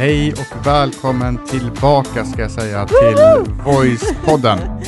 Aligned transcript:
Hej 0.00 0.32
och 0.32 0.66
välkommen 0.66 1.38
tillbaka 1.46 2.24
ska 2.24 2.42
jag 2.42 2.50
säga 2.50 2.86
till 2.86 3.16
Voice-podden. 3.64 4.58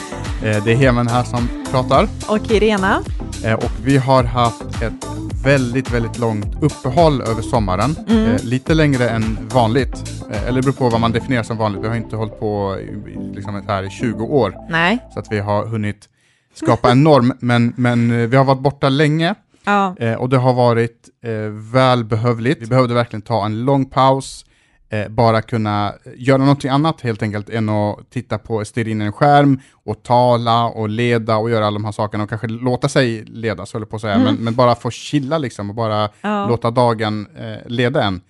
Eh, 0.44 0.64
Det 0.64 0.72
är 0.72 0.76
Hemen 0.76 1.08
här 1.08 1.24
som 1.24 1.48
pratar 1.70 2.08
Och 2.28 2.50
Irena. 2.50 3.02
Eh, 3.44 3.54
och 3.54 3.70
vi 3.84 3.96
har 3.96 4.24
haft 4.24 4.62
ett 4.82 5.06
väldigt, 5.44 5.90
väldigt 5.90 6.18
långt 6.18 6.62
uppehåll 6.62 7.20
över 7.20 7.42
sommaren. 7.42 7.96
Mm. 8.08 8.24
Eh, 8.34 8.42
Lite 8.44 8.74
längre 8.74 9.08
än 9.08 9.38
vanligt, 9.54 10.22
Eh, 10.30 10.42
eller 10.48 10.52
det 10.60 10.62
beror 10.62 10.72
på 10.72 10.88
vad 10.88 11.00
man 11.00 11.12
definierar 11.12 11.42
som 11.42 11.56
vanligt. 11.56 11.84
Vi 11.84 11.88
har 11.88 11.94
inte 11.96 12.16
hållit 12.16 12.40
på 12.40 12.76
i- 12.80 13.34
liksom 13.34 13.62
här 13.68 13.82
i 13.82 13.90
20 13.90 14.24
år, 14.24 14.54
Nej. 14.70 14.98
så 15.14 15.18
att 15.20 15.26
vi 15.32 15.38
har 15.38 15.66
hunnit 15.66 16.08
skapa 16.54 16.90
en 16.90 17.02
norm, 17.04 17.32
men, 17.40 17.72
men 17.76 18.30
vi 18.30 18.36
har 18.36 18.44
varit 18.44 18.60
borta 18.60 18.88
länge. 18.88 19.34
Ja. 19.64 19.94
Och 20.18 20.28
det 20.28 20.38
har 20.38 20.52
varit 20.54 21.08
eh, 21.24 21.30
välbehövligt. 21.72 22.62
Vi 22.62 22.66
behövde 22.66 22.94
verkligen 22.94 23.22
ta 23.22 23.44
en 23.46 23.64
lång 23.64 23.84
paus, 23.86 24.44
eh, 24.92 25.08
bara 25.08 25.42
kunna 25.42 25.94
göra 26.16 26.38
någonting 26.38 26.70
annat 26.70 27.00
helt 27.00 27.22
enkelt 27.22 27.50
än 27.50 27.68
att 27.68 28.10
titta 28.10 28.38
på, 28.38 28.64
stirra 28.64 28.88
in 28.90 29.02
i 29.02 29.04
en 29.04 29.12
skärm 29.12 29.60
och 29.84 30.02
tala 30.02 30.64
och 30.64 30.88
leda 30.88 31.36
och 31.36 31.50
göra 31.50 31.66
alla 31.66 31.74
de 31.74 31.84
här 31.84 31.92
sakerna 31.92 32.22
och 32.24 32.28
kanske 32.30 32.48
låta 32.48 32.88
sig 32.88 33.24
ledas, 33.24 33.72
höll 33.72 33.86
på 33.86 33.96
att 33.96 34.02
säga, 34.02 34.18
men, 34.18 34.34
men 34.34 34.54
bara 34.54 34.74
få 34.74 34.90
chilla 34.90 35.38
liksom 35.38 35.70
och 35.70 35.76
bara 35.76 36.08
Ja. 36.20 36.46
låta 36.48 36.70
dagen 36.70 37.26
eh, 37.38 37.56
leda 37.70 38.02
en. 38.04 38.20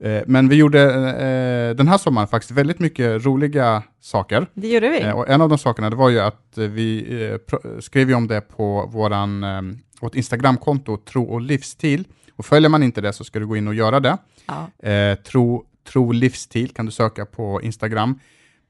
Eh, 0.00 0.22
men 0.26 0.48
vi 0.48 0.56
gjorde 0.56 0.82
eh, 0.82 1.76
den 1.76 1.88
här 1.88 1.98
sommaren 1.98 2.28
faktiskt 2.28 2.50
väldigt 2.50 2.78
mycket 2.78 3.24
roliga 3.24 3.82
saker. 4.00 4.46
Det 4.54 4.68
gjorde 4.68 4.88
vi. 4.88 5.00
Eh, 5.02 5.10
och 5.10 5.28
en 5.28 5.40
av 5.40 5.48
de 5.48 5.58
sakerna 5.58 5.90
det 5.90 5.96
var 5.96 6.08
ju 6.10 6.20
att 6.20 6.58
eh, 6.58 6.64
vi 6.64 7.06
eh, 7.32 7.58
skrev 7.80 8.08
ju 8.08 8.14
om 8.14 8.26
det 8.28 8.40
på 8.40 8.88
våran, 8.92 9.44
eh, 9.44 9.62
vårt 10.00 10.14
Instagramkonto 10.14 10.96
Tro 10.96 11.24
och 11.24 11.40
livsstil. 11.40 12.04
Och 12.36 12.44
följer 12.46 12.68
man 12.70 12.82
inte 12.82 13.00
det 13.00 13.12
så 13.12 13.24
ska 13.24 13.38
du 13.38 13.46
gå 13.46 13.56
in 13.56 13.68
och 13.68 13.74
göra 13.74 14.00
det. 14.00 14.16
Ja. 14.46 15.16
Tro, 15.16 15.64
tro 15.92 16.12
livsstil 16.12 16.70
kan 16.70 16.86
du 16.86 16.92
söka 16.92 17.26
på 17.26 17.62
Instagram. 17.62 18.18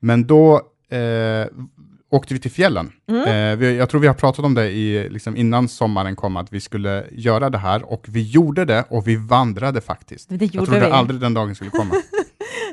Men 0.01 0.27
då 0.27 0.57
eh, 0.91 1.47
åkte 2.11 2.35
vi 2.35 2.41
till 2.41 2.51
fjällen. 2.51 2.93
Mm. 3.09 3.23
Eh, 3.23 3.59
vi, 3.59 3.77
jag 3.77 3.89
tror 3.89 4.01
vi 4.01 4.07
har 4.07 4.15
pratat 4.15 4.45
om 4.45 4.55
det 4.55 4.71
i, 4.71 5.09
liksom 5.11 5.37
innan 5.37 5.69
sommaren 5.69 6.17
kom, 6.17 6.37
att 6.37 6.53
vi 6.53 6.61
skulle 6.61 7.05
göra 7.13 7.51
det 7.51 7.59
här. 7.59 7.93
Och 7.93 8.07
vi 8.09 8.23
gjorde 8.23 8.65
det 8.65 8.85
och 8.89 9.09
vi 9.09 9.17
vandrade 9.17 9.81
faktiskt. 9.81 10.29
Det 10.29 10.55
jag 10.55 10.67
trodde 10.67 10.81
vi. 10.81 10.87
aldrig 10.87 11.21
den 11.21 11.35
dagen 11.35 11.55
skulle 11.55 11.71
komma. 11.71 11.95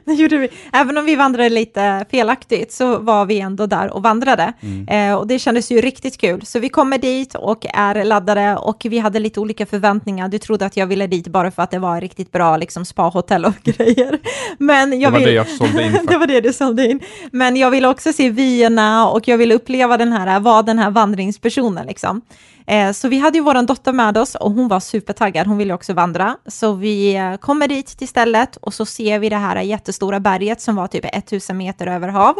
Det 0.08 0.14
gjorde 0.14 0.38
vi. 0.38 0.50
Även 0.74 0.98
om 0.98 1.06
vi 1.06 1.16
vandrade 1.16 1.50
lite 1.50 2.06
felaktigt 2.12 2.72
så 2.72 2.98
var 2.98 3.26
vi 3.26 3.40
ändå 3.40 3.66
där 3.66 3.94
och 3.94 4.04
vandrade. 4.04 4.54
Mm. 4.62 4.88
Eh, 4.88 5.18
och 5.18 5.28
det 5.28 5.40
kändes 5.40 5.72
ju 5.72 5.82
riktigt 5.82 6.18
kul. 6.18 6.46
Så 6.46 6.60
vi 6.60 6.70
kommer 6.70 6.98
dit 6.98 7.36
och 7.36 7.66
är 7.74 8.04
laddade 8.04 8.56
och 8.56 8.86
vi 8.90 9.00
hade 9.00 9.20
lite 9.20 9.40
olika 9.40 9.66
förväntningar. 9.66 10.28
Du 10.28 10.38
trodde 10.38 10.66
att 10.66 10.78
jag 10.78 10.88
ville 10.88 11.08
dit 11.08 11.28
bara 11.28 11.52
för 11.52 11.64
att 11.64 11.72
det 11.72 11.80
var 11.80 12.02
riktigt 12.02 12.32
bra 12.32 12.58
liksom 12.58 12.86
spa-hotell 12.86 13.46
och 13.46 13.54
grejer. 13.64 14.20
Men 14.58 15.00
jag 15.00 15.14
det 15.14 15.14
var 15.14 15.20
vill... 15.20 15.28
det 15.28 15.34
jag 15.34 15.48
sålde 15.48 15.84
in 15.84 16.00
det 16.08 16.18
var 16.18 16.28
det 16.28 16.42
du 16.42 16.54
sålde 16.54 16.88
in. 16.88 17.00
Men 17.32 17.56
jag 17.56 17.72
ville 17.72 17.88
också 17.88 18.14
se 18.14 18.30
vyerna 18.30 19.10
och 19.10 19.28
jag 19.28 19.38
ville 19.38 19.56
uppleva 19.56 19.98
den 19.98 20.12
här, 20.12 20.40
vara 20.40 20.62
den 20.62 20.80
här 20.80 20.92
vandringspersonen 20.92 21.88
liksom. 21.88 22.22
Eh, 22.68 22.92
så 22.92 23.08
vi 23.08 23.20
hade 23.20 23.38
ju 23.38 23.44
vår 23.44 23.68
dotter 23.68 23.94
med 23.94 24.18
oss 24.18 24.36
och 24.36 24.52
hon 24.52 24.68
var 24.68 24.80
supertaggad, 24.80 25.48
hon 25.48 25.58
ville 25.58 25.74
också 25.74 25.94
vandra. 25.94 26.38
Så 26.48 26.74
vi 26.74 27.16
eh, 27.16 27.36
kommer 27.36 27.68
dit 27.68 27.88
till 27.88 28.08
stället 28.08 28.58
och 28.58 28.74
så 28.74 28.86
ser 28.86 29.20
vi 29.20 29.30
det 29.30 29.36
här 29.36 29.62
jättestora 29.62 30.20
berget 30.20 30.62
som 30.62 30.76
var 30.76 30.88
typ 30.88 31.06
1000 31.14 31.58
meter 31.58 31.88
över 31.88 32.08
hav. 32.08 32.36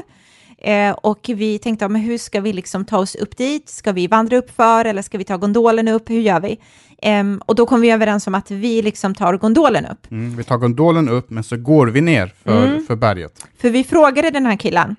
Eh, 0.58 0.92
och 0.92 1.20
vi 1.36 1.60
tänkte, 1.60 1.88
men 1.88 2.02
hur 2.02 2.18
ska 2.18 2.42
vi 2.42 2.54
liksom 2.54 2.86
ta 2.86 2.98
oss 2.98 3.16
upp 3.16 3.38
dit? 3.38 3.70
Ska 3.70 3.92
vi 3.92 4.08
vandra 4.08 4.38
upp 4.38 4.56
för 4.56 4.86
eller 4.86 5.02
ska 5.02 5.18
vi 5.18 5.24
ta 5.24 5.38
gondolen 5.38 5.88
upp? 5.88 6.10
Hur 6.10 6.20
gör 6.22 6.40
vi? 6.40 6.60
Ehm, 7.02 7.42
och 7.46 7.56
då 7.56 7.66
kom 7.66 7.82
vi 7.82 7.92
överens 7.92 8.28
om 8.28 8.36
att 8.36 8.52
vi 8.52 8.82
liksom 8.82 9.16
tar 9.16 9.38
gondolen 9.38 9.86
upp. 9.86 10.12
Mm, 10.12 10.38
vi 10.38 10.44
tar 10.44 10.58
gondolen 10.58 11.10
upp, 11.10 11.30
men 11.30 11.44
så 11.44 11.58
går 11.58 11.88
vi 11.88 12.02
ner 12.02 12.34
för, 12.44 12.68
Mm. 12.68 12.86
för 12.86 12.96
berget. 12.96 13.46
För 13.62 13.70
vi 13.70 13.84
frågade 13.84 14.30
den 14.30 14.46
här 14.46 14.56
killen, 14.58 14.96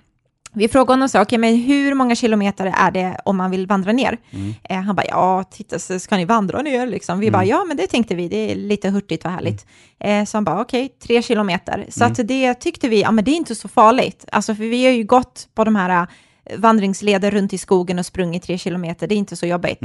vi 0.56 0.68
frågade 0.68 0.92
honom 0.92 1.08
så, 1.08 1.22
okej, 1.22 1.38
men 1.38 1.56
hur 1.56 1.94
många 1.94 2.14
kilometer 2.14 2.74
är 2.76 2.90
det 2.90 3.20
om 3.24 3.36
man 3.36 3.50
vill 3.50 3.66
vandra 3.66 3.92
ner? 3.92 4.18
Eh, 4.64 4.76
han 4.80 4.96
bara, 4.96 5.06
ja, 5.06 5.44
titta, 5.50 5.78
så 5.78 5.98
ska 5.98 6.16
ni 6.16 6.24
vandra 6.24 6.62
ner 6.62 6.86
liksom? 6.86 7.20
Vi 7.20 7.30
bara, 7.30 7.44
ja, 7.44 7.64
men 7.64 7.76
det 7.76 7.86
tänkte 7.86 8.14
vi, 8.14 8.28
det 8.28 8.50
är 8.52 8.54
lite 8.54 8.90
hurtigt 8.90 9.24
och 9.24 9.30
härligt. 9.30 9.66
Eh, 10.00 10.24
så 10.24 10.36
han 10.36 10.44
bara, 10.44 10.60
okej, 10.60 10.88
tre 10.88 11.22
kilometer. 11.22 11.86
Så 11.88 12.04
att 12.04 12.28
det 12.28 12.54
tyckte 12.54 12.88
vi, 12.88 13.02
ja, 13.02 13.10
men 13.10 13.24
det 13.24 13.30
är 13.30 13.36
inte 13.36 13.54
så 13.54 13.68
farligt. 13.68 14.24
Alltså, 14.32 14.54
för 14.54 14.64
vi 14.64 14.84
har 14.84 14.92
ju 14.92 15.04
gått 15.04 15.48
på 15.54 15.64
de 15.64 15.76
här 15.76 16.06
eh, 16.44 16.58
vandringsleder 16.58 17.30
runt 17.30 17.52
i 17.52 17.58
skogen 17.58 17.98
och 17.98 18.06
sprungit 18.06 18.42
tre 18.42 18.58
kilometer, 18.58 19.06
det 19.06 19.14
är 19.14 19.16
inte 19.16 19.36
så 19.36 19.46
jobbigt. 19.46 19.80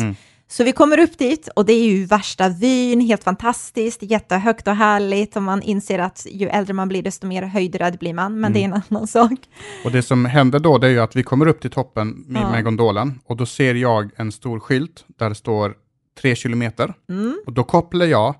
Så 0.52 0.64
vi 0.64 0.72
kommer 0.72 1.00
upp 1.00 1.18
dit 1.18 1.50
och 1.56 1.66
det 1.66 1.74
är 1.74 1.84
ju 1.84 2.06
värsta 2.06 2.50
vyn, 2.50 3.02
helt 3.02 3.24
fantastiskt, 3.24 4.04
jättehögt 4.04 4.68
och 4.68 4.76
härligt 4.76 5.36
och 5.36 5.44
man 5.44 5.62
inser 5.62 6.00
att 6.00 6.28
ju 6.32 6.48
äldre 6.48 6.74
man 6.74 6.88
blir 6.88 7.04
desto 7.04 7.28
mer 7.28 7.44
höjdrädd 7.44 7.98
blir 8.00 8.14
man, 8.14 8.40
men 8.40 8.54
det 8.54 8.60
är 8.60 8.66
en 8.66 8.82
annan 8.90 9.08
sak. 9.08 9.40
Och 9.86 9.92
det 9.92 10.02
som 10.02 10.26
hände 10.26 10.60
då, 10.60 10.78
det 10.78 10.88
är 10.88 10.92
ju 10.92 11.00
att 11.00 11.16
vi 11.16 11.24
kommer 11.24 11.48
upp 11.48 11.62
till 11.62 11.72
toppen 11.72 12.24
med, 12.28 12.42
Ja. 12.42 12.52
med 12.52 12.64
gondolen 12.64 13.20
och 13.26 13.38
då 13.38 13.46
ser 13.46 13.76
jag 13.76 14.10
en 14.16 14.32
stor 14.32 14.60
skylt 14.60 15.06
där 15.08 15.30
det 15.30 15.36
står 15.36 15.74
tre 16.22 16.36
kilometer. 16.36 16.94
Mm. 17.10 17.42
Och 17.46 17.54
då 17.54 17.64
kopplar 17.64 18.06
jag, 18.06 18.36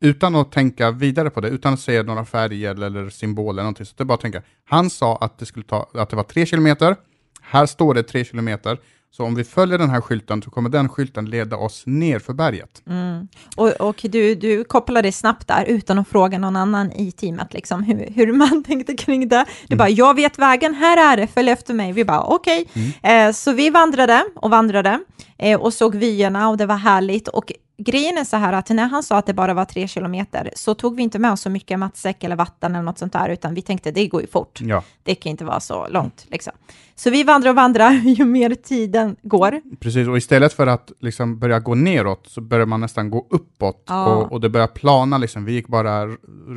utan 0.00 0.34
att 0.36 0.52
tänka 0.52 0.90
vidare 0.90 1.30
på 1.30 1.40
det, 1.40 1.48
utan 1.48 1.74
att 1.74 1.80
se 1.80 2.02
några 2.02 2.24
färger 2.24 2.84
eller 2.84 3.10
symboler 3.10 3.52
eller 3.52 3.62
någonting, 3.62 3.86
så 3.86 3.94
det 3.96 4.02
är 4.02 4.04
bara 4.04 4.14
att 4.14 4.20
tänka. 4.20 4.42
Han 4.64 4.90
sa 4.90 5.16
att 5.16 5.38
det, 5.38 5.46
skulle 5.46 5.64
ta, 5.64 5.90
att 5.94 6.10
det 6.10 6.16
var 6.16 6.22
tre 6.22 6.46
kilometer, 6.46 6.96
här 7.42 7.66
står 7.66 7.94
det 7.94 8.02
tre 8.02 8.24
kilometer, 8.24 8.78
så 9.16 9.24
om 9.24 9.34
vi 9.34 9.44
följer 9.44 9.78
den 9.78 9.90
här 9.90 10.00
skylten 10.00 10.42
så 10.42 10.50
kommer 10.50 10.70
den 10.70 10.88
skylten 10.88 11.24
leda 11.24 11.56
oss 11.56 11.82
ner 11.86 12.18
för 12.18 12.32
berget. 12.32 12.82
Mm. 12.86 13.28
Och, 13.56 13.68
och 13.68 14.00
du, 14.02 14.34
du 14.34 14.64
kopplade 14.64 15.12
snabbt 15.12 15.48
där 15.48 15.64
utan 15.64 15.98
att 15.98 16.08
fråga 16.08 16.38
någon 16.38 16.56
annan 16.56 16.92
i 16.92 17.12
teamet, 17.12 17.54
liksom, 17.54 17.82
hur, 17.82 18.10
hur 18.14 18.32
man 18.32 18.64
tänkte 18.66 18.94
kring 18.94 19.28
det. 19.28 19.44
Du 19.68 19.76
bara, 19.76 19.88
jag 19.88 20.14
vet 20.14 20.38
vägen, 20.38 20.74
här 20.74 21.12
är 21.12 21.16
det, 21.16 21.26
följ 21.26 21.50
efter 21.50 21.74
mig. 21.74 21.92
Vi 21.92 22.04
bara, 22.04 22.22
okej. 22.22 22.68
Eh, 23.02 23.32
så 23.32 23.52
vi 23.52 23.70
vandrade 23.70 24.24
och 24.36 24.50
vandrade 24.50 25.00
eh, 25.38 25.60
och 25.60 25.74
såg 25.74 25.94
vyerna 25.94 26.48
och 26.48 26.56
det 26.56 26.66
var 26.66 26.76
härligt. 26.76 27.28
Och 27.28 27.52
grejen 27.78 28.18
är 28.18 28.24
så 28.24 28.36
här 28.36 28.52
att 28.52 28.68
när 28.70 28.86
han 28.88 29.02
sa 29.02 29.18
att 29.18 29.26
det 29.26 29.34
bara 29.34 29.54
var 29.54 29.64
tre 29.64 29.88
kilometer 29.88 30.50
så 30.56 30.74
tog 30.74 30.96
vi 30.96 31.02
inte 31.02 31.18
med 31.18 31.32
oss 31.32 31.40
så 31.40 31.50
mycket 31.50 31.78
matsäck 31.78 32.24
eller 32.24 32.36
vatten 32.36 32.74
eller 32.74 32.84
något 32.84 32.98
sånt 32.98 33.12
där, 33.12 33.28
utan 33.28 33.54
vi 33.54 33.62
tänkte 33.62 33.90
det 33.90 34.06
går 34.08 34.20
ju 34.20 34.26
fort. 34.26 34.60
Ja, 34.60 34.82
Det 35.02 35.14
kan 35.14 35.30
inte 35.30 35.44
vara 35.44 35.60
så 35.60 35.88
långt. 35.88 36.26
Liksom. 36.30 36.52
Så 36.96 37.10
vi 37.10 37.22
vandrar 37.24 37.50
och 37.50 37.56
vandrar 37.56 37.90
ju 38.04 38.24
mer 38.24 38.54
tiden 38.54 39.16
går. 39.22 39.60
precis. 39.80 40.08
Och 40.08 40.16
istället 40.16 40.52
för 40.52 40.66
att 40.66 40.92
liksom 41.00 41.38
börja 41.38 41.58
gå 41.60 41.74
neråt 41.74 42.26
så 42.28 42.40
börjar 42.40 42.66
man 42.66 42.80
nästan 42.80 43.10
gå 43.10 43.26
uppåt 43.30 43.84
Ja. 43.88 44.06
och, 44.14 44.32
och 44.32 44.40
det 44.40 44.48
börjar 44.48 44.66
plana. 44.66 45.18
Liksom. 45.18 45.44
Vi 45.44 45.52
gick 45.52 45.68
bara 45.68 46.06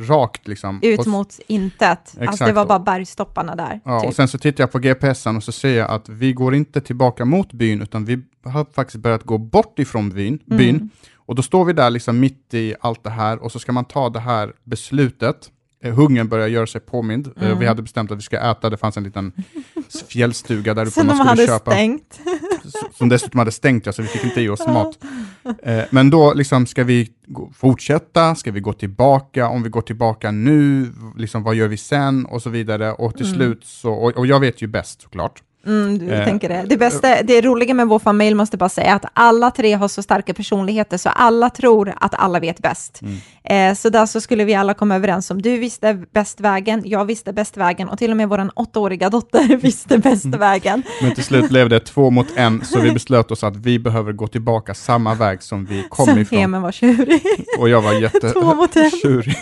rakt. 0.08 0.48
Liksom. 0.48 0.78
Ut 0.82 1.06
mot 1.06 1.40
intet. 1.46 2.14
Alltså 2.20 2.44
det 2.44 2.52
var 2.52 2.66
bara 2.66 2.78
bergstopparna 2.78 3.56
där. 3.56 3.80
Ja, 3.84 4.00
typ. 4.00 4.08
och 4.08 4.14
sen 4.16 4.28
så 4.28 4.38
tittar 4.38 4.62
jag 4.62 4.72
på 4.72 4.78
GPSen 4.78 5.36
och 5.36 5.42
så 5.44 5.52
ser 5.52 5.78
jag 5.78 5.90
att 5.90 6.08
vi 6.08 6.32
går 6.32 6.54
inte 6.54 6.80
tillbaka 6.80 7.24
mot 7.24 7.52
byn, 7.52 7.82
utan 7.82 8.04
vi 8.04 8.16
har 8.48 8.66
faktiskt 8.74 8.98
börjat 9.02 9.22
gå 9.24 9.38
bort 9.38 9.78
ifrån 9.78 10.10
byn. 10.10 10.38
Mm. 10.46 10.58
byn. 10.58 10.90
Och 11.16 11.34
då 11.34 11.42
står 11.42 11.64
vi 11.64 11.72
där 11.72 11.90
liksom 11.90 12.20
mitt 12.20 12.54
i 12.54 12.74
allt 12.80 13.04
det 13.04 13.10
här 13.10 13.38
och 13.42 13.52
så 13.52 13.58
ska 13.58 13.72
man 13.72 13.84
ta 13.84 14.08
det 14.10 14.20
här 14.20 14.52
beslutet. 14.64 15.50
Eh, 15.84 15.94
Hungern 15.94 16.28
börjar 16.28 16.46
göra 16.48 16.66
sig 16.66 16.80
påmind. 16.80 17.26
Eh, 17.36 17.42
Mm. 17.46 17.58
Vi 17.58 17.66
hade 17.66 17.82
bestämt 17.82 18.10
att 18.10 18.18
vi 18.18 18.22
ska 18.22 18.38
äta, 18.50 18.70
det 18.70 18.76
fanns 18.76 18.96
en 18.96 19.04
liten 19.04 19.32
fjällstuga 20.08 20.74
där 20.74 20.86
uppe 20.86 21.04
man 21.04 21.16
skulle 21.16 21.28
hade 21.30 21.46
köpa. 21.46 21.70
stängt. 21.70 22.20
Som 22.94 23.08
dessutom 23.08 23.38
hade 23.38 23.52
stängt, 23.52 23.86
ja, 23.86 23.92
så 23.92 24.02
vi 24.02 24.08
fick 24.08 24.24
inte 24.24 24.40
i 24.40 24.48
oss 24.48 24.66
mat. 24.66 24.98
Eh, 25.62 25.84
Men 25.90 26.10
då 26.10 26.34
liksom, 26.34 26.66
ska 26.66 26.84
vi 26.84 27.10
fortsätta? 27.54 28.34
Ska 28.34 28.52
vi 28.52 28.60
gå 28.60 28.72
tillbaka? 28.72 29.48
Om 29.48 29.62
vi 29.62 29.68
går 29.68 29.80
tillbaka 29.82 30.30
nu, 30.30 30.92
liksom, 31.16 31.42
vad 31.42 31.54
gör 31.54 31.68
vi 31.68 31.76
sen? 31.76 32.26
Och 32.26 32.42
så 32.42 32.50
vidare. 32.50 32.92
Och 32.92 33.16
till 33.16 33.32
slut 33.32 33.64
så, 33.64 33.92
och, 33.92 34.16
och 34.16 34.26
jag 34.26 34.40
vet 34.40 34.62
ju 34.62 34.66
bäst 34.66 35.02
såklart. 35.02 35.42
Mm, 35.68 35.98
du 35.98 36.10
Eh, 36.14 36.24
tänker 36.24 36.48
det. 36.48 36.64
Det, 36.66 36.76
bästa, 36.76 37.22
det 37.22 37.40
roliga 37.40 37.74
med 37.74 37.86
vår 37.88 37.98
familj 37.98 38.34
måste 38.34 38.56
bara 38.56 38.68
säga 38.68 38.94
att 38.94 39.04
alla 39.12 39.50
tre 39.50 39.72
har 39.72 39.88
så 39.88 40.02
starka 40.02 40.34
personligheter 40.34 40.96
så 40.96 41.08
alla 41.08 41.50
tror 41.50 41.94
att 42.00 42.14
alla 42.14 42.40
vet 42.40 42.58
bäst. 42.58 43.00
Eh, 43.44 43.74
så 43.74 43.88
där 43.88 44.06
så 44.06 44.20
skulle 44.20 44.44
vi 44.44 44.54
alla 44.54 44.74
komma 44.74 44.96
överens 44.96 45.30
om, 45.30 45.42
du 45.42 45.58
visste 45.58 45.94
bäst 46.14 46.40
vägen, 46.40 46.82
jag 46.84 47.04
visste 47.04 47.32
bäst 47.32 47.56
vägen 47.56 47.88
och 47.88 47.98
till 47.98 48.10
och 48.10 48.16
med 48.16 48.28
vår 48.28 48.50
åttaåriga 48.54 49.10
dotter 49.10 49.56
visste 49.62 49.98
bäst 49.98 50.24
vägen. 50.26 50.82
Men 51.02 51.14
till 51.14 51.24
slut 51.24 51.48
blev 51.50 51.68
det 51.68 51.80
två 51.80 52.10
mot 52.10 52.26
en, 52.36 52.64
så 52.64 52.80
vi 52.80 52.92
beslöt 52.92 53.30
oss 53.30 53.44
att 53.44 53.56
vi 53.56 53.78
behöver 53.78 54.12
gå 54.12 54.26
tillbaka 54.26 54.74
samma 54.74 55.14
väg 55.14 55.42
som 55.42 55.64
vi 55.64 55.84
kom 55.88 56.06
Sen 56.06 56.18
ifrån. 56.18 56.38
Hemen 56.38 56.62
var 56.62 56.72
tjurig. 56.72 57.22
Och 57.58 57.68
jag 57.68 57.82
var 57.82 58.32
Två 58.32 58.54
mot 58.54 58.76
en. 58.76 58.84
jättetjurig. 58.84 59.36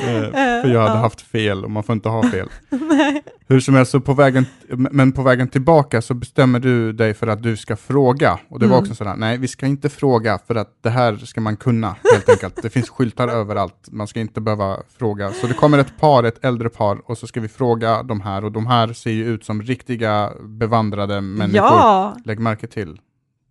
Eh, 0.00 0.32
För 0.62 0.68
jag 0.68 0.80
hade 0.80 0.94
ja. 0.94 1.00
haft 1.00 1.20
fel 1.20 1.64
och 1.64 1.70
man 1.70 1.82
får 1.82 1.92
inte 1.92 2.08
ha 2.08 2.22
fel. 2.30 2.48
Hur 3.48 3.60
som 3.60 3.74
helst, 3.74 3.92
så 3.92 4.00
på 4.00 4.14
vägen, 4.14 4.46
men 4.68 5.12
på 5.12 5.22
vägen 5.22 5.48
tillbaka 5.48 6.02
så 6.02 6.14
bestämmer 6.14 6.60
du 6.60 6.92
dig 6.92 7.14
för 7.14 7.26
att 7.26 7.42
du 7.42 7.56
ska 7.56 7.76
fråga. 7.76 8.38
Och 8.48 8.58
det 8.58 8.66
var 8.66 8.76
Mm. 8.76 8.82
också 8.82 8.94
sådär, 8.94 9.14
nej 9.16 9.38
vi 9.38 9.48
ska 9.48 9.66
inte 9.66 9.88
fråga 9.88 10.38
för 10.46 10.54
att 10.54 10.78
det 10.82 10.90
här 10.90 11.16
ska 11.16 11.40
man 11.40 11.56
kunna 11.56 11.96
helt 12.12 12.28
enkelt. 12.28 12.62
Det 12.62 12.70
finns 12.70 12.88
skyltar 12.90 13.28
överallt, 13.28 13.88
man 13.90 14.06
ska 14.06 14.20
inte 14.20 14.40
behöva 14.40 14.76
fråga. 14.98 15.30
Så 15.32 15.46
det 15.46 15.54
kommer 15.54 15.78
ett 15.78 15.98
par, 16.00 16.24
ett 16.24 16.44
äldre 16.44 16.68
par, 16.68 17.10
och 17.10 17.18
så 17.18 17.26
ska 17.26 17.40
vi 17.40 17.48
fråga 17.48 18.02
de 18.02 18.20
här. 18.20 18.44
Och 18.44 18.52
de 18.52 18.66
här 18.66 18.92
ser 18.92 19.10
ju 19.10 19.24
ut 19.24 19.44
som 19.44 19.62
riktiga 19.62 20.32
bevandrade 20.42 21.20
människor. 21.20 21.56
Ja, 21.68 22.16
Lägg 22.24 22.38
märke 22.38 22.66
till 22.66 23.00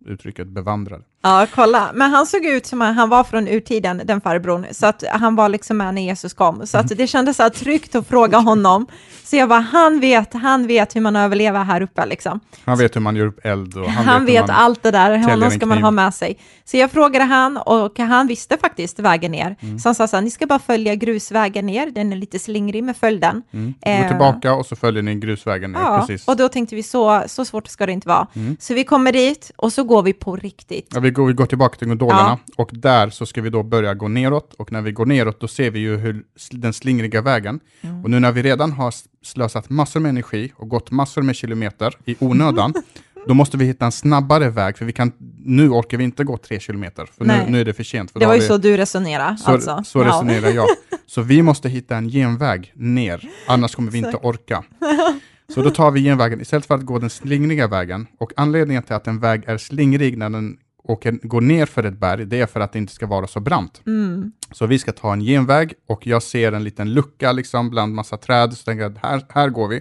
uttrycket 0.06 0.46
bevandrade. 0.48 1.02
Ja, 1.22 1.46
kolla. 1.54 1.90
Men 1.94 2.10
han 2.10 2.26
såg 2.26 2.44
ut 2.44 2.66
som 2.66 2.82
att 2.82 2.94
han 2.96 3.08
var 3.08 3.24
från 3.24 3.48
urtiden, 3.48 4.02
den 4.04 4.20
farbrorn. 4.20 4.66
Så 4.70 4.86
att 4.86 5.04
han 5.12 5.36
var 5.36 5.48
liksom 5.48 5.76
med 5.76 5.94
när 5.94 6.02
Jesus 6.02 6.34
kom. 6.34 6.66
Så 6.66 6.78
att 6.78 6.88
det 6.88 7.06
kändes 7.06 7.36
så 7.36 7.42
här 7.42 7.50
tryggt 7.50 7.94
att 7.94 8.06
fråga 8.06 8.38
honom. 8.38 8.86
Så 9.24 9.36
jag 9.36 9.48
bara, 9.48 9.60
han 9.60 10.00
vet, 10.00 10.34
han 10.34 10.66
vet 10.66 10.96
hur 10.96 11.00
man 11.00 11.16
överlever 11.16 11.64
här 11.64 11.80
uppe 11.82 12.06
liksom. 12.06 12.40
Han 12.64 12.78
vet 12.78 12.96
hur 12.96 13.00
man 13.00 13.16
gör 13.16 13.26
upp 13.26 13.40
eld 13.46 13.76
och 13.76 13.90
han, 13.90 14.04
Han 14.04 14.26
vet, 14.26 14.42
vet 14.42 14.50
allt 14.50 14.82
det 14.82 14.90
där, 14.90 15.18
honom 15.18 15.50
ska 15.50 15.66
man 15.66 15.82
ha 15.82 15.90
med 15.90 16.14
sig. 16.14 16.38
Så 16.64 16.76
jag 16.76 16.90
frågade 16.90 17.24
han 17.24 17.56
och 17.56 17.98
han 17.98 18.26
visste 18.26 18.56
faktiskt 18.56 18.98
vägen 18.98 19.32
ner. 19.32 19.56
Mm. 19.60 19.78
Så 19.78 19.88
han 19.88 19.94
sa 19.94 20.08
så 20.08 20.16
här, 20.16 20.22
ni 20.22 20.30
ska 20.30 20.46
bara 20.46 20.58
följa 20.58 20.94
grusvägen 20.94 21.66
ner, 21.66 21.86
den 21.90 22.12
är 22.12 22.16
lite 22.16 22.38
slingrig, 22.38 22.84
men 22.84 22.94
följ 22.94 23.18
den. 23.20 23.42
Mm. 23.52 23.74
Eh, 23.82 24.02
Gå 24.02 24.08
tillbaka 24.08 24.54
och 24.54 24.66
så 24.66 24.76
följer 24.76 25.02
ni 25.02 25.14
grusvägen 25.14 25.72
ner, 25.72 25.80
Ja, 25.80 25.98
precis. 26.00 26.28
och 26.28 26.36
då 26.36 26.48
tänkte 26.48 26.74
vi 26.74 26.82
så, 26.82 27.22
så 27.26 27.44
svårt 27.44 27.68
ska 27.68 27.86
det 27.86 27.92
inte 27.92 28.08
vara. 28.08 28.26
Mm. 28.34 28.56
Så 28.60 28.74
vi 28.74 28.84
kommer 28.84 29.12
dit 29.12 29.50
och 29.56 29.72
så 29.72 29.84
går 29.84 30.02
vi 30.02 30.12
på 30.12 30.36
riktigt. 30.36 30.88
Ja, 30.94 31.00
vi, 31.00 31.07
går, 31.10 31.26
vi 31.26 31.32
går 31.32 31.46
tillbaka 31.46 31.76
till 31.78 31.88
gondolerna 31.88 32.38
och 32.56 32.70
där 32.72 33.10
så 33.10 33.26
ska 33.26 33.42
vi 33.42 33.50
då 33.50 33.62
börja 33.62 33.94
gå 33.94 34.08
neråt 34.08 34.54
och 34.58 34.72
när 34.72 34.82
vi 34.82 34.92
går 34.92 35.06
neråt 35.06 35.40
då 35.40 35.48
ser 35.48 35.70
vi 35.70 35.78
ju 35.80 35.96
hur 35.96 36.22
den 36.50 36.72
slingriga 36.72 37.22
vägen 37.22 37.60
Mm. 37.82 38.04
och 38.04 38.10
nu 38.10 38.20
när 38.20 38.32
vi 38.32 38.42
redan 38.42 38.72
har 38.72 38.94
slösat 39.22 39.70
massor 39.70 40.00
med 40.00 40.08
energi 40.08 40.52
och 40.56 40.68
gått 40.68 40.90
massor 40.90 41.22
med 41.22 41.36
kilometer 41.36 41.94
i 42.04 42.16
onödan 42.18 42.74
då 43.26 43.34
måste 43.34 43.56
vi 43.56 43.64
hitta 43.64 43.84
en 43.84 43.92
snabbare 43.92 44.50
väg 44.50 44.78
för 44.78 44.84
vi 44.84 44.92
kan, 44.92 45.12
nu 45.44 45.68
orkar 45.68 45.98
vi 45.98 46.04
inte 46.04 46.24
gå 46.24 46.36
tre 46.36 46.60
kilometer 46.60 47.06
för 47.18 47.24
nu, 47.24 47.34
nu 47.48 47.60
är 47.60 47.64
det 47.64 47.72
för 47.74 47.84
sent. 47.84 48.10
För 48.10 48.20
Det 48.20 48.26
var 48.26 48.34
ju 48.34 48.40
vi, 48.40 48.46
så 48.46 48.56
du 48.58 48.76
resonerade. 48.76 49.36
så, 49.36 49.50
alltså. 49.50 49.82
så 49.84 49.98
Ja. 49.98 50.04
resonerar 50.08 50.48
jag. 50.50 50.66
Så 51.06 51.22
vi 51.22 51.42
måste 51.42 51.68
hitta 51.68 51.96
en 51.96 52.08
genväg 52.08 52.72
ner, 52.76 53.28
annars 53.48 53.74
kommer 53.74 53.90
vi 53.90 53.98
inte 53.98 54.16
orka. 54.16 54.64
Så 55.54 55.62
då 55.62 55.70
tar 55.70 55.90
vi 55.90 56.00
genvägen 56.02 56.40
istället 56.40 56.66
för 56.66 56.74
att 56.74 56.82
gå 56.86 56.98
den 56.98 57.10
slingriga 57.10 57.66
vägen. 57.66 58.06
Och 58.20 58.32
anledningen 58.36 58.82
till 58.82 58.94
att 58.94 59.06
en 59.06 59.20
väg 59.20 59.42
är 59.46 59.58
slingrig 59.58 60.18
när 60.18 60.30
den 60.30 60.56
åker, 60.88 61.12
går 61.22 61.40
ner 61.40 61.66
för 61.66 61.84
ett 61.84 61.98
berg, 61.98 62.24
det 62.26 62.40
är 62.40 62.46
för 62.46 62.60
att 62.60 62.72
det 62.72 62.78
inte 62.78 62.92
ska 62.92 63.06
vara 63.06 63.26
så 63.26 63.40
brant. 63.40 63.82
Mm. 63.86 64.32
Så 64.52 64.66
vi 64.66 64.78
ska 64.78 64.92
ta 64.92 65.12
en 65.12 65.20
genväg 65.20 65.72
och 65.88 66.06
jag 66.06 66.22
ser 66.22 66.52
en 66.52 66.64
liten 66.64 66.92
lucka 66.94 67.32
liksom 67.32 67.70
bland 67.70 67.94
massa 67.94 68.16
träd, 68.16 68.52
så 68.54 68.64
tänker 68.64 68.82
jag 68.82 68.92
att 68.92 69.02
här, 69.02 69.22
här 69.28 69.48
går 69.48 69.68
vi. 69.68 69.80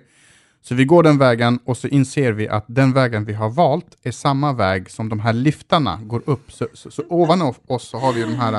Så 0.62 0.76
vi 0.76 0.86
går 0.86 1.04
den 1.04 1.18
vägen 1.18 1.60
och 1.66 1.78
så 1.78 1.88
inser 1.88 2.32
vi 2.32 2.48
att 2.48 2.66
den 2.68 2.94
vägen 2.94 3.26
vi 3.26 3.34
har 3.34 3.50
valt 3.50 3.98
är 4.04 4.12
samma 4.12 4.54
väg 4.54 4.90
som 4.92 5.10
de 5.10 5.20
här 5.20 5.34
liftarna 5.34 6.00
går 6.04 6.22
upp. 6.26 6.52
Så, 6.52 6.68
så, 6.74 6.92
så 6.92 7.04
ovan 7.10 7.42
oss 7.68 7.88
så 7.88 7.98
har 7.98 8.14
vi 8.14 8.22
de 8.22 8.36
här 8.36 8.54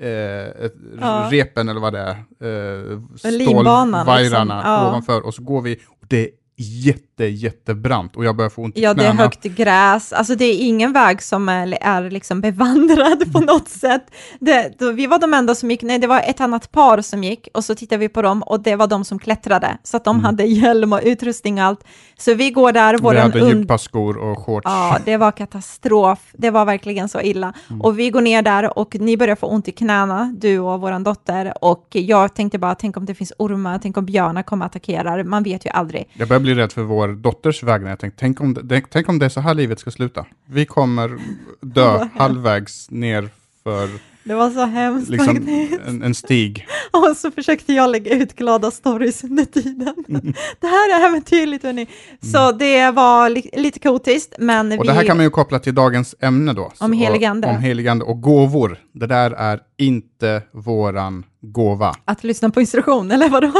eh, 0.00 0.64
ett- 0.64 0.74
Ja. 1.00 1.28
repen 1.30 1.68
eller 1.68 1.80
vad 1.80 1.92
det 1.92 1.98
är, 2.00 2.90
eh, 2.90 3.00
stålvajrarna 3.16 4.18
liksom. 4.56 4.70
Ja. 4.70 4.88
ovanför 4.88 5.26
och 5.26 5.34
så 5.34 5.42
går 5.42 5.60
vi 5.62 5.74
och 5.88 6.06
det 6.08 6.22
är 6.22 6.30
jätte, 6.56 7.02
jättebrant 7.28 8.16
och 8.16 8.24
jag 8.24 8.36
börjar 8.36 8.50
få 8.50 8.62
ont 8.62 8.76
i 8.78 8.82
Ja, 8.82 8.94
det 8.94 9.02
är 9.04 9.10
knäna. 9.10 9.22
högt 9.22 9.42
gräs. 9.42 10.12
Alltså 10.12 10.34
det 10.34 10.44
är 10.44 10.60
ingen 10.66 10.92
väg 10.92 11.22
som 11.22 11.48
är, 11.48 11.78
är 11.80 12.10
liksom 12.10 12.40
bevandrad 12.40 13.32
på 13.32 13.40
något 13.40 13.68
sätt. 13.84 14.06
Det, 14.40 14.72
då, 14.78 14.92
vi 14.92 15.06
var 15.06 15.18
de 15.18 15.34
enda 15.34 15.54
som 15.54 15.70
gick, 15.70 15.82
nej 15.82 15.98
det 15.98 16.06
var 16.06 16.20
ett 16.20 16.40
annat 16.40 16.72
par 16.72 17.00
som 17.00 17.24
gick 17.24 17.48
och 17.54 17.64
så 17.64 17.74
tittade 17.74 17.98
vi 17.98 18.08
på 18.08 18.22
dem 18.22 18.42
och 18.42 18.60
det 18.62 18.76
var 18.76 18.86
de 18.86 19.04
som 19.04 19.18
klättrade. 19.18 19.78
Så 19.82 19.96
att 19.96 20.04
de 20.04 20.24
hade 20.24 20.44
hjälm 20.44 20.92
och 20.92 21.00
utrustning 21.04 21.58
och 21.58 21.64
allt. 21.64 21.84
Så 22.18 22.34
vi 22.34 22.50
går 22.50 22.72
där, 22.72 22.80
Mm. 22.90 23.00
Vi 23.00 23.02
våran 23.04 23.22
hade 23.22 23.40
und- 23.40 23.58
djupa 23.58 23.78
skor 23.78 24.16
och 24.18 24.38
shorts. 24.38 24.64
Ja, 24.64 24.98
det 25.04 25.16
var 25.16 25.32
katastrof. 25.32 26.18
Det 26.32 26.50
var 26.50 26.64
verkligen 26.64 27.08
så 27.08 27.20
illa. 27.20 27.52
Mm. 27.70 27.80
Och 27.82 27.98
vi 27.98 28.10
går 28.10 28.20
ner 28.20 28.42
där 28.42 28.78
och 28.78 28.96
ni 29.00 29.16
börjar 29.16 29.36
få 29.36 29.46
ont 29.46 29.68
i 29.68 29.72
knäna, 29.72 30.34
du 30.38 30.58
och 30.58 30.80
vår 30.80 31.04
dotter. 31.04 31.52
Och 31.64 31.86
jag 31.90 32.34
tänkte 32.34 32.58
bara, 32.58 32.74
tänk 32.74 32.96
om 32.96 33.06
det 33.06 33.14
finns 33.14 33.32
ormar, 33.38 33.78
tänk 33.82 33.96
om 33.96 34.06
björnar 34.06 34.42
kommer 34.42 34.64
och 34.64 34.66
attackerar. 34.70 35.24
Man 35.24 35.42
vet 35.42 35.66
ju 35.66 35.70
aldrig. 35.70 36.08
Jag 36.12 36.28
börjar 36.28 36.40
bli 36.40 36.54
rädd 36.54 36.72
för 36.72 36.82
vår 36.82 37.08
dotters 37.12 37.62
vägnar. 37.62 37.90
Jag 37.90 37.98
tänkte, 37.98 38.20
tänk 38.20 38.40
om, 38.40 38.54
det, 38.54 38.82
tänk 38.90 39.08
om 39.08 39.18
det 39.18 39.24
är 39.24 39.28
så 39.28 39.40
här 39.40 39.54
livet 39.54 39.78
ska 39.78 39.90
sluta. 39.90 40.26
Vi 40.46 40.66
kommer 40.66 41.18
dö 41.60 42.08
halvvägs 42.14 42.90
ner 42.90 43.28
för 43.62 43.88
Det 44.24 44.34
var 44.34 44.50
så 44.50 44.64
hemskt 44.64 45.08
liksom, 45.08 45.36
faktiskt. 45.36 45.80
en, 45.86 46.02
en 46.02 46.14
stig. 46.14 46.66
Och 47.10 47.16
så 47.16 47.30
försökte 47.30 47.72
jag 47.72 47.90
lägga 47.90 48.14
ut 48.14 48.36
glada 48.36 48.70
stories 48.70 49.24
under 49.24 49.44
tiden. 49.44 49.94
Mm. 50.08 50.34
Det 50.60 50.66
här 50.66 51.00
är 51.00 51.08
äventyrligt 51.08 51.64
hörni. 51.64 51.86
Så 52.32 52.52
det 52.52 52.90
var 52.90 53.28
li 53.28 53.50
lite 53.52 53.78
kaotiskt, 53.78 54.34
men 54.38 54.72
Och 54.72 54.84
vi... 54.84 54.88
det 54.88 54.94
här 54.94 55.04
kan 55.04 55.16
man 55.16 55.26
ju 55.26 55.30
koppla 55.30 55.58
till 55.58 55.74
dagens 55.74 56.14
ämne 56.20 56.52
då. 56.52 56.72
Om 56.78 56.92
heligande. 56.92 57.48
Om 57.48 57.56
heligande 57.56 58.04
och 58.04 58.20
gåvor. 58.20 58.78
Det 58.92 59.06
där 59.06 59.30
är 59.30 59.60
inte 59.78 60.42
våran 60.52 61.24
gåva. 61.40 61.94
Att 62.04 62.24
lyssna 62.24 62.50
på 62.50 62.60
instruktion, 62.60 63.10
eller 63.10 63.28
vadå? 63.28 63.52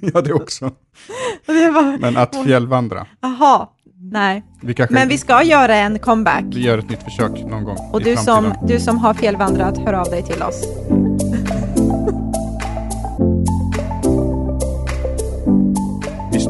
ja, 0.14 0.20
det 0.20 0.32
också. 0.32 0.70
det 1.46 1.70
var... 1.70 1.98
Men 1.98 2.16
att 2.16 2.44
fjällvandra. 2.44 3.06
Aha, 3.22 3.76
nej. 4.12 4.42
Vi 4.62 4.74
kanske 4.74 4.94
Men 4.94 5.08
vi 5.08 5.18
ska 5.18 5.42
göra 5.42 5.76
en 5.76 5.98
comeback. 5.98 6.44
vi 6.46 6.62
gör 6.62 6.78
ett 6.78 6.90
nytt 6.90 7.02
försök 7.02 7.44
någon 7.44 7.64
gång 7.64 7.76
Och 7.92 8.02
du 8.02 8.16
som, 8.16 8.54
du 8.66 8.80
som 8.80 8.98
har 8.98 9.14
felvandrat, 9.14 9.78
hör 9.78 9.92
av 9.92 10.04
dig 10.10 10.22
till 10.22 10.42
oss. 10.42 10.64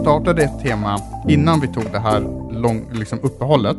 Startade 0.03 0.43
ett 0.43 0.63
tema 0.63 0.99
innan 1.29 1.61
vi 1.61 1.69
tog 1.69 1.93
det 1.93 1.99
här 1.99 2.21
lång, 2.53 2.89
liksom 2.93 3.19
uppehållet. 3.23 3.77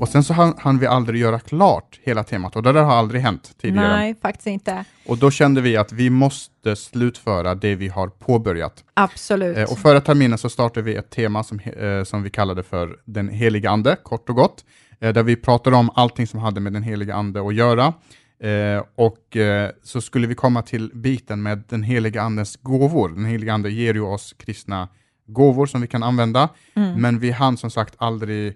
Och 0.00 0.08
sen 0.08 0.24
så 0.24 0.34
hann, 0.34 0.54
hann 0.58 0.78
vi 0.78 0.86
aldrig 0.86 1.20
göra 1.20 1.38
klart 1.40 2.00
hela 2.02 2.24
temat 2.24 2.56
och 2.56 2.62
det 2.62 2.72
där 2.72 2.82
har 2.82 2.92
aldrig 2.92 3.22
hänt 3.22 3.52
tidigare. 3.60 3.88
Nej, 3.88 4.14
faktiskt 4.22 4.46
inte. 4.46 4.84
Och 5.06 5.18
då 5.18 5.30
kände 5.30 5.60
vi 5.60 5.76
att 5.76 5.92
vi 5.92 6.10
måste 6.10 6.76
slutföra 6.76 7.54
det 7.54 7.74
vi 7.74 7.88
har 7.88 8.08
påbörjat. 8.08 8.84
Absolut. 8.94 9.58
Eh, 9.58 9.64
och 9.64 9.78
förra 9.78 10.00
terminen 10.00 10.38
så 10.38 10.48
startade 10.48 10.82
vi 10.82 10.94
ett 10.94 11.10
tema 11.10 11.44
som, 11.44 11.60
eh, 11.60 12.04
som 12.04 12.22
vi 12.22 12.30
kallade 12.30 12.62
för 12.62 12.96
den 13.04 13.28
heliga 13.28 13.70
ande, 13.70 13.96
kort 14.02 14.28
och 14.28 14.36
gott. 14.36 14.64
Eh, 15.00 15.12
där 15.12 15.22
vi 15.22 15.36
pratade 15.36 15.76
om 15.76 15.90
allting 15.94 16.26
som 16.26 16.40
hade 16.40 16.60
med 16.60 16.72
den 16.72 16.82
heliga 16.82 17.14
ande 17.14 17.46
att 17.46 17.54
göra. 17.54 17.94
Eh, 18.42 18.84
och 18.94 19.36
eh, 19.36 19.70
så 19.82 20.00
skulle 20.00 20.26
vi 20.26 20.34
komma 20.34 20.62
till 20.62 20.90
biten 20.94 21.42
med 21.42 21.62
den 21.68 21.82
heliga 21.82 22.22
andens 22.22 22.56
gåvor. 22.62 23.08
Den 23.08 23.24
heliga 23.24 23.52
ande 23.52 23.70
ger 23.70 23.94
ju 23.94 24.00
oss 24.00 24.34
kristna 24.38 24.88
gåvor 25.32 25.66
som 25.66 25.80
vi 25.80 25.86
kan 25.86 26.02
använda. 26.02 26.48
Men 26.96 27.18
vi 27.18 27.30
hann 27.30 27.56
som 27.56 27.70
sagt 27.70 27.94
aldrig 27.98 28.54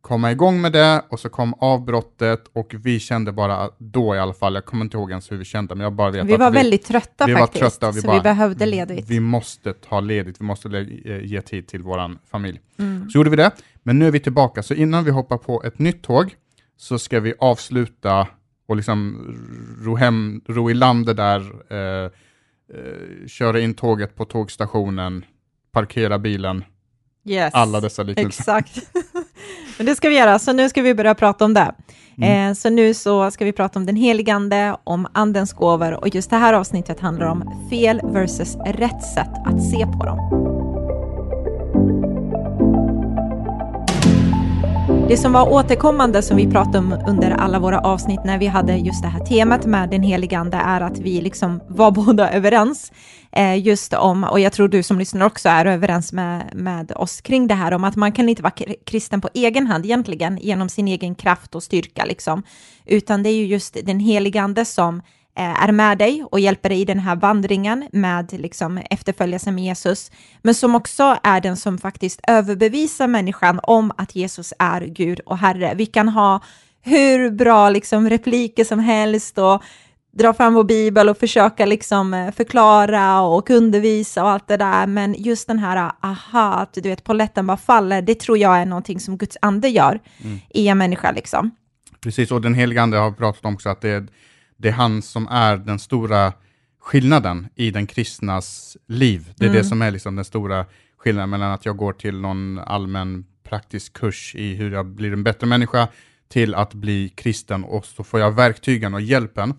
komma 0.00 0.32
igång 0.32 0.60
med 0.60 0.72
det 0.72 1.02
och 1.08 1.20
så 1.20 1.28
kom 1.28 1.54
avbrottet 1.54 2.44
och 2.52 2.74
vi 2.78 3.00
kände 3.00 3.32
bara 3.32 3.70
då 3.78 4.14
i 4.14 4.18
alla 4.18 4.32
fall, 4.34 4.54
jag 4.54 4.64
kommer 4.64 4.84
inte 4.84 4.96
ihåg 4.96 5.10
ens 5.10 5.32
hur 5.32 5.36
vi 5.36 5.44
kände, 5.44 5.74
men 5.74 5.84
jag 5.84 5.92
bara 5.92 6.10
vet 6.10 6.26
vi 6.26 6.32
att 6.34 6.40
var 6.40 6.50
väldigt 6.50 6.84
trötta 6.84 7.26
vi 7.26 7.32
var 7.32 7.40
faktiskt, 7.40 7.60
trötta 7.62 7.88
och 7.88 7.96
vi 7.96 8.00
så 8.00 8.06
bara- 8.06 8.16
vi 8.16 8.22
behövde 8.22 8.66
ledigt. 8.66 9.08
vi 9.08 9.20
måste 9.20 9.72
ta 9.72 10.00
ledigt, 10.00 10.40
vi 10.40 10.44
måste 10.44 10.68
eh, 11.04 11.24
ge 11.24 11.40
tid 11.40 11.66
till 11.68 11.82
våran 11.82 12.18
familj. 12.30 12.60
Mm. 12.78 13.10
Så 13.10 13.18
gjorde 13.18 13.30
vi 13.30 13.36
det, 13.36 13.50
men 13.82 13.98
nu 13.98 14.06
är 14.06 14.10
vi 14.10 14.20
tillbaka. 14.20 14.62
Så 14.62 14.74
innan 14.74 15.04
vi 15.04 15.10
hoppar 15.10 15.38
på 15.38 15.62
ett 15.62 15.78
nytt 15.78 16.02
tåg 16.02 16.34
så 16.76 16.98
ska 16.98 17.20
vi 17.20 17.34
avsluta 17.38 18.26
och 18.68 18.76
liksom 18.76 19.26
ro, 19.82 19.96
hem, 19.96 20.40
ro 20.46 20.70
i 20.70 20.74
land 20.74 21.06
det 21.06 21.14
där, 21.14 21.40
eh, 21.70 22.04
eh, 22.04 23.26
köra 23.26 23.60
in 23.60 23.74
tåget 23.74 24.14
på 24.16 24.24
tågstationen, 24.24 25.24
parkera 25.76 26.18
bilen, 26.18 26.64
Yes. 27.24 27.54
alla 27.54 27.80
dessa 27.80 28.02
liknelser. 28.02 28.40
Exakt. 28.40 28.80
Men 29.76 29.86
det 29.86 29.94
ska 29.94 30.08
vi 30.08 30.18
göra, 30.18 30.38
så 30.38 30.52
nu 30.52 30.68
ska 30.68 30.82
vi 30.82 30.94
börja 30.94 31.14
prata 31.14 31.44
om 31.44 31.54
det. 31.54 31.74
Mm. 32.18 32.50
Eh, 32.50 32.54
så 32.54 32.70
nu 32.70 32.94
så 32.94 33.30
ska 33.30 33.44
vi 33.44 33.52
prata 33.52 33.78
om 33.78 33.86
den 33.86 33.96
heligande, 33.96 34.76
om 34.84 35.06
andens 35.12 35.52
gåvor 35.52 35.92
och 35.92 36.14
just 36.14 36.30
det 36.30 36.36
här 36.36 36.52
avsnittet 36.54 37.00
handlar 37.00 37.26
om 37.26 37.68
fel 37.70 38.00
versus 38.04 38.56
rätt 38.66 39.02
sätt 39.14 39.32
att 39.44 39.70
se 39.70 39.86
på 39.86 40.04
dem. 40.06 40.46
Det 45.08 45.16
som 45.16 45.32
var 45.32 45.52
återkommande 45.52 46.22
som 46.22 46.36
vi 46.36 46.46
pratade 46.46 46.78
om 46.78 46.94
under 47.08 47.30
alla 47.30 47.58
våra 47.58 47.80
avsnitt 47.80 48.20
när 48.24 48.38
vi 48.38 48.46
hade 48.46 48.76
just 48.76 49.02
det 49.02 49.08
här 49.08 49.24
temat 49.24 49.66
med 49.66 49.90
den 49.90 50.02
heligande 50.02 50.56
är 50.56 50.80
att 50.80 50.98
vi 50.98 51.20
liksom 51.20 51.60
var 51.68 51.90
båda 52.06 52.30
överens 52.30 52.92
Eh, 53.36 53.66
just 53.66 53.92
om, 53.92 54.24
och 54.24 54.40
jag 54.40 54.52
tror 54.52 54.68
du 54.68 54.82
som 54.82 54.98
lyssnar 54.98 55.26
också 55.26 55.48
är 55.48 55.66
överens 55.66 56.12
med, 56.12 56.50
med 56.54 56.92
oss 56.92 57.20
kring 57.20 57.46
det 57.46 57.54
här, 57.54 57.72
om 57.72 57.84
att 57.84 57.96
man 57.96 58.12
kan 58.12 58.28
inte 58.28 58.42
vara 58.42 58.54
kristen 58.86 59.20
på 59.20 59.28
egen 59.34 59.66
hand 59.66 59.84
egentligen, 59.84 60.38
genom 60.42 60.68
sin 60.68 60.88
egen 60.88 61.14
kraft 61.14 61.54
och 61.54 61.62
styrka 61.62 62.04
liksom, 62.04 62.42
utan 62.84 63.22
det 63.22 63.28
är 63.28 63.34
ju 63.34 63.46
just 63.46 63.76
den 63.84 64.00
helige 64.00 64.42
Ande 64.42 64.64
som 64.64 65.02
eh, 65.38 65.62
är 65.62 65.72
med 65.72 65.98
dig 65.98 66.24
och 66.30 66.40
hjälper 66.40 66.68
dig 66.68 66.80
i 66.80 66.84
den 66.84 66.98
här 66.98 67.16
vandringen 67.16 67.88
med 67.92 68.32
liksom 68.32 68.78
efterföljelsen 68.90 69.54
med 69.54 69.64
Jesus, 69.64 70.10
men 70.42 70.54
som 70.54 70.74
också 70.74 71.18
är 71.22 71.40
den 71.40 71.56
som 71.56 71.78
faktiskt 71.78 72.20
överbevisar 72.28 73.06
människan 73.06 73.60
om 73.62 73.92
att 73.96 74.16
Jesus 74.16 74.52
är 74.58 74.80
Gud 74.80 75.20
och 75.20 75.38
Herre. 75.38 75.74
Vi 75.76 75.86
kan 75.86 76.08
ha 76.08 76.40
hur 76.82 77.30
bra 77.30 77.70
liksom 77.70 78.10
repliker 78.10 78.64
som 78.64 78.78
helst 78.78 79.38
och 79.38 79.62
dra 80.18 80.34
fram 80.34 80.54
vår 80.54 80.64
bibel 80.64 81.08
och 81.08 81.18
försöka 81.18 81.66
liksom 81.66 82.14
eh, 82.14 82.32
förklara 82.32 83.20
och 83.20 83.50
undervisa 83.50 84.22
och 84.22 84.30
allt 84.30 84.48
det 84.48 84.56
där, 84.56 84.86
men 84.86 85.14
just 85.18 85.46
den 85.46 85.58
här 85.58 85.92
aha, 86.02 86.52
att 86.52 86.74
du 86.74 86.80
vet 86.80 87.04
polletten 87.04 87.46
bara 87.46 87.56
faller, 87.56 88.02
det 88.02 88.20
tror 88.20 88.38
jag 88.38 88.58
är 88.58 88.66
någonting 88.66 89.00
som 89.00 89.16
Guds 89.16 89.36
ande 89.42 89.68
gör 89.68 90.00
i 90.50 90.68
en 90.68 90.78
människa 90.78 91.10
liksom. 91.10 91.50
Precis, 92.00 92.30
och 92.30 92.40
den 92.40 92.54
heliga 92.54 92.82
ande 92.82 92.96
har 92.96 93.12
pratat 93.12 93.44
om 93.44 93.54
också, 93.54 93.68
att 93.68 93.80
det 93.80 93.90
är, 93.90 94.06
det 94.56 94.68
är 94.68 94.72
han 94.72 95.02
som 95.02 95.28
är 95.28 95.56
den 95.56 95.78
stora 95.78 96.32
skillnaden 96.80 97.48
i 97.54 97.70
den 97.70 97.86
kristnas 97.86 98.76
liv. 98.88 99.32
Det 99.36 99.46
är 99.46 99.52
det 99.52 99.64
som 99.64 99.82
är 99.82 99.90
liksom 99.90 100.16
den 100.16 100.24
stora 100.24 100.66
skillnaden 100.98 101.30
mellan 101.30 101.52
att 101.52 101.66
jag 101.66 101.76
går 101.76 101.92
till 101.92 102.20
någon 102.20 102.58
allmän 102.58 103.24
praktisk 103.48 103.92
kurs 103.92 104.34
i 104.34 104.54
hur 104.54 104.72
jag 104.72 104.86
blir 104.86 105.12
en 105.12 105.24
bättre 105.24 105.46
människa, 105.46 105.88
till 106.28 106.54
att 106.54 106.74
bli 106.74 107.08
kristen 107.08 107.64
och 107.64 107.86
så 107.86 108.04
får 108.04 108.20
jag 108.20 108.30
verktygen 108.30 108.94
och 108.94 109.00
hjälpen. 109.00 109.54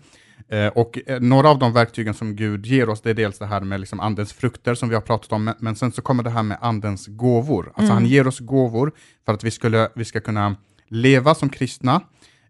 Eh, 0.50 0.66
och 0.66 0.98
eh, 1.06 1.20
några 1.20 1.48
av 1.48 1.58
de 1.58 1.72
verktygen 1.72 2.14
som 2.14 2.36
Gud 2.36 2.66
ger 2.66 2.88
oss, 2.88 3.00
det 3.00 3.10
är 3.10 3.14
dels 3.14 3.38
det 3.38 3.46
här 3.46 3.60
med 3.60 3.80
liksom 3.80 4.00
andens 4.00 4.32
frukter 4.32 4.74
som 4.74 4.88
vi 4.88 4.94
har 4.94 5.02
pratat 5.02 5.32
om, 5.32 5.54
men, 5.58 5.76
sen 5.76 5.92
så 5.92 6.02
kommer 6.02 6.22
det 6.22 6.30
här 6.30 6.42
med 6.42 6.58
andens 6.60 7.06
gåvor. 7.06 7.72
Alltså 7.74 7.92
han 7.92 8.06
ger 8.06 8.26
oss 8.26 8.38
gåvor 8.38 8.92
för 9.24 9.32
att 9.32 9.44
vi, 9.44 9.50
skulle, 9.50 9.88
vi 9.94 10.04
ska 10.04 10.20
kunna 10.20 10.56
leva 10.88 11.34
som 11.34 11.48
kristna, 11.48 12.00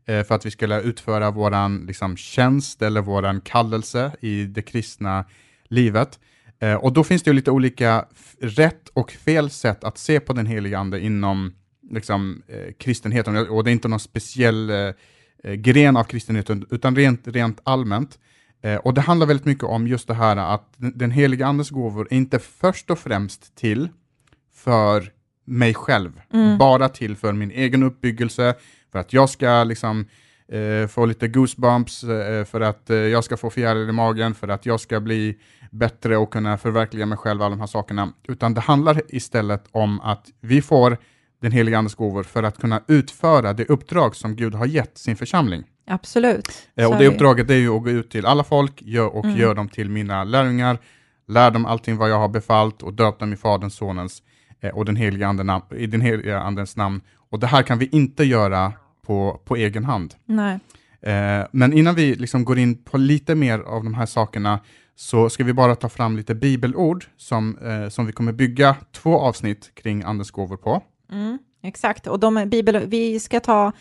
eh, 0.06 0.24
för 0.24 0.34
att 0.34 0.46
vi 0.46 0.50
skulle 0.50 0.80
utföra 0.80 1.30
våran 1.30 1.84
liksom, 1.86 2.16
tjänst 2.16 2.82
eller 2.82 3.00
våran 3.00 3.40
kallelse 3.40 4.12
i 4.20 4.44
det 4.44 4.62
kristna 4.62 5.24
livet. 5.68 6.18
Och 6.80 6.92
då 6.92 7.04
finns 7.04 7.22
det 7.22 7.30
ju 7.30 7.34
lite 7.34 7.50
olika 7.50 8.04
rätt 8.40 8.88
och 8.88 9.10
fel 9.10 9.50
sätt 9.50 9.84
att 9.84 9.98
se 9.98 10.20
på 10.20 10.32
den 10.32 10.46
heliga 10.46 10.78
ande 10.78 11.00
inom 11.00 11.54
liksom, 11.90 12.42
kristenheten. 12.78 13.36
Och 13.36 13.64
det 13.64 13.70
är 13.70 13.72
inte 13.72 13.88
någon 13.88 14.00
speciell 14.00 14.70
gren 15.44 15.96
av 15.96 16.04
kristenheten, 16.04 16.66
utan 16.70 16.96
rent, 16.96 17.28
rent 17.28 17.60
allmänt. 17.64 18.18
Eh, 18.62 18.76
och 18.76 18.94
det 18.94 19.00
handlar 19.00 19.26
väldigt 19.26 19.46
mycket 19.46 19.64
om 19.64 19.86
just 19.86 20.08
det 20.08 20.14
här 20.14 20.36
att 20.36 20.74
den, 20.76 21.10
heliga 21.10 21.46
andes 21.46 21.70
gåvor 21.70 22.08
är 22.10 22.16
inte 22.16 22.38
först 22.38 22.90
och 22.90 22.98
främst 22.98 23.56
till 23.56 23.88
för 24.54 25.12
mig 25.44 25.74
själv, 25.74 26.20
bara 26.58 26.88
till 26.88 27.16
för 27.16 27.32
min 27.32 27.50
egen 27.50 27.82
uppbyggelse, 27.82 28.54
för 28.92 28.98
att 28.98 29.12
jag 29.12 29.30
ska 29.30 29.64
liksom 29.64 30.06
eh, 30.48 30.86
få 30.86 31.06
lite 31.06 31.28
goosebumps, 31.28 32.04
eh, 32.04 32.44
för 32.44 32.60
att 32.60 32.90
eh, 32.90 32.96
jag 32.96 33.24
ska 33.24 33.36
få 33.36 33.50
fjärilar 33.50 33.88
i 33.88 33.92
magen, 33.92 34.34
för 34.34 34.48
att 34.48 34.66
jag 34.66 34.80
ska 34.80 35.00
bli 35.00 35.38
bättre 35.70 36.16
och 36.16 36.32
kunna 36.32 36.58
förverkliga 36.58 37.06
mig 37.06 37.18
själv, 37.18 37.42
alla 37.42 37.50
de 37.50 37.60
här 37.60 37.66
sakerna. 37.66 38.12
Utan 38.28 38.54
det 38.54 38.60
handlar 38.60 39.02
istället 39.08 39.64
om 39.70 40.00
att 40.00 40.26
vi 40.40 40.62
får 40.62 40.96
den 41.40 41.52
heliga 41.52 41.78
andes 41.78 41.94
gåvor 41.94 42.22
för 42.22 42.42
att 42.42 42.58
kunna 42.58 42.82
utföra 42.86 43.52
det 43.52 43.64
uppdrag 43.64 44.16
som 44.16 44.36
Gud 44.36 44.54
har 44.54 44.66
gett 44.66 44.98
sin 44.98 45.16
församling. 45.16 45.64
Absolut. 45.86 46.68
Eh, 46.76 46.90
och 46.90 46.98
det 46.98 47.06
uppdraget 47.06 47.50
är 47.50 47.54
ju 47.54 47.76
att 47.76 47.82
gå 47.82 47.90
ut 47.90 48.10
till 48.10 48.26
alla 48.26 48.44
folk 48.44 48.82
gör, 48.82 49.16
och 49.16 49.26
gör 49.26 49.54
dem 49.54 49.68
till 49.68 49.90
mina 49.90 50.24
lärjungar, 50.24 50.78
lär 51.28 51.50
dem 51.50 51.66
allting 51.66 51.96
vad 51.96 52.10
jag 52.10 52.18
har 52.18 52.28
befallt 52.28 52.82
och 52.82 52.94
döp 52.94 53.18
dem 53.18 53.32
i 53.32 53.36
Faderns, 53.36 53.74
Sonens 53.74 54.22
eh, 54.60 54.70
och 54.70 54.84
den 54.84 54.96
heliga 54.96 55.28
anden, 55.28 55.60
i 55.76 55.86
den 55.86 56.00
heliga 56.00 56.40
Andens 56.40 56.76
namn. 56.76 57.00
Och 57.30 57.38
det 57.38 57.46
här 57.46 57.62
kan 57.62 57.78
vi 57.78 57.88
inte 57.92 58.24
göra 58.24 58.72
på, 59.06 59.40
på 59.44 59.56
egen 59.56 59.84
hand. 59.84 60.14
Nej. 60.24 60.58
Eh, 61.00 61.46
men 61.52 61.72
innan 61.72 61.94
vi 61.94 62.14
liksom 62.14 62.44
går 62.44 62.58
in 62.58 62.84
på 62.84 62.98
lite 62.98 63.34
mer 63.34 63.58
av 63.58 63.84
de 63.84 63.94
här 63.94 64.06
sakerna 64.06 64.60
så 64.96 65.30
ska 65.30 65.44
vi 65.44 65.52
bara 65.52 65.74
ta 65.74 65.88
fram 65.88 66.16
lite 66.16 66.34
bibelord 66.34 67.04
som, 67.16 67.58
eh, 67.58 67.88
som 67.88 68.06
vi 68.06 68.12
kommer 68.12 68.32
bygga 68.32 68.76
två 68.92 69.18
avsnitt 69.18 69.70
kring 69.74 70.02
Andens 70.02 70.30
gåvor 70.30 70.56
på. 70.56 70.82
Mm, 71.12 71.38
exakt, 71.62 72.06
och 72.06 72.20
de 72.20 72.44
bibel, 72.48 72.86
vi 72.86 73.20
ska 73.20 73.40
ta 73.40 73.72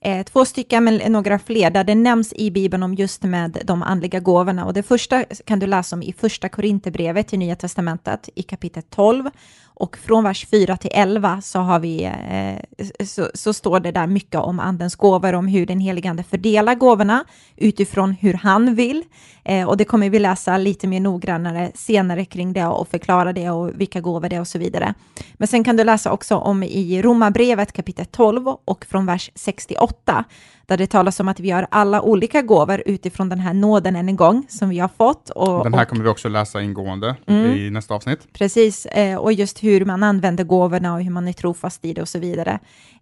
eh, 0.00 0.24
två 0.24 0.44
stycken, 0.44 0.84
men 0.84 1.12
några 1.12 1.38
fler, 1.38 1.70
där 1.70 1.84
det 1.84 1.94
nämns 1.94 2.32
i 2.32 2.50
Bibeln 2.50 2.82
om 2.82 2.94
just 2.94 3.22
med 3.22 3.58
de 3.64 3.82
andliga 3.82 4.20
gåvorna. 4.20 4.66
Och 4.66 4.72
det 4.72 4.82
första 4.82 5.24
kan 5.24 5.58
du 5.58 5.66
läsa 5.66 5.96
om 5.96 6.02
i 6.02 6.12
första 6.12 6.48
Korinthierbrevet 6.48 7.32
i 7.32 7.36
Nya 7.36 7.56
Testamentet 7.56 8.28
i 8.34 8.42
kapitel 8.42 8.82
12. 8.82 9.30
Och 9.78 9.96
från 9.96 10.24
vers 10.24 10.46
4 10.46 10.76
till 10.76 10.90
11 10.94 11.40
så, 11.40 11.58
har 11.58 11.78
vi, 11.78 12.04
eh, 12.04 13.06
så, 13.06 13.30
så 13.34 13.52
står 13.52 13.80
det 13.80 13.92
där 13.92 14.06
mycket 14.06 14.40
om 14.40 14.60
andens 14.60 14.96
gåvor, 14.96 15.32
om 15.32 15.46
hur 15.46 15.66
den 15.66 15.80
helige 15.80 16.10
ande 16.10 16.22
fördelar 16.22 16.74
gåvorna 16.74 17.24
utifrån 17.56 18.12
hur 18.12 18.34
han 18.34 18.74
vill. 18.74 19.04
Eh, 19.44 19.68
och 19.68 19.76
det 19.76 19.84
kommer 19.84 20.10
vi 20.10 20.18
läsa 20.18 20.58
lite 20.58 20.86
mer 20.86 21.00
noggrannare 21.00 21.70
senare 21.74 22.24
kring 22.24 22.52
det 22.52 22.66
och 22.66 22.88
förklara 22.88 23.32
det 23.32 23.50
och 23.50 23.80
vilka 23.80 24.00
gåvor 24.00 24.28
det 24.28 24.36
är 24.36 24.40
och 24.40 24.48
så 24.48 24.58
vidare. 24.58 24.94
Men 25.34 25.48
sen 25.48 25.64
kan 25.64 25.76
du 25.76 25.84
läsa 25.84 26.12
också 26.12 26.36
om 26.36 26.62
i 26.62 27.02
Romarbrevet 27.02 27.72
kapitel 27.72 28.06
12 28.06 28.48
och 28.64 28.84
från 28.84 29.06
vers 29.06 29.30
68, 29.34 30.24
där 30.66 30.76
det 30.76 30.86
talas 30.86 31.20
om 31.20 31.28
att 31.28 31.40
vi 31.40 31.50
har 31.50 31.66
alla 31.70 32.02
olika 32.02 32.42
gåvor 32.42 32.82
utifrån 32.86 33.28
den 33.28 33.40
här 33.40 33.54
nåden 33.54 33.96
än 33.96 34.08
en 34.08 34.16
gång 34.16 34.46
som 34.48 34.68
vi 34.68 34.78
har 34.78 34.90
fått. 34.98 35.30
Och, 35.30 35.64
Den 35.64 35.74
här 35.74 35.82
och, 35.82 35.88
kommer 35.88 36.02
vi 36.02 36.08
också 36.10 36.28
läsa 36.28 36.62
ingående 36.62 37.16
Mm. 37.26 37.56
i 37.56 37.70
nästa 37.70 37.94
avsnitt. 37.94 38.32
Precis, 38.32 38.86
eh, 38.86 39.16
och 39.16 39.32
just 39.32 39.58
hur 39.66 39.84
man 39.84 40.02
använder 40.02 40.44
gåvorna 40.44 40.94
och 40.94 41.02
hur 41.02 41.10
man 41.10 41.28
är 41.28 41.32
trofast 41.32 41.84
i 41.84 41.92
det 41.92 42.02
och 42.02 42.08
så 42.08 42.18
vidare. 42.18 42.58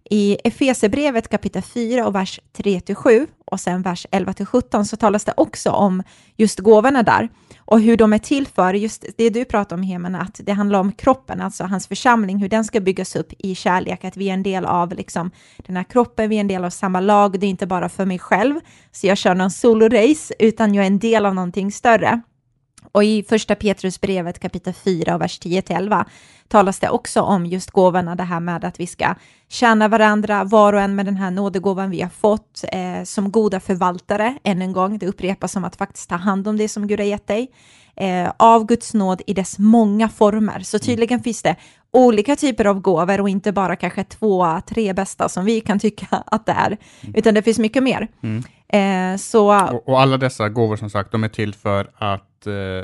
I 0.09 0.37
Efesebrevet 0.43 1.27
kapitel 1.27 1.61
4 1.61 2.07
och 2.07 2.15
vers 2.15 2.39
3-7 2.57 3.27
och 3.45 3.59
sen 3.59 3.81
vers 3.81 4.07
11-17 4.11 4.83
så 4.83 4.97
talas 4.97 5.25
det 5.25 5.33
också 5.37 5.71
om 5.71 6.03
just 6.37 6.59
gåvorna 6.59 7.03
där 7.03 7.29
och 7.57 7.81
hur 7.81 7.97
de 7.97 8.13
är 8.13 8.17
till 8.17 8.47
för, 8.47 8.73
just 8.73 9.05
det 9.17 9.29
du 9.29 9.45
pratar 9.45 9.75
om 9.75 9.83
Hemen, 9.83 10.15
att 10.15 10.41
det 10.43 10.51
handlar 10.51 10.79
om 10.79 10.91
kroppen, 10.91 11.41
alltså 11.41 11.63
hans 11.63 11.87
församling, 11.87 12.37
hur 12.37 12.49
den 12.49 12.65
ska 12.65 12.79
byggas 12.79 13.15
upp 13.15 13.33
i 13.37 13.55
kärlek, 13.55 14.03
att 14.05 14.17
vi 14.17 14.29
är 14.29 14.33
en 14.33 14.43
del 14.43 14.65
av 14.65 14.93
liksom, 14.93 15.31
den 15.57 15.77
här 15.77 15.83
kroppen, 15.83 16.29
vi 16.29 16.35
är 16.35 16.41
en 16.41 16.47
del 16.47 16.65
av 16.65 16.69
samma 16.69 16.99
lag, 16.99 17.39
det 17.39 17.45
är 17.45 17.49
inte 17.49 17.67
bara 17.67 17.89
för 17.89 18.05
mig 18.05 18.19
själv, 18.19 18.59
så 18.91 19.07
jag 19.07 19.17
kör 19.17 19.35
någon 19.35 19.51
solorace, 19.51 20.33
utan 20.39 20.73
jag 20.73 20.83
är 20.83 20.87
en 20.87 20.99
del 20.99 21.25
av 21.25 21.35
någonting 21.35 21.71
större. 21.71 22.21
Och 22.95 23.03
i 23.03 23.23
första 23.23 23.55
Petrusbrevet 23.55 24.39
kapitel 24.39 24.73
4 24.73 25.15
och 25.15 25.21
vers 25.21 25.39
10-11 25.39 26.05
talas 26.47 26.79
det 26.79 26.89
också 26.89 27.21
om 27.21 27.45
just 27.45 27.71
gåvorna, 27.71 28.15
det 28.15 28.23
här 28.23 28.39
med 28.39 28.65
att 28.65 28.79
vi 28.79 28.87
ska 28.87 29.15
tjäna 29.49 29.87
varandra, 29.87 30.43
var 30.43 30.73
och 30.73 30.81
en 30.81 30.95
med 30.95 31.05
den 31.05 31.15
här 31.15 31.31
nådegåvan 31.31 31.89
vi 31.89 32.01
har 32.01 32.09
fått, 32.09 32.63
eh, 32.71 33.03
som 33.03 33.31
goda 33.31 33.59
förvaltare, 33.59 34.37
än 34.43 34.61
en 34.61 34.73
gång, 34.73 34.97
det 34.97 35.07
upprepas 35.07 35.51
som 35.51 35.63
att 35.63 35.75
faktiskt 35.75 36.09
ta 36.09 36.15
hand 36.15 36.47
om 36.47 36.57
det 36.57 36.67
som 36.67 36.87
Gud 36.87 36.99
har 36.99 37.07
gett 37.07 37.27
dig, 37.27 37.51
eh, 37.95 38.31
av 38.37 38.65
Guds 38.65 38.93
nåd 38.93 39.21
i 39.27 39.33
dess 39.33 39.59
många 39.59 40.09
former. 40.09 40.59
Så 40.59 40.79
tydligen 40.79 41.23
finns 41.23 41.41
det 41.41 41.55
olika 41.95 42.35
typer 42.35 42.65
av 42.65 42.79
gåvor 42.79 43.21
och 43.21 43.29
inte 43.29 43.51
bara 43.51 43.75
kanske 43.75 44.03
två, 44.03 44.61
tre 44.67 44.93
bästa 44.93 45.29
som 45.29 45.45
vi 45.45 45.61
kan 45.61 45.79
tycka 45.79 46.07
att 46.25 46.45
det 46.45 46.51
är, 46.51 46.77
utan 47.13 47.33
det 47.33 47.41
finns 47.41 47.59
mycket 47.59 47.83
mer. 47.83 48.07
Eh, 48.67 49.17
så 49.17 49.65
Och, 49.73 49.89
och 49.89 50.01
alla 50.01 50.17
dessa 50.17 50.49
gåvor 50.49 50.75
som 50.75 50.89
sagt, 50.89 51.11
de 51.11 51.23
är 51.23 51.29
till 51.29 51.53
för 51.53 51.87
att 51.97 52.47
eh, 52.47 52.53
eh, 52.53 52.83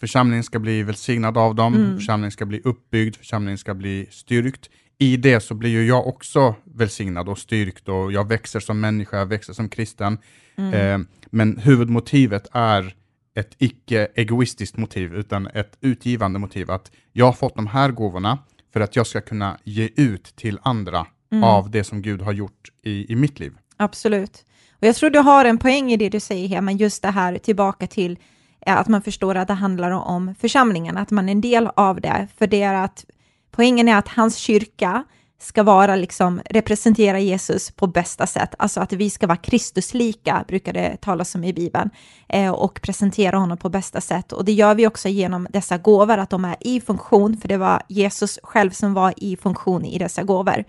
församlingen 0.00 0.44
ska 0.44 0.58
bli 0.58 0.82
välsignad 0.82 1.38
av 1.38 1.54
dem, 1.54 1.74
Mm. 1.74 1.96
församlingen 1.96 2.30
ska 2.30 2.46
bli 2.46 2.60
uppbyggd, 2.64 3.16
församlingen 3.16 3.58
ska 3.58 3.74
bli 3.74 4.06
styrkt. 4.10 4.70
I 4.98 5.16
det 5.16 5.40
så 5.40 5.54
blir 5.54 5.70
ju 5.70 5.86
jag 5.86 6.06
också 6.06 6.54
välsignad 6.64 7.28
och 7.28 7.38
styrkt 7.38 7.88
och 7.88 8.12
jag 8.12 8.28
växer 8.28 8.60
som 8.60 8.80
människa, 8.80 9.18
jag 9.18 9.26
växer 9.26 9.52
som 9.52 9.68
kristen. 9.68 10.18
Mm. 10.56 10.74
Eh, 10.74 11.06
men 11.30 11.58
huvudmotivet 11.58 12.48
är 12.52 12.94
ett 13.34 13.54
icke-egoistiskt 13.58 14.76
motiv, 14.76 15.14
utan 15.14 15.46
ett 15.46 15.76
utgivande 15.80 16.38
motiv. 16.38 16.70
Att 16.70 16.90
jag 17.12 17.26
har 17.26 17.32
fått 17.32 17.54
de 17.54 17.66
här 17.66 17.90
gåvorna 17.90 18.38
för 18.72 18.80
att 18.80 18.96
jag 18.96 19.06
ska 19.06 19.20
kunna 19.20 19.58
ge 19.64 19.88
ut 19.96 20.24
till 20.36 20.58
andra 20.62 21.06
Mm. 21.32 21.44
av 21.44 21.70
det 21.70 21.84
som 21.84 22.02
Gud 22.02 22.22
har 22.22 22.32
gjort 22.32 22.72
i, 22.82 23.12
i 23.12 23.16
mitt 23.16 23.40
liv. 23.40 23.52
Absolut. 23.76 24.44
Och 24.80 24.86
jag 24.86 24.96
tror 24.96 25.10
du 25.10 25.18
har 25.18 25.44
en 25.44 25.58
poäng 25.58 25.92
i 25.92 25.96
det 25.96 26.08
du 26.08 26.20
säger 26.20 26.48
här, 26.48 26.60
men 26.60 26.76
just 26.76 27.02
det 27.02 27.10
här 27.10 27.38
tillbaka 27.38 27.86
till 27.86 28.18
eh, 28.66 28.76
att 28.76 28.88
man 28.88 29.02
förstår 29.02 29.34
att 29.34 29.48
det 29.48 29.54
handlar 29.54 29.90
om 29.90 30.34
församlingen, 30.40 30.96
att 30.96 31.10
man 31.10 31.28
är 31.28 31.32
en 31.32 31.40
del 31.40 31.68
av 31.76 32.00
det. 32.00 32.28
För 32.38 32.46
det 32.46 32.62
är 32.62 32.74
att 32.74 33.04
poängen 33.50 33.88
är 33.88 33.96
att 33.96 34.08
hans 34.08 34.36
kyrka 34.36 35.04
ska 35.42 35.62
vara 35.62 35.96
liksom 35.96 36.40
representera 36.50 37.18
Jesus 37.18 37.70
på 37.70 37.86
bästa 37.86 38.26
sätt, 38.26 38.54
alltså 38.58 38.80
att 38.80 38.92
vi 38.92 39.10
ska 39.10 39.26
vara 39.26 39.36
Kristuslika, 39.36 40.44
brukar 40.48 40.72
det 40.72 40.96
talas 41.00 41.34
om 41.34 41.44
i 41.44 41.52
Bibeln, 41.52 41.90
eh, 42.28 42.50
och 42.50 42.80
presentera 42.82 43.38
honom 43.38 43.58
på 43.58 43.68
bästa 43.68 44.00
sätt. 44.00 44.32
Och 44.32 44.44
det 44.44 44.52
gör 44.52 44.74
vi 44.74 44.86
också 44.86 45.08
genom 45.08 45.46
dessa 45.50 45.78
gåvor, 45.78 46.18
att 46.18 46.30
de 46.30 46.44
är 46.44 46.56
i 46.60 46.80
funktion, 46.80 47.36
för 47.36 47.48
det 47.48 47.56
var 47.56 47.82
Jesus 47.88 48.38
själv 48.42 48.70
som 48.70 48.94
var 48.94 49.14
i 49.16 49.36
funktion 49.36 49.84
i 49.84 49.98
dessa 49.98 50.22
gåvor. 50.22 50.64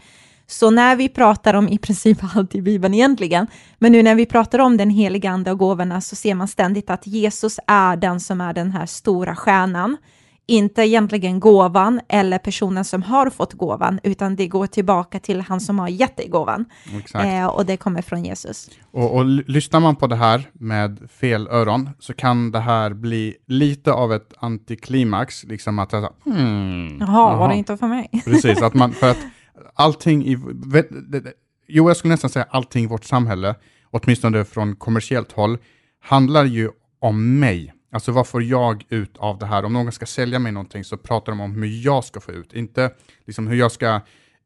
Så 0.48 0.72
när 0.72 0.96
vi 0.96 1.10
pratar 1.10 1.54
om 1.54 1.70
i 1.70 1.78
princip 1.78 2.18
allt 2.36 2.56
i 2.56 2.62
Bibeln 2.62 2.94
egentligen, 2.94 3.48
men 3.78 3.92
nu 3.92 4.04
när 4.04 4.16
vi 4.16 4.26
pratar 4.26 4.60
om 4.60 4.78
den 4.78 4.90
heliga 4.90 5.32
ande 5.32 5.52
och 5.52 5.58
gåvorna 5.58 6.02
så 6.02 6.16
ser 6.16 6.36
man 6.36 6.48
ständigt 6.48 6.90
att 6.90 7.08
Jesus 7.08 7.60
är 7.68 7.96
den 7.96 8.20
som 8.20 8.42
är 8.42 8.54
den 8.54 8.72
här 8.72 8.86
stora 8.86 9.36
stjärnan. 9.36 9.98
Inte 10.46 10.82
egentligen 10.82 11.40
gåvan 11.40 12.02
eller 12.10 12.38
personen 12.38 12.86
som 12.86 13.04
har 13.04 13.30
fått 13.30 13.54
gåvan, 13.54 14.00
utan 14.04 14.36
det 14.36 14.48
går 14.48 14.68
tillbaka 14.68 15.20
till 15.20 15.42
han 15.42 15.60
som 15.60 15.80
har 15.80 15.88
gett 15.88 16.18
dig 16.18 16.28
gåvan. 16.28 16.66
Eh, 17.14 17.46
och 17.46 17.66
det 17.66 17.78
kommer 17.78 18.02
från 18.02 18.26
Jesus. 18.26 18.70
Och, 18.92 19.16
och 19.16 19.26
lyssnar 19.26 19.80
man 19.80 19.96
på 19.96 20.08
det 20.08 20.16
här 20.16 20.50
med 20.54 21.00
fel 21.20 21.48
öron 21.48 21.90
så 22.00 22.14
kan 22.14 22.52
det 22.52 22.60
här 22.60 22.94
bli 22.94 23.36
lite 23.48 23.94
av 23.94 24.14
ett 24.14 24.34
antiklimax, 24.38 25.44
liksom 25.44 25.80
att 25.80 25.92
sa, 25.92 26.14
hmm, 26.24 26.98
Jaha, 27.00 27.08
var 27.08 27.32
jaha." 27.32 27.48
det 27.48 27.56
inte 27.56 27.78
för 27.78 27.88
mig? 27.88 28.10
Precis, 28.26 28.62
att 28.62 28.74
man, 28.74 28.92
för 28.92 29.10
att 29.10 29.20
allting 29.74 30.26
i, 30.26 30.38
jo 31.68 31.90
jag 31.90 31.98
skulle 31.98 32.14
nästan 32.14 32.30
säga 32.30 32.46
allting 32.50 32.84
i 32.84 32.88
vårt 32.88 33.04
samhälle, 33.04 33.56
åtminstone 33.92 34.46
från 34.46 34.76
kommersiellt 34.76 35.32
håll, 35.32 35.58
handlar 36.02 36.46
ju 36.46 36.70
om 37.00 37.40
mig. 37.40 37.74
Alltså 37.94 38.12
vad 38.12 38.28
får 38.28 38.44
jag 38.44 38.86
ut 38.90 39.18
av 39.18 39.38
det 39.38 39.46
här? 39.46 39.66
Om 39.66 39.74
någon 39.74 39.92
ska 39.92 40.06
sälja 40.06 40.40
mig 40.40 40.52
någonting 40.52 40.84
så 40.84 40.98
pratar 40.98 41.32
de 41.32 41.40
om 41.42 41.56
hur 41.56 41.86
jag 41.86 42.04
ska 42.04 42.20
få 42.20 42.32
ut, 42.32 42.54
inte 42.54 42.92
liksom 43.26 43.48
hur 43.48 43.56
jag 43.56 43.72
ska 43.72 44.02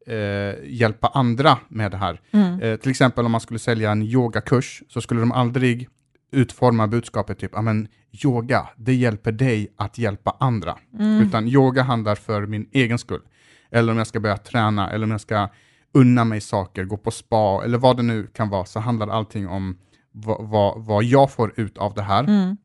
eh, 0.06 0.54
hjälpa 0.64 1.08
andra 1.08 1.58
med 1.68 1.90
det 1.90 1.96
här. 1.96 2.20
Eh, 2.62 2.76
till 2.76 2.90
exempel 2.90 3.24
om 3.24 3.32
man 3.32 3.40
skulle 3.40 3.58
sälja 3.58 3.90
en 3.90 4.02
yogakurs 4.02 4.82
så 4.88 5.00
skulle 5.00 5.20
de 5.20 5.32
aldrig 5.32 5.88
utforma 6.32 6.86
budskapet 6.86 7.38
typ, 7.38 7.50
ja 7.54 7.62
men 7.62 7.88
yoga, 8.24 8.68
det 8.76 8.94
hjälper 8.94 9.32
dig 9.32 9.74
att 9.76 9.98
hjälpa 9.98 10.36
andra. 10.40 10.78
Utan 11.22 11.48
yoga 11.48 11.82
handlar 11.82 12.14
för 12.14 12.46
min 12.46 12.68
egen 12.72 12.98
skull. 12.98 13.22
Eller 13.70 13.92
om 13.92 13.98
jag 13.98 14.06
ska 14.06 14.20
börja 14.20 14.36
träna, 14.36 14.90
eller 14.90 15.04
om 15.04 15.10
jag 15.10 15.20
ska 15.20 15.48
unna 15.94 16.24
mig 16.24 16.40
saker, 16.40 16.84
gå 16.84 16.96
på 16.96 17.10
spa 17.10 17.64
eller 17.64 17.78
vad 17.78 17.96
det 17.96 18.02
nu 18.02 18.26
kan 18.26 18.48
vara, 18.48 18.64
så 18.64 18.80
handlar 18.80 19.08
allting 19.08 19.48
om 19.48 19.78
vad, 20.12 20.48
vad, 20.48 20.84
vad 20.84 21.04
jag 21.04 21.30
får 21.30 21.60
ut 21.60 21.78
av 21.78 21.94
det 21.94 22.02
här. 22.02 22.24
Mm. 22.24 22.56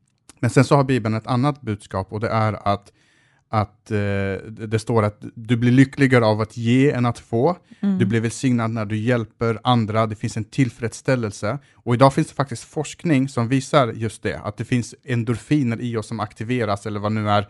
Men 0.44 0.50
sen 0.50 0.64
så 0.64 0.76
har 0.76 0.84
Bibeln 0.84 1.14
ett 1.14 1.26
annat 1.26 1.60
budskap 1.60 2.12
och 2.12 2.20
det 2.20 2.28
är 2.28 2.68
att, 2.68 2.92
att 3.48 3.90
eh, 3.90 3.96
det 4.50 4.78
står 4.78 5.02
att 5.02 5.24
du 5.34 5.56
blir 5.56 5.72
lyckligare 5.72 6.24
av 6.24 6.40
att 6.40 6.56
ge 6.56 6.90
än 6.90 7.06
att 7.06 7.18
få. 7.18 7.56
Mm. 7.80 7.98
Du 7.98 8.06
blir 8.06 8.20
välsignad 8.20 8.70
när 8.70 8.84
du 8.84 8.96
hjälper 8.96 9.58
andra. 9.64 10.06
Det 10.06 10.16
finns 10.16 10.36
en 10.36 10.44
tillfredsställelse. 10.44 11.58
Och 11.74 11.94
idag 11.94 12.14
finns 12.14 12.28
det 12.28 12.34
faktiskt 12.34 12.64
forskning 12.64 13.28
som 13.28 13.48
visar 13.48 13.92
just 13.92 14.22
det, 14.22 14.38
att 14.38 14.56
det 14.56 14.64
finns 14.64 14.94
endorfiner 15.04 15.80
i 15.80 15.96
oss 15.96 16.06
som 16.06 16.20
aktiveras, 16.20 16.86
eller 16.86 17.00
vad 17.00 17.12
nu 17.12 17.30
är, 17.30 17.48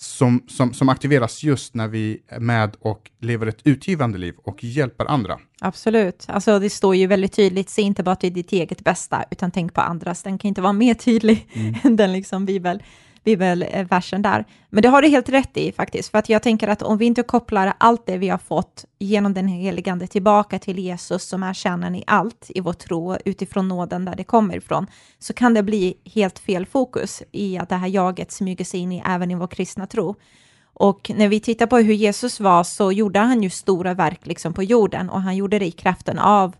som, 0.00 0.44
som, 0.48 0.74
som 0.74 0.88
aktiveras 0.88 1.42
just 1.42 1.74
när 1.74 1.88
vi 1.88 2.22
är 2.28 2.40
med 2.40 2.76
och 2.80 3.10
lever 3.20 3.46
ett 3.46 3.60
utgivande 3.64 4.18
liv 4.18 4.34
och 4.44 4.64
hjälper 4.64 5.04
andra. 5.04 5.38
Absolut. 5.60 6.24
Alltså 6.28 6.58
det 6.58 6.70
står 6.70 6.96
ju 6.96 7.06
väldigt 7.06 7.32
tydligt, 7.32 7.70
se 7.70 7.82
inte 7.82 8.02
bara 8.02 8.16
till 8.16 8.32
ditt 8.32 8.52
eget 8.52 8.84
bästa, 8.84 9.24
utan 9.30 9.50
tänk 9.50 9.74
på 9.74 9.80
andras. 9.80 10.22
Den 10.22 10.38
kan 10.38 10.48
inte 10.48 10.60
vara 10.60 10.72
mer 10.72 10.94
tydlig 10.94 11.46
än 11.82 11.96
den 11.96 12.12
liksom 12.12 12.46
bibel, 12.46 12.82
bibelversen 13.28 14.24
eh, 14.24 14.30
där. 14.30 14.44
Men 14.70 14.82
det 14.82 14.88
har 14.88 15.02
du 15.02 15.08
helt 15.08 15.28
rätt 15.28 15.56
i 15.56 15.72
faktiskt, 15.72 16.10
för 16.10 16.18
att 16.18 16.28
jag 16.28 16.42
tänker 16.42 16.68
att 16.68 16.82
om 16.82 16.98
vi 16.98 17.04
inte 17.04 17.22
kopplar 17.22 17.72
allt 17.78 18.06
det 18.06 18.18
vi 18.18 18.28
har 18.28 18.38
fått 18.38 18.84
genom 18.98 19.34
den 19.34 19.48
helige 19.48 19.92
Ande 19.92 20.06
tillbaka 20.06 20.58
till 20.58 20.78
Jesus 20.78 21.22
som 21.22 21.42
är 21.42 21.54
kärnan 21.54 21.94
i 21.94 22.04
allt 22.06 22.46
i 22.48 22.60
vår 22.60 22.72
tro, 22.72 23.16
utifrån 23.24 23.68
nåden 23.68 24.04
där 24.04 24.16
det 24.16 24.24
kommer 24.24 24.56
ifrån, 24.56 24.86
så 25.18 25.32
kan 25.32 25.54
det 25.54 25.62
bli 25.62 25.94
helt 26.14 26.38
fel 26.38 26.66
fokus 26.66 27.22
i 27.32 27.58
att 27.58 27.68
det 27.68 27.76
här 27.76 27.88
jaget 27.88 28.32
smyger 28.32 28.64
sig 28.64 28.80
in 28.80 28.92
i 28.92 29.02
även 29.06 29.30
i 29.30 29.34
vår 29.34 29.46
kristna 29.46 29.86
tro. 29.86 30.14
Och 30.74 31.10
när 31.14 31.28
vi 31.28 31.40
tittar 31.40 31.66
på 31.66 31.76
hur 31.76 31.94
Jesus 31.94 32.40
var 32.40 32.64
så 32.64 32.92
gjorde 32.92 33.18
han 33.18 33.42
ju 33.42 33.50
stora 33.50 33.94
verk 33.94 34.26
liksom 34.26 34.52
på 34.52 34.62
jorden 34.62 35.10
och 35.10 35.22
han 35.22 35.36
gjorde 35.36 35.58
det 35.58 35.66
i 35.66 35.70
kraften 35.70 36.18
av 36.18 36.56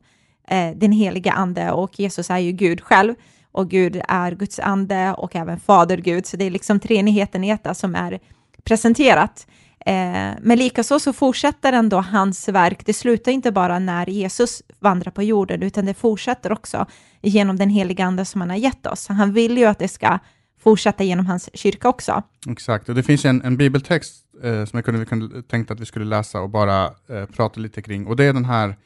eh, 0.49 0.71
den 0.77 0.93
heliga 0.93 1.33
ande 1.33 1.73
och 1.73 2.01
Jesus 2.01 2.31
är 2.31 2.39
ju 2.39 2.53
Gud 2.53 2.81
själv 2.81 3.15
och 3.53 3.71
Gud 3.71 4.01
är 4.09 4.33
Guds 4.33 4.59
ande 4.59 5.15
och 5.19 5.37
även 5.37 5.61
Fader 5.61 5.97
Gud, 5.97 6.27
så 6.27 6.37
det 6.37 6.45
är 6.45 6.51
liksom 6.51 6.81
treenigheten 6.81 7.45
i 7.45 7.51
ett 7.51 7.77
som 7.77 7.95
är 7.95 8.21
presenterat. 8.65 9.47
Eh, 9.87 10.35
men 10.41 10.59
likaså 10.59 11.01
så 11.01 11.13
fortsätter 11.13 11.73
ändå 11.73 12.01
hans 12.01 12.49
verk, 12.49 12.87
det 12.87 12.93
slutar 12.93 13.33
inte 13.33 13.53
bara 13.53 13.79
när 13.79 14.07
Jesus 14.07 14.63
vandrar 14.81 15.13
på 15.13 15.23
jorden, 15.23 15.63
utan 15.63 15.87
det 15.87 15.95
fortsätter 15.95 16.53
också 16.53 16.87
genom 17.23 17.57
den 17.57 17.71
heliga 17.71 18.05
ande 18.05 18.25
som 18.25 18.41
han 18.41 18.51
har 18.51 18.57
gett 18.57 18.87
oss. 18.87 19.09
Han 19.09 19.33
vill 19.33 19.59
ju 19.59 19.65
att 19.65 19.79
det 19.79 19.89
ska 19.89 20.19
fortsätta 20.61 21.05
genom 21.05 21.27
hans 21.27 21.51
kyrka 21.55 21.89
också. 21.89 22.23
Exakt, 22.49 22.89
och 22.89 22.95
det 22.95 23.03
finns 23.03 23.25
en, 23.25 23.43
en 23.43 23.57
bibeltext 23.57 24.25
eh, 24.43 24.65
som 24.65 24.77
jag 24.77 24.85
kunde, 24.85 25.05
kunde 25.05 25.43
tänkt 25.43 25.71
att 25.71 25.81
vi 25.81 25.87
skulle 25.87 26.05
läsa 26.05 26.41
och 26.41 26.51
bara 26.51 26.85
eh, 26.85 27.25
prata 27.37 27.61
lite 27.61 27.83
kring, 27.83 28.07
och 28.07 28.17
det 28.17 28.25
är 28.25 28.33
den 28.33 28.45
här 28.45 28.77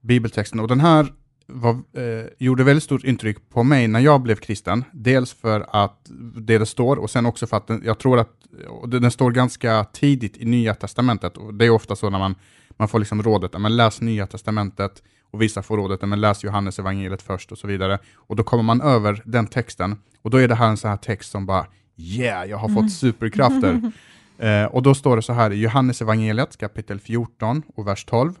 bibeltexten, 0.00 0.60
och 0.60 0.68
den 0.68 0.80
här 0.80 1.06
var, 1.48 1.70
eh, 1.70 2.26
gjorde 2.38 2.64
väldigt 2.64 2.84
stort 2.84 3.04
intryck 3.04 3.50
på 3.50 3.62
mig 3.62 3.88
när 3.88 4.00
jag 4.00 4.20
blev 4.20 4.36
kristen. 4.36 4.84
Dels 4.92 5.32
för 5.32 5.66
att 5.70 6.10
det 6.36 6.58
det 6.58 6.66
står 6.66 6.96
och 6.96 7.10
sen 7.10 7.26
också 7.26 7.46
för 7.46 7.56
att 7.56 7.66
den, 7.66 7.82
jag 7.84 7.98
tror 7.98 8.18
att 8.18 8.30
den 8.86 9.10
står 9.10 9.30
ganska 9.30 9.84
tidigt 9.84 10.36
i 10.36 10.44
Nya 10.44 10.74
Testamentet. 10.74 11.36
Och 11.36 11.54
det 11.54 11.66
är 11.66 11.70
ofta 11.70 11.96
så 11.96 12.10
när 12.10 12.18
man, 12.18 12.34
man 12.76 12.88
får 12.88 12.98
liksom 12.98 13.22
rådet 13.22 13.54
att 13.54 13.70
läs 13.72 14.00
Nya 14.00 14.26
Testamentet 14.26 15.02
och 15.30 15.42
vissa 15.42 15.62
får 15.62 15.76
rådet 15.76 16.02
att 16.02 16.18
läs 16.18 16.44
Johannes 16.44 16.78
evangeliet 16.78 17.22
först 17.22 17.52
och 17.52 17.58
så 17.58 17.66
vidare. 17.66 17.98
Och 18.14 18.36
då 18.36 18.42
kommer 18.42 18.62
man 18.62 18.80
över 18.80 19.22
den 19.24 19.46
texten 19.46 19.96
och 20.22 20.30
då 20.30 20.36
är 20.36 20.48
det 20.48 20.54
här 20.54 20.68
en 20.68 20.76
sån 20.76 20.90
här 20.90 20.96
text 20.96 21.30
som 21.30 21.46
bara 21.46 21.66
yeah, 21.96 22.48
jag 22.50 22.56
har 22.56 22.68
fått 22.68 22.92
superkrafter. 22.92 23.92
eh, 24.38 24.64
och 24.64 24.82
då 24.82 24.94
står 24.94 25.16
det 25.16 25.22
så 25.22 25.32
här 25.32 25.50
i 25.50 25.60
Johannes 25.60 26.02
evangeliet 26.02 26.56
kapitel 26.56 27.00
14 27.00 27.62
och 27.76 27.86
vers 27.86 28.04
12 28.04 28.34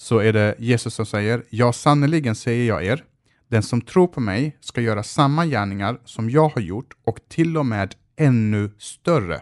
så 0.00 0.18
är 0.18 0.32
det 0.32 0.54
Jesus 0.58 0.94
som 0.94 1.06
säger, 1.06 1.42
ja 1.50 1.72
sannerligen 1.72 2.34
säger 2.34 2.68
jag 2.68 2.84
er, 2.84 3.04
den 3.48 3.62
som 3.62 3.80
tror 3.80 4.06
på 4.06 4.20
mig 4.20 4.56
ska 4.60 4.80
göra 4.80 5.02
samma 5.02 5.46
gärningar 5.46 6.00
som 6.04 6.30
jag 6.30 6.48
har 6.48 6.60
gjort 6.60 6.94
och 7.04 7.18
till 7.28 7.56
och 7.56 7.66
med 7.66 7.94
ännu 8.16 8.70
större. 8.78 9.40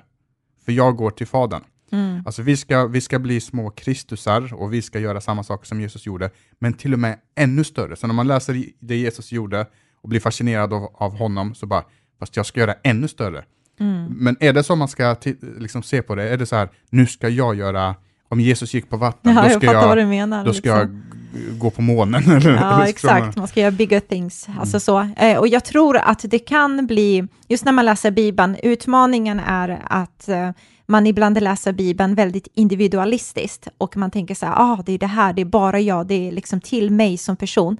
För 0.65 0.73
jag 0.73 0.97
går 0.97 1.11
till 1.11 1.27
Fadern. 1.27 1.63
Mm. 1.93 2.23
Alltså 2.27 2.43
vi 2.43 2.57
ska, 2.57 2.87
vi 2.87 3.01
ska 3.01 3.19
bli 3.19 3.41
små 3.41 3.71
Kristusar 3.71 4.55
och 4.55 4.73
vi 4.73 4.83
ska 4.83 4.99
göra 4.99 5.21
samma 5.21 5.45
saker 5.45 5.67
som 5.67 5.81
Jesus 5.81 6.07
gjorde, 6.07 6.31
men 6.59 6.73
till 6.73 6.93
och 6.93 6.99
med 6.99 7.19
ännu 7.35 7.65
större. 7.65 7.97
Så 7.97 8.07
när 8.07 8.15
man 8.15 8.27
läser 8.27 8.65
det 8.81 8.97
Jesus 8.97 9.33
gjorde 9.33 9.67
och 10.03 10.09
blir 10.09 10.21
fascinerad 10.21 10.73
av, 10.73 10.85
av 10.95 11.17
honom, 11.17 11.55
så 11.55 11.67
bara, 11.67 11.85
fast 12.19 12.37
jag 12.37 12.47
ska 12.47 12.61
göra 12.61 12.75
ännu 12.83 13.09
större. 13.09 13.45
Mm. 13.81 14.13
Men 14.17 14.37
är 14.41 14.53
det 14.53 14.63
så 14.63 14.77
man 14.77 14.89
ska 14.89 15.17
liksom 15.59 15.83
se 15.83 16.03
på 16.03 16.15
det? 16.15 16.29
Är 16.29 16.37
det 16.37 16.47
så 16.47 16.57
här, 16.57 16.69
nu 16.91 17.07
ska 17.07 17.29
jag 17.29 17.55
göra 17.55 17.95
om 18.29 18.41
Jesus 18.41 18.75
gick 18.75 18.91
på 18.91 18.97
vatten, 18.97 19.35
Ja, 19.35 19.43
då 19.43 19.49
jag 19.49 19.63
ska, 19.63 19.73
jag, 19.73 19.97
du 19.97 20.07
menar. 20.07 20.45
då 20.45 20.55
ska 20.55 20.75
liksom. 20.81 21.03
jag 21.49 21.59
gå 21.59 21.71
på 21.71 21.83
månen. 21.83 22.31
Eller, 22.33 22.55
Ja, 22.55 22.89
exakt. 22.89 23.37
Man 23.37 23.49
ska 23.49 23.61
göra 23.61 23.71
bigger 23.71 24.01
things. 24.01 24.49
Alltså 24.61 24.81
så. 24.81 25.09
Eh, 25.17 25.39
Och 25.39 25.49
jag 25.49 25.65
tror 25.65 25.97
att 25.97 26.25
det 26.31 26.39
kan 26.39 26.87
bli, 26.87 27.25
just 27.49 27.65
när 27.65 27.73
man 27.73 27.85
läser 27.85 28.11
Bibeln, 28.11 28.57
utmaningen 28.63 29.41
är 29.41 29.83
att 29.85 30.29
eh, 30.29 30.51
man 30.87 31.07
ibland 31.07 31.43
läser 31.43 31.73
Bibeln 31.73 32.15
väldigt 32.15 32.49
individualistiskt 32.55 33.69
och 33.79 33.97
man 33.97 34.11
tänker 34.11 34.35
så 34.35 34.47
här, 34.47 34.55
ah, 34.57 34.83
det 34.87 34.93
är 34.93 34.99
det 34.99 35.07
här, 35.07 35.33
det 35.33 35.41
är 35.43 35.47
bara 35.47 35.81
jag, 35.81 36.07
det 36.07 36.29
är 36.29 36.33
liksom 36.33 36.61
till 36.61 36.91
mig 36.91 37.19
som 37.19 37.37
person. 37.37 37.77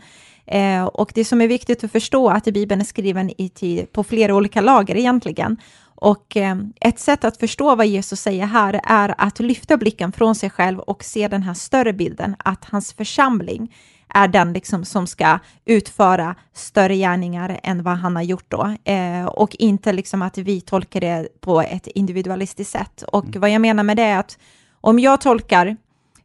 Eh, 0.47 0.85
och 0.85 1.13
det 1.15 1.25
som 1.25 1.41
är 1.41 1.49
viktigt 1.49 1.85
att 1.85 1.93
förstå 1.93 2.31
är 2.31 2.35
att 2.35 2.45
Bibeln 2.45 2.81
är 2.81 2.85
skriven 2.85 3.31
i 3.39 3.49
tid, 3.49 3.93
på 3.93 4.05
flera 4.05 4.35
olika 4.35 4.61
lager 4.61 4.97
egentligen. 4.97 5.57
Och 6.01 6.37
eh, 6.37 6.57
ett 6.81 6.99
sätt 6.99 7.25
att 7.25 7.37
förstå 7.37 7.75
vad 7.75 7.87
Jesus 7.87 8.21
säger 8.21 8.47
här 8.47 8.81
är 8.85 9.15
att 9.19 9.41
lyfta 9.41 9.77
blicken 9.77 10.13
från 10.13 10.35
sig 10.35 10.51
själv 10.51 10.79
och 10.79 11.05
se 11.05 11.29
den 11.29 11.43
här 11.43 11.55
större 11.55 11.93
bilden, 11.93 12.37
att 12.39 12.65
hans 12.65 12.93
församling 12.93 13.75
är 14.15 14.29
den 14.29 14.53
liksom 14.53 14.85
som 14.85 15.07
ska 15.07 15.39
utföra 15.65 16.35
större 16.53 16.97
gärningar 16.97 17.61
än 17.63 17.83
vad 17.83 17.97
han 17.97 18.17
har 18.17 18.23
gjort 18.23 18.45
då. 18.49 18.77
Eh, 18.85 19.25
och 19.25 19.57
inte 19.59 19.93
liksom 19.93 20.23
att 20.23 20.39
vi 20.39 20.61
tolkar 20.61 21.01
det 21.01 21.41
på 21.41 21.61
ett 21.61 21.87
individualistiskt 21.87 22.73
sätt. 22.73 23.03
Och 23.03 23.37
vad 23.37 23.51
jag 23.51 23.61
menar 23.61 23.83
med 23.83 23.97
det 23.97 24.03
är 24.03 24.19
att 24.19 24.39
om 24.81 24.99
jag 24.99 25.21
tolkar 25.21 25.77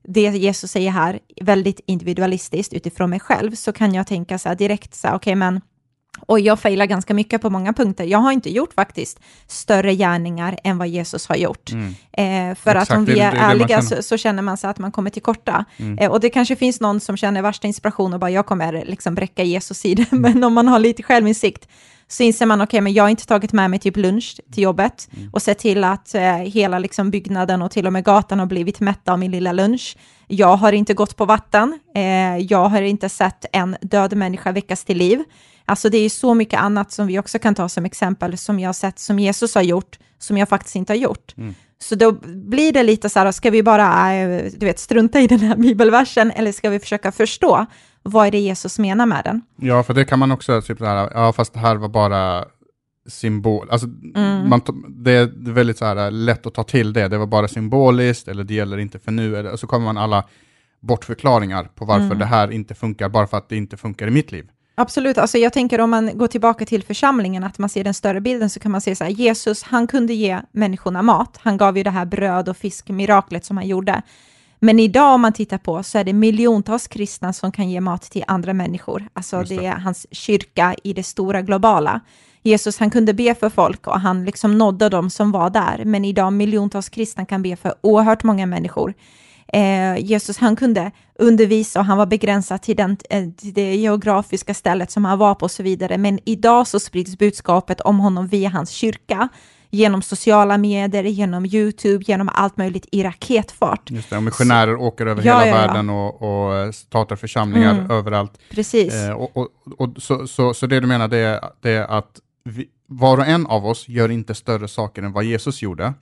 det 0.03 0.21
Jesus 0.21 0.71
säger 0.71 0.91
här 0.91 1.19
väldigt 1.41 1.79
individualistiskt 1.85 2.73
utifrån 2.73 3.09
mig 3.09 3.19
själv, 3.19 3.55
så 3.55 3.73
kan 3.73 3.93
jag 3.93 4.07
tänka 4.07 4.39
så 4.39 4.49
här 4.49 4.55
direkt 4.55 4.95
så 4.95 5.07
här, 5.07 5.15
okej 5.15 5.35
men 5.35 5.61
och 6.25 6.39
jag 6.39 6.59
failar 6.59 6.85
ganska 6.85 7.13
mycket 7.13 7.41
på 7.41 7.49
många 7.49 7.73
punkter. 7.73 8.03
Jag 8.03 8.19
har 8.19 8.31
inte 8.31 8.49
gjort 8.49 8.73
faktiskt 8.73 9.19
större 9.47 9.95
gärningar 9.95 10.59
än 10.63 10.77
vad 10.77 10.87
Jesus 10.87 11.27
har 11.27 11.35
gjort. 11.35 11.71
Mm. 11.71 11.87
Eh, 12.51 12.55
för 12.55 12.71
Exakt, 12.71 12.91
att 12.91 12.97
om 12.97 13.05
det- 13.05 13.11
vi 13.13 13.19
det 13.19 13.25
är 13.25 13.31
det 13.31 13.37
man 13.41 13.51
ärliga 13.51 13.81
så, 13.81 14.03
så 14.03 14.17
känner 14.17 14.41
man 14.41 14.57
sig 14.57 14.69
att 14.69 14.79
man 14.79 14.91
kommer 14.91 15.09
till 15.09 15.21
korta. 15.21 15.65
Mm. 15.77 15.97
Eh, 15.97 16.11
och 16.11 16.19
det 16.19 16.29
kanske 16.29 16.55
finns 16.55 16.81
någon 16.81 16.99
som 16.99 17.17
känner 17.17 17.41
värsta 17.41 17.67
inspiration 17.67 18.13
och 18.13 18.19
bara 18.19 18.31
jag 18.31 18.45
kommer 18.45 18.83
liksom 18.85 19.15
bräcka 19.15 19.43
Jesus 19.43 19.77
sida. 19.77 20.05
Mm. 20.11 20.21
Men 20.21 20.43
om 20.43 20.53
man 20.53 20.67
har 20.67 20.79
lite 20.79 21.03
självinsikt 21.03 21.67
så 22.07 22.23
inser 22.23 22.45
man, 22.45 22.61
okej, 22.61 22.81
men 22.81 22.93
jag 22.93 23.03
har 23.03 23.09
inte 23.09 23.25
tagit 23.27 23.53
med 23.53 23.69
mig 23.69 23.79
typ 23.79 23.97
lunch 23.97 24.39
till 24.53 24.63
jobbet 24.63 25.09
Mm. 25.17 25.29
och 25.33 25.41
sett 25.41 25.59
till 25.59 25.83
att 25.83 26.15
eh, 26.15 26.35
hela 26.35 26.79
liksom 26.79 27.11
byggnaden 27.11 27.61
och 27.61 27.71
till 27.71 27.87
och 27.87 27.93
med 27.93 28.03
gatan 28.03 28.39
har 28.39 28.45
blivit 28.45 28.79
mätta 28.79 29.11
av 29.13 29.19
min 29.19 29.31
lilla 29.31 29.51
lunch. 29.51 29.97
Jag 30.27 30.55
har 30.55 30.71
inte 30.71 30.93
gått 30.93 31.17
på 31.17 31.25
vatten. 31.25 31.79
Eh, 31.95 32.37
jag 32.37 32.69
har 32.69 32.81
inte 32.81 33.09
sett 33.09 33.45
en 33.51 33.75
död 33.81 34.13
människa 34.17 34.51
väckas 34.51 34.83
till 34.83 34.97
liv. 34.97 35.23
Alltså 35.65 35.89
det 35.89 35.97
är 35.97 36.09
så 36.09 36.33
mycket 36.33 36.59
annat 36.59 36.91
som 36.91 37.07
vi 37.07 37.19
också 37.19 37.39
kan 37.39 37.55
ta 37.55 37.69
som 37.69 37.85
exempel, 37.85 38.37
som 38.37 38.59
jag 38.59 38.67
har 38.67 38.73
sett 38.73 38.99
som 38.99 39.19
Jesus 39.19 39.55
har 39.55 39.61
gjort, 39.61 39.99
som 40.19 40.37
jag 40.37 40.49
faktiskt 40.49 40.75
inte 40.75 40.93
har 40.93 40.97
gjort. 40.97 41.33
Mm. 41.37 41.55
Så 41.79 41.95
då 41.95 42.11
blir 42.25 42.71
det 42.73 42.83
lite 42.83 43.09
så 43.09 43.19
här, 43.19 43.31
ska 43.31 43.49
vi 43.51 43.63
bara 43.63 44.13
eh, 44.15 44.51
du 44.57 44.65
vet, 44.65 44.79
strunta 44.79 45.19
i 45.21 45.27
den 45.27 45.39
här 45.39 45.55
bibelversen, 45.57 46.31
eller 46.31 46.51
ska 46.51 46.69
vi 46.69 46.79
försöka 46.79 47.11
förstå 47.11 47.65
vad 48.03 48.27
är 48.27 48.31
det 48.31 48.39
Jesus 48.39 48.79
menar 48.79 49.05
med 49.05 49.21
den? 49.23 49.41
Ja, 49.55 49.83
för 49.83 49.93
det 49.93 50.05
kan 50.05 50.19
man 50.19 50.31
också, 50.31 50.61
typ 50.61 50.77
så 50.77 50.85
här, 50.85 51.09
ja 51.13 51.33
fast 51.33 51.53
det 51.53 51.59
här 51.59 51.75
var 51.75 51.89
bara 51.89 52.45
symbol, 53.09 53.67
alltså 53.71 53.87
Mm. 54.15 54.49
man, 54.49 54.61
det 55.03 55.11
är 55.11 55.53
väldigt 55.53 55.77
så 55.77 55.85
här, 55.85 56.11
lätt 56.11 56.45
att 56.45 56.53
ta 56.53 56.63
till 56.63 56.93
det, 56.93 57.07
det 57.07 57.17
var 57.17 57.27
bara 57.27 57.47
symboliskt, 57.47 58.27
eller 58.27 58.43
det 58.43 58.53
gäller 58.53 58.77
inte 58.77 58.99
för 58.99 59.11
nu, 59.11 59.37
eller, 59.37 59.51
och 59.51 59.59
så 59.59 59.67
kommer 59.67 59.85
man 59.85 59.97
alla 59.97 60.23
bortförklaringar 60.81 61.63
på 61.75 61.85
varför 61.85 62.05
Mm. 62.05 62.19
det 62.19 62.25
här 62.25 62.51
inte 62.51 62.75
funkar, 62.75 63.09
bara 63.09 63.27
för 63.27 63.37
att 63.37 63.49
det 63.49 63.55
inte 63.55 63.77
funkar 63.77 64.07
i 64.07 64.11
mitt 64.11 64.31
liv. 64.31 64.45
Absolut, 64.75 65.17
alltså 65.17 65.37
jag 65.37 65.53
tänker 65.53 65.81
om 65.81 65.89
man 65.89 66.17
går 66.17 66.27
tillbaka 66.27 66.65
till 66.65 66.83
församlingen, 66.83 67.43
att 67.43 67.57
man 67.57 67.69
ser 67.69 67.83
den 67.83 67.93
större 67.93 68.21
bilden, 68.21 68.49
så 68.49 68.59
kan 68.59 68.71
man 68.71 68.81
se 68.81 68.95
så 68.95 69.03
här, 69.03 69.11
Jesus, 69.11 69.63
han 69.63 69.87
kunde 69.87 70.13
ge 70.13 70.41
människorna 70.51 71.01
mat. 71.01 71.39
Han 71.41 71.57
gav 71.57 71.77
ju 71.77 71.83
det 71.83 71.89
här 71.89 72.05
bröd 72.05 72.49
och 72.49 72.57
fiskmiraklet 72.57 73.45
som 73.45 73.57
han 73.57 73.67
gjorde. 73.67 74.01
Men 74.59 74.79
idag 74.79 75.13
om 75.15 75.21
man 75.21 75.33
tittar 75.33 75.57
på 75.57 75.83
så 75.83 75.97
är 75.97 76.03
det 76.03 76.13
miljontals 76.13 76.87
kristna 76.87 77.33
som 77.33 77.51
kan 77.51 77.69
ge 77.69 77.81
mat 77.81 78.01
till 78.01 78.23
andra 78.27 78.53
människor. 78.53 79.07
Alltså 79.13 79.39
det. 79.39 79.55
det 79.55 79.65
är 79.65 79.75
hans 79.75 80.07
kyrka 80.11 80.75
i 80.83 80.93
det 80.93 81.03
stora 81.03 81.41
globala. 81.41 82.01
Jesus 82.41 82.79
han 82.79 82.89
kunde 82.89 83.13
be 83.13 83.35
för 83.35 83.49
folk 83.49 83.87
och 83.87 83.99
han 83.99 84.25
liksom 84.25 84.57
nådde 84.57 84.89
dem 84.89 85.09
som 85.09 85.31
var 85.31 85.49
där. 85.49 85.85
Men 85.85 86.05
idag 86.05 86.33
miljontals 86.33 86.89
kristna 86.89 87.25
kan 87.25 87.41
be 87.41 87.55
för 87.55 87.73
oerhört 87.81 88.23
många 88.23 88.45
människor. 88.45 88.93
Eh, 89.53 89.97
Jesus 89.97 90.37
han 90.37 90.55
kunde 90.55 90.91
undervisa 91.19 91.79
och 91.79 91.85
han 91.85 91.97
var 91.97 92.05
begränsad 92.05 92.61
till, 92.61 92.75
den, 92.75 92.97
eh, 93.09 93.29
till 93.29 93.53
det 93.53 93.75
geografiska 93.75 94.53
stället 94.53 94.91
som 94.91 95.05
han 95.05 95.19
var 95.19 95.35
på 95.35 95.43
och 95.43 95.51
så 95.51 95.63
vidare. 95.63 95.97
Men 95.97 96.19
idag 96.25 96.67
så 96.67 96.79
sprids 96.79 97.17
budskapet 97.17 97.81
om 97.81 97.99
honom 97.99 98.27
via 98.27 98.49
hans 98.49 98.69
kyrka. 98.69 99.29
genom 99.75 100.01
sociala 100.01 100.57
medier, 100.57 101.03
genom 101.03 101.45
YouTube, 101.45 102.03
genom 102.07 102.29
allt 102.33 102.57
möjligt 102.57 102.85
i 102.91 103.03
raketfart. 103.03 103.91
Just 103.91 104.09
det, 104.09 104.17
och 104.17 104.23
missionärer 104.23 104.75
så, 104.75 104.81
åker 104.81 105.05
över 105.05 105.23
ja, 105.25 105.39
hela 105.39 105.47
ja, 105.47 105.61
ja. 105.61 105.67
världen 105.67 105.89
och, 105.89 106.21
och 106.21 106.75
startar 106.75 107.15
församlingar 107.15 107.73
Mm. 107.73 107.91
överallt. 107.91 108.31
Precis. 108.51 108.93
Eh, 108.93 109.11
och, 109.11 109.37
och, 109.37 109.47
och, 109.77 109.89
så, 109.97 110.27
så, 110.27 110.53
så 110.53 110.67
det 110.67 110.79
du 110.79 110.87
menar 110.87 111.07
det 111.07 111.17
är, 111.17 111.39
det 111.61 111.71
är 111.71 111.97
att 111.97 112.19
vi, 112.43 112.65
var 112.87 113.17
och 113.17 113.25
en 113.27 113.47
av 113.47 113.65
oss 113.65 113.87
gör 113.89 114.11
inte 114.11 114.35
större 114.35 114.67
saker 114.67 115.03
än 115.03 115.11
vad 115.11 115.23
Jesus 115.23 115.61
gjorde, 115.61 115.93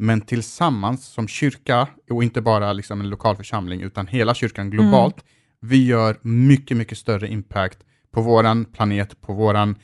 men 0.00 0.20
tillsammans 0.20 1.06
som 1.06 1.28
kyrka, 1.28 1.88
och 2.10 2.24
inte 2.24 2.40
bara 2.40 2.72
liksom 2.72 3.00
en 3.00 3.10
lokal 3.10 3.36
församling, 3.36 3.80
utan 3.80 4.06
hela 4.06 4.34
kyrkan 4.34 4.70
globalt, 4.70 5.24
vi 5.60 5.86
gör 5.86 6.16
mycket, 6.22 6.76
mycket 6.76 6.98
större 6.98 7.28
impact 7.28 7.78
på 8.12 8.20
våran 8.22 8.64
planet, 8.64 9.20
på 9.20 9.32
våran 9.32 9.76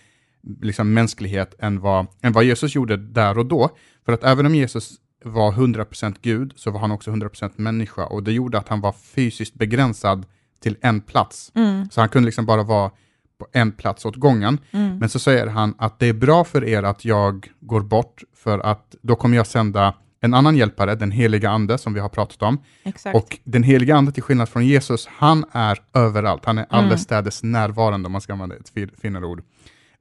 liksom, 0.62 0.94
mänsklighet 0.94 1.55
än 1.59 1.81
vad, 1.81 2.07
än 2.22 2.33
vad 2.33 2.44
Jesus 2.44 2.74
gjorde 2.74 2.96
där 2.96 3.38
och 3.38 3.46
då. 3.46 3.70
För 4.05 4.12
att 4.12 4.24
även 4.24 4.46
om 4.46 4.55
Jesus 4.55 4.94
var 5.24 5.52
100% 5.52 6.16
Gud, 6.22 6.52
så 6.57 6.70
var 6.70 6.81
han 6.81 6.92
också 6.92 7.11
100% 7.11 7.52
människa, 7.57 8.05
och 8.05 8.22
det 8.22 8.33
gjorde 8.33 8.59
att 8.59 8.68
han 8.68 8.81
var 8.81 8.92
fysiskt 8.92 9.55
begränsad 9.55 10.26
till 10.61 10.76
en 10.81 11.00
plats. 11.00 11.52
Mm. 11.55 11.90
Så 11.90 12.00
han 12.00 12.09
kunde 12.09 12.26
liksom 12.26 12.46
bara 12.46 12.62
vara 12.62 12.90
på 13.38 13.46
en 13.52 13.72
plats 13.72 14.05
åt 14.05 14.16
gången. 14.16 14.59
Mm. 14.70 14.98
Men 14.98 15.09
så 15.09 15.18
säger 15.18 15.46
han 15.46 15.74
att 15.79 15.98
det 15.98 16.07
är 16.07 16.12
bra 16.12 16.44
för 16.44 16.64
er 16.64 16.83
att 16.83 17.05
jag 17.05 17.48
går 17.61 17.81
bort, 17.81 18.22
för 18.35 18.59
att 18.59 18.94
då 19.02 19.16
kommer 19.16 19.37
jag 19.37 19.46
sända 19.46 19.94
en 20.20 20.35
annan 20.35 20.57
hjälpare, 20.57 20.94
den 20.94 21.11
heliga 21.11 21.50
ande, 21.50 21.79
som 21.79 21.94
vi 21.94 22.00
har 22.00 22.09
pratat 22.09 22.42
om. 22.42 22.59
Exakt. 22.85 23.16
Och 23.16 23.38
den 23.44 23.62
heliga 23.62 23.96
ande, 23.96 24.12
till 24.12 24.22
skillnad 24.22 24.48
från 24.48 24.66
Jesus, 24.66 25.07
han 25.11 25.44
är 25.52 25.79
överallt. 25.94 26.44
Han 26.44 26.59
är 26.59 26.66
Mm. 26.70 26.85
allestädes 26.87 27.42
närvarande, 27.42 28.07
om 28.07 28.12
man 28.12 28.20
ska 28.20 28.33
använda 28.33 28.57
ett 28.57 28.68
fin- 28.68 28.90
finare 29.02 29.26
ord. 29.26 29.42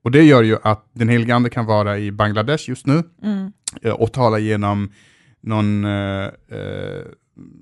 Och 0.04 0.12
det 0.12 0.24
gör 0.24 0.44
ju 0.44 0.58
att 0.64 0.86
den 0.94 1.10
heliga 1.10 1.36
ande 1.36 1.50
kan 1.50 1.66
vara 1.66 1.98
i 1.98 2.12
Bangladesh 2.12 2.70
just 2.70 2.86
nu 2.86 3.04
Mm. 3.24 3.52
eh, 3.82 3.92
och 3.92 4.14
tala 4.14 4.40
genom 4.40 4.92
någon, 5.42 5.86
eh, 5.86 5.92
eh, 6.52 7.04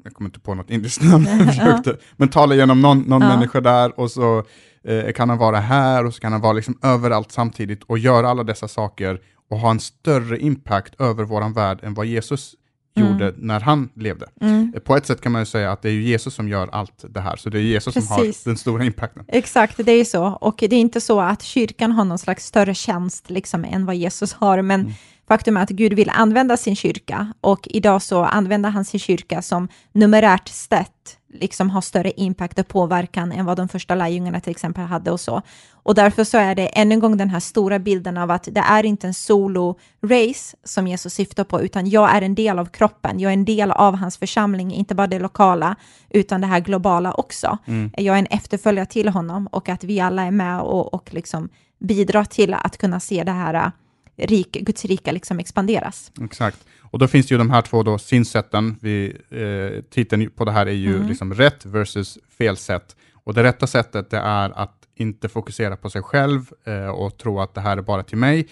jag 0.04 0.14
kommer 0.14 0.28
inte 0.28 0.40
på 0.40 0.54
något 0.56 0.70
indiskt 0.70 1.02
namn, 1.04 1.26
försökte, 1.48 1.98
men 2.18 2.30
tala 2.30 2.56
genom 2.56 2.82
någon, 2.82 3.00
någon 3.00 3.22
Ja. 3.22 3.28
människa 3.28 3.62
där 3.62 4.00
och 4.00 4.12
så 4.12 4.44
eh, 4.84 5.12
kan 5.12 5.30
han 5.30 5.38
vara 5.38 5.60
här 5.60 6.06
och 6.06 6.14
så 6.14 6.22
kan 6.22 6.32
han 6.32 6.42
vara 6.42 6.54
liksom 6.54 6.78
överallt 6.84 7.32
samtidigt 7.32 7.84
och 7.84 7.98
göra 7.98 8.30
alla 8.30 8.44
dessa 8.44 8.68
saker 8.68 9.20
och 9.54 9.60
ha 9.60 9.72
en 9.72 9.80
större 9.80 10.40
impact 10.40 11.02
över 11.02 11.24
våran 11.24 11.54
värld 11.54 11.80
än 11.84 11.94
vad 11.94 12.06
Jesus 12.06 12.56
Mm. 12.96 13.12
gjorde 13.12 13.34
när 13.38 13.60
han 13.60 13.90
levde. 13.96 14.26
Mm. 14.42 14.74
Eh, 14.76 14.82
På 14.82 14.96
ett 14.96 15.06
sätt 15.06 15.22
kan 15.22 15.32
man 15.32 15.42
ju 15.42 15.46
säga 15.46 15.72
att 15.72 15.82
det 15.82 15.90
är 15.90 15.94
Jesus 15.94 16.34
som 16.34 16.50
gör 16.50 16.68
allt 16.72 17.06
det 17.10 17.20
här, 17.20 17.36
så 17.36 17.50
det 17.50 17.58
är 17.58 17.62
Jesus 17.62 17.94
som 17.94 18.02
Precis. 18.18 18.46
har 18.46 18.52
den 18.52 18.58
stora 18.58 18.84
impacten. 18.86 19.26
Exakt, 19.28 19.78
det 19.86 19.92
är 19.92 20.06
så. 20.06 20.24
Och 20.26 20.56
det 20.60 20.76
är 20.76 20.80
inte 20.80 21.02
så 21.02 21.20
att 21.22 21.42
kyrkan 21.42 21.92
har 21.92 22.06
någon 22.06 22.18
slags 22.20 22.46
större 22.46 22.74
tjänst 22.74 23.30
liksom, 23.30 23.66
än 23.66 23.86
vad 23.86 23.96
Jesus 23.96 24.34
har, 24.34 24.62
men 24.62 24.82
Mm. 24.82 24.94
Faktum 25.34 25.58
är 25.58 25.62
att 25.62 25.70
Gud 25.70 25.94
vill 25.94 26.10
använda 26.10 26.58
sin 26.58 26.76
kyrka 26.76 27.34
och 27.42 27.68
idag 27.72 28.02
så 28.02 28.24
använder 28.24 28.70
han 28.70 28.86
sin 28.86 29.00
kyrka 29.00 29.42
som 29.42 29.68
numerärt 29.92 30.48
sett 30.48 31.18
liksom 31.34 31.70
har 31.70 31.82
större 31.82 32.12
impact 32.12 32.60
och 32.60 32.68
påverkan 32.68 33.32
än 33.32 33.46
vad 33.46 33.58
de 33.58 33.68
första 33.68 33.96
lärjungarna 33.96 34.40
till 34.40 34.52
exempel 34.52 34.84
hade 34.84 35.12
och 35.12 35.20
så. 35.20 35.42
Och 35.74 35.96
därför 35.96 36.24
så 36.24 36.38
är 36.38 36.56
det 36.56 36.68
än 36.68 36.92
en 36.92 37.00
gång 37.00 37.18
den 37.18 37.30
här 37.30 37.40
stora 37.40 37.80
bilden 37.80 38.18
av 38.18 38.32
att 38.32 38.48
det 38.52 38.60
är 38.60 38.86
inte 38.86 39.08
en 39.08 39.14
solo-race 39.14 40.56
som 40.64 40.88
Jesus 40.88 41.14
syftar 41.14 41.44
på, 41.44 41.62
utan 41.62 41.90
jag 41.90 42.16
är 42.16 42.22
en 42.22 42.36
del 42.36 42.60
av 42.60 42.66
kroppen, 42.66 43.20
jag 43.20 43.30
är 43.30 43.34
en 43.34 43.46
del 43.46 43.72
av 43.72 43.96
hans 43.96 44.18
församling, 44.18 44.74
inte 44.74 44.96
bara 44.96 45.08
det 45.08 45.20
lokala, 45.20 45.76
utan 46.10 46.42
det 46.42 46.48
här 46.48 46.60
globala 46.60 47.14
också. 47.14 47.58
Jag 47.98 48.16
är 48.16 48.20
en 48.20 48.26
efterföljare 48.26 48.86
till 48.86 49.10
honom 49.10 49.48
och 49.48 49.70
att 49.70 49.84
vi 49.84 50.00
alla 50.00 50.24
är 50.24 50.32
med 50.32 50.60
och, 50.62 50.94
och 50.94 51.14
liksom 51.14 51.50
bidrar 51.80 52.24
till 52.24 52.54
att 52.54 52.78
kunna 52.78 53.00
se 53.00 53.24
det 53.24 53.32
här 53.32 53.72
rik, 54.18 54.52
Guds 54.62 54.86
rika 54.86 55.12
liksom 55.12 55.40
expanderas. 55.40 56.12
Exakt. 56.22 56.66
Och 56.82 57.00
då 57.00 57.08
finns 57.08 57.28
det 57.28 57.34
ju 57.34 57.38
de 57.38 57.50
här 57.52 57.62
två 57.62 57.84
då 57.84 57.98
synsätten. 57.98 58.76
Vi, 58.82 59.18
eh, 59.30 59.84
titeln 59.90 60.30
på 60.36 60.46
det 60.46 60.52
här 60.52 60.66
är 60.66 60.72
ju 60.72 60.96
Mm. 60.96 61.08
liksom 61.08 61.34
rätt 61.34 61.66
versus 61.66 62.18
fel 62.38 62.58
sätt. 62.58 62.96
Och 63.14 63.34
det 63.34 63.44
rätta 63.44 63.68
sättet 63.68 64.10
det 64.10 64.18
är 64.18 64.50
att 64.50 64.80
inte 64.96 65.30
fokusera 65.30 65.78
på 65.78 65.90
sig 65.90 66.02
själv 66.02 66.42
eh, 66.66 66.88
och 66.88 67.18
tro 67.18 67.40
att 67.42 67.54
det 67.54 67.62
här 67.62 67.78
är 67.78 67.82
bara 67.82 68.04
till 68.04 68.18
mig. 68.18 68.48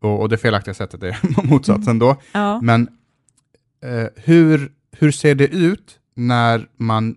Och, 0.00 0.20
och 0.20 0.28
det 0.28 0.38
felaktiga 0.38 0.74
sättet 0.74 1.02
är 1.02 1.18
motsatsen 1.46 1.98
då. 1.98 2.16
Ja. 2.32 2.60
Men 2.60 2.88
eh, 3.84 4.06
hur, 4.16 4.72
hur 4.92 5.10
ser 5.10 5.34
det 5.34 5.46
ut 5.48 5.98
när 6.14 6.68
man 6.76 7.16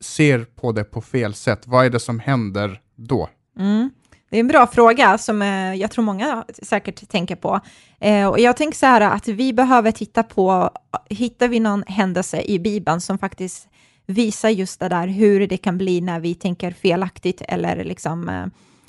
ser 0.00 0.44
på 0.44 0.72
det 0.72 0.84
på 0.84 1.00
fel 1.00 1.34
sätt? 1.34 1.66
Vad 1.66 1.86
är 1.86 1.90
det 1.90 2.00
som 2.00 2.20
händer 2.20 2.80
då? 2.96 3.28
Mm. 3.58 3.90
Det 4.34 4.38
är 4.38 4.40
en 4.40 4.48
bra 4.48 4.66
fråga 4.66 5.18
som 5.18 5.42
eh, 5.42 5.74
jag 5.74 5.90
tror 5.90 6.04
många 6.04 6.44
säkert 6.62 7.08
tänker 7.08 7.36
på. 7.36 7.60
Eh, 8.00 8.28
och 8.28 8.38
jag 8.38 8.56
tänker 8.56 8.78
så 8.78 8.86
här 8.86 9.00
att 9.00 9.28
vi 9.28 9.52
behöver 9.52 9.90
titta 9.90 10.22
på, 10.22 10.70
hittar 11.08 11.48
vi 11.48 11.60
någon 11.60 11.84
händelse 11.86 12.42
i 12.42 12.58
Bibeln 12.58 13.00
som 13.00 13.18
faktiskt 13.18 13.68
visar 14.06 14.48
just 14.48 14.80
det 14.80 14.88
där 14.88 15.06
hur 15.06 15.46
det 15.46 15.56
kan 15.56 15.78
bli 15.78 16.00
när 16.00 16.20
vi 16.20 16.34
tänker 16.34 16.70
felaktigt 16.70 17.42
eller 17.48 17.84
liksom 17.84 18.28
eh, 18.28 18.46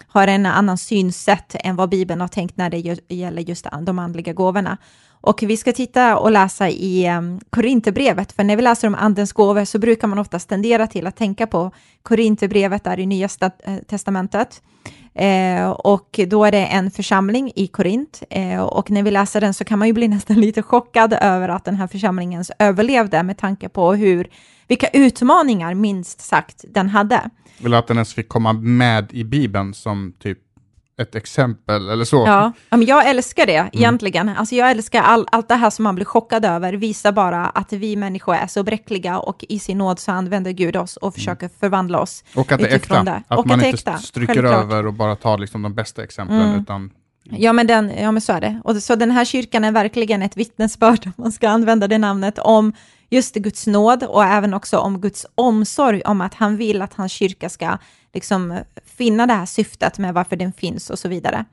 har 0.07 0.27
en 0.27 0.45
annan 0.45 0.77
synsätt 0.77 1.55
än 1.59 1.75
vad 1.75 1.89
Bibeln 1.89 2.21
har 2.21 2.27
tänkt 2.27 2.57
när 2.57 2.69
det 2.69 2.97
gäller 3.15 3.41
just 3.41 3.67
de 3.81 3.99
andliga 3.99 4.33
gåvorna. 4.33 4.77
Och 5.09 5.43
vi 5.43 5.57
ska 5.57 5.71
titta 5.71 6.17
och 6.17 6.31
läsa 6.31 6.69
i 6.69 7.09
um, 7.09 7.39
Korinthierbrevet, 7.49 8.31
för 8.31 8.43
när 8.43 8.55
vi 8.55 8.61
läser 8.61 8.87
om 8.87 8.95
andens 8.95 9.33
gåvor 9.33 9.65
så 9.65 9.79
brukar 9.79 10.07
man 10.07 10.19
ofta 10.19 10.39
tendera 10.39 10.87
till 10.87 11.07
att 11.07 11.15
tänka 11.15 11.47
på 11.47 11.71
Korinthierbrevet 12.03 12.83
där 12.83 12.99
i 12.99 13.05
Nya 13.05 13.29
Testamentet. 13.87 14.61
Eh, 15.15 15.69
och 15.69 16.19
då 16.27 16.45
är 16.45 16.51
det 16.51 16.65
en 16.65 16.91
församling 16.91 17.51
i 17.55 17.67
Korint 17.67 18.23
eh, 18.29 18.61
och 18.61 18.91
när 18.91 19.03
vi 19.03 19.11
läser 19.11 19.41
den 19.41 19.53
så 19.53 19.63
kan 19.63 19.79
man 19.79 19.87
ju 19.87 19.93
bli 19.93 20.07
nästan 20.17 20.41
lite 20.41 20.61
chockad 20.61 21.13
över 21.21 21.49
att 21.49 21.65
den 21.65 21.75
här 21.75 21.87
församlingen 21.87 22.43
överlevde 22.59 23.23
med 23.23 23.37
tanke 23.37 23.69
på 23.69 23.93
hur, 23.93 24.27
vilka 24.67 24.87
utmaningar 24.87 25.73
minst 25.73 26.21
sagt 26.21 26.65
den 26.67 26.89
hade. 26.89 27.29
Eller 27.65 27.77
att 27.77 27.87
den 27.87 27.97
ens 27.97 28.13
fick 28.13 28.27
komma 28.27 28.53
med 28.53 29.13
i 29.13 29.23
Bibeln 29.23 29.73
som 29.73 30.13
typ 30.19 30.39
ett 31.01 31.15
exempel 31.15 31.89
eller 31.89 32.05
så. 32.05 32.23
Ja, 32.27 32.51
men 32.69 32.85
jag 32.85 33.09
älskar 33.09 33.45
det 33.45 33.69
egentligen. 33.73 34.29
Alltså 34.29 34.55
jag 34.55 34.71
älskar 34.71 35.01
all, 35.01 35.27
allt 35.31 35.47
det 35.47 35.55
här 35.55 35.69
som 35.69 35.83
man 35.83 35.95
blir 35.95 36.05
chockad 36.05 36.45
över, 36.45 36.73
visar 36.73 37.11
bara 37.11 37.45
att 37.45 37.73
vi 37.73 37.95
människor 37.95 38.35
är 38.35 38.47
så 38.47 38.63
bräckliga 38.63 39.19
och 39.19 39.45
i 39.49 39.59
sin 39.59 39.77
nåd 39.77 39.99
så 39.99 40.11
använder 40.11 40.51
Gud 40.51 40.75
oss 40.75 40.97
och 40.97 41.13
försöker 41.13 41.49
förvandla 41.59 41.99
oss. 41.99 42.23
Och 42.35 42.51
att 42.51 42.59
det 42.59 42.67
är 42.67 42.75
äkta. 42.75 43.03
det. 43.03 43.23
Att 43.27 43.39
Och 43.39 43.47
man 43.47 43.59
att 43.59 43.65
inte 43.65 43.77
äkta, 43.77 43.97
stryker 43.97 44.33
självklart. 44.33 44.63
över 44.63 44.85
och 44.87 44.93
bara 44.93 45.15
tar 45.15 45.37
liksom 45.37 45.61
de 45.61 45.73
bästa 45.75 46.03
exemplen. 46.03 46.41
Mm. 46.41 46.61
Utan, 46.61 46.91
Ja 47.29 47.53
men, 47.53 47.67
den, 47.67 47.91
ja, 47.97 48.11
men 48.11 48.21
så 48.21 48.33
är 48.33 48.41
det. 48.41 48.61
Och 48.63 48.75
så 48.75 48.95
den 48.95 49.11
här 49.11 49.25
kyrkan 49.25 49.63
är 49.63 49.71
verkligen 49.71 50.21
ett 50.21 50.37
vittnesbörd, 50.37 51.05
om 51.05 51.13
man 51.15 51.31
ska 51.31 51.49
använda 51.49 51.87
det 51.87 51.97
namnet, 51.97 52.39
om 52.39 52.73
just 53.09 53.35
Guds 53.35 53.67
nåd 53.67 54.03
och 54.03 54.23
även 54.23 54.53
också 54.53 54.77
om 54.77 55.01
Guds 55.01 55.25
omsorg 55.35 56.01
om 56.01 56.21
att 56.21 56.33
han 56.33 56.57
vill 56.57 56.81
att 56.81 56.93
hans 56.93 57.11
kyrka 57.11 57.49
ska 57.49 57.77
liksom 58.15 58.51
eh, 58.51 58.61
finna 58.85 59.27
det 59.27 59.33
här 59.33 59.45
syftet 59.45 59.97
med 59.97 60.13
varför 60.13 60.35
den 60.35 60.53
finns 60.53 60.89
och 60.89 60.99
så 60.99 61.07
vidare. 61.07 61.45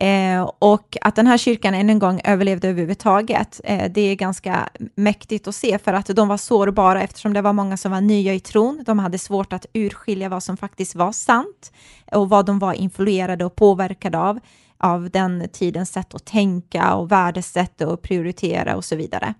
Eh, 0.00 0.50
och 0.58 0.96
att 1.00 1.16
den 1.16 1.26
här 1.26 1.38
kyrkan 1.38 1.74
än 1.74 1.90
en 1.90 1.98
gång 1.98 2.20
överlevde 2.24 2.68
överhuvudtaget, 2.68 3.60
eh, 3.64 3.90
det 3.90 4.00
är 4.00 4.14
ganska 4.14 4.68
mäktigt 4.94 5.48
att 5.48 5.54
se 5.54 5.78
för 5.78 5.92
att 5.92 6.06
de 6.06 6.28
var 6.28 6.36
sårbara 6.36 7.02
eftersom 7.02 7.32
det 7.32 7.42
var 7.42 7.52
många 7.52 7.76
som 7.76 7.92
var 7.92 8.00
nya 8.00 8.34
i 8.34 8.40
tron. 8.40 8.82
De 8.86 8.98
hade 8.98 9.18
svårt 9.18 9.52
att 9.52 9.66
urskilja 9.72 10.28
vad 10.28 10.42
som 10.42 10.56
faktiskt 10.56 10.94
var 10.94 11.12
sant 11.12 11.72
och 12.12 12.28
vad 12.28 12.46
de 12.46 12.58
var 12.58 12.72
influerade 12.72 13.44
och 13.44 13.56
påverkade 13.56 14.18
av, 14.18 14.40
av 14.78 15.10
den 15.10 15.48
tidens 15.52 15.90
sätt 15.90 16.14
att 16.14 16.24
tänka 16.24 16.94
och 16.94 17.12
värdesätt 17.12 17.80
och 17.80 18.02
prioritera 18.02 18.76
och 18.76 18.84
så 18.84 18.96
vidare. 18.96 19.34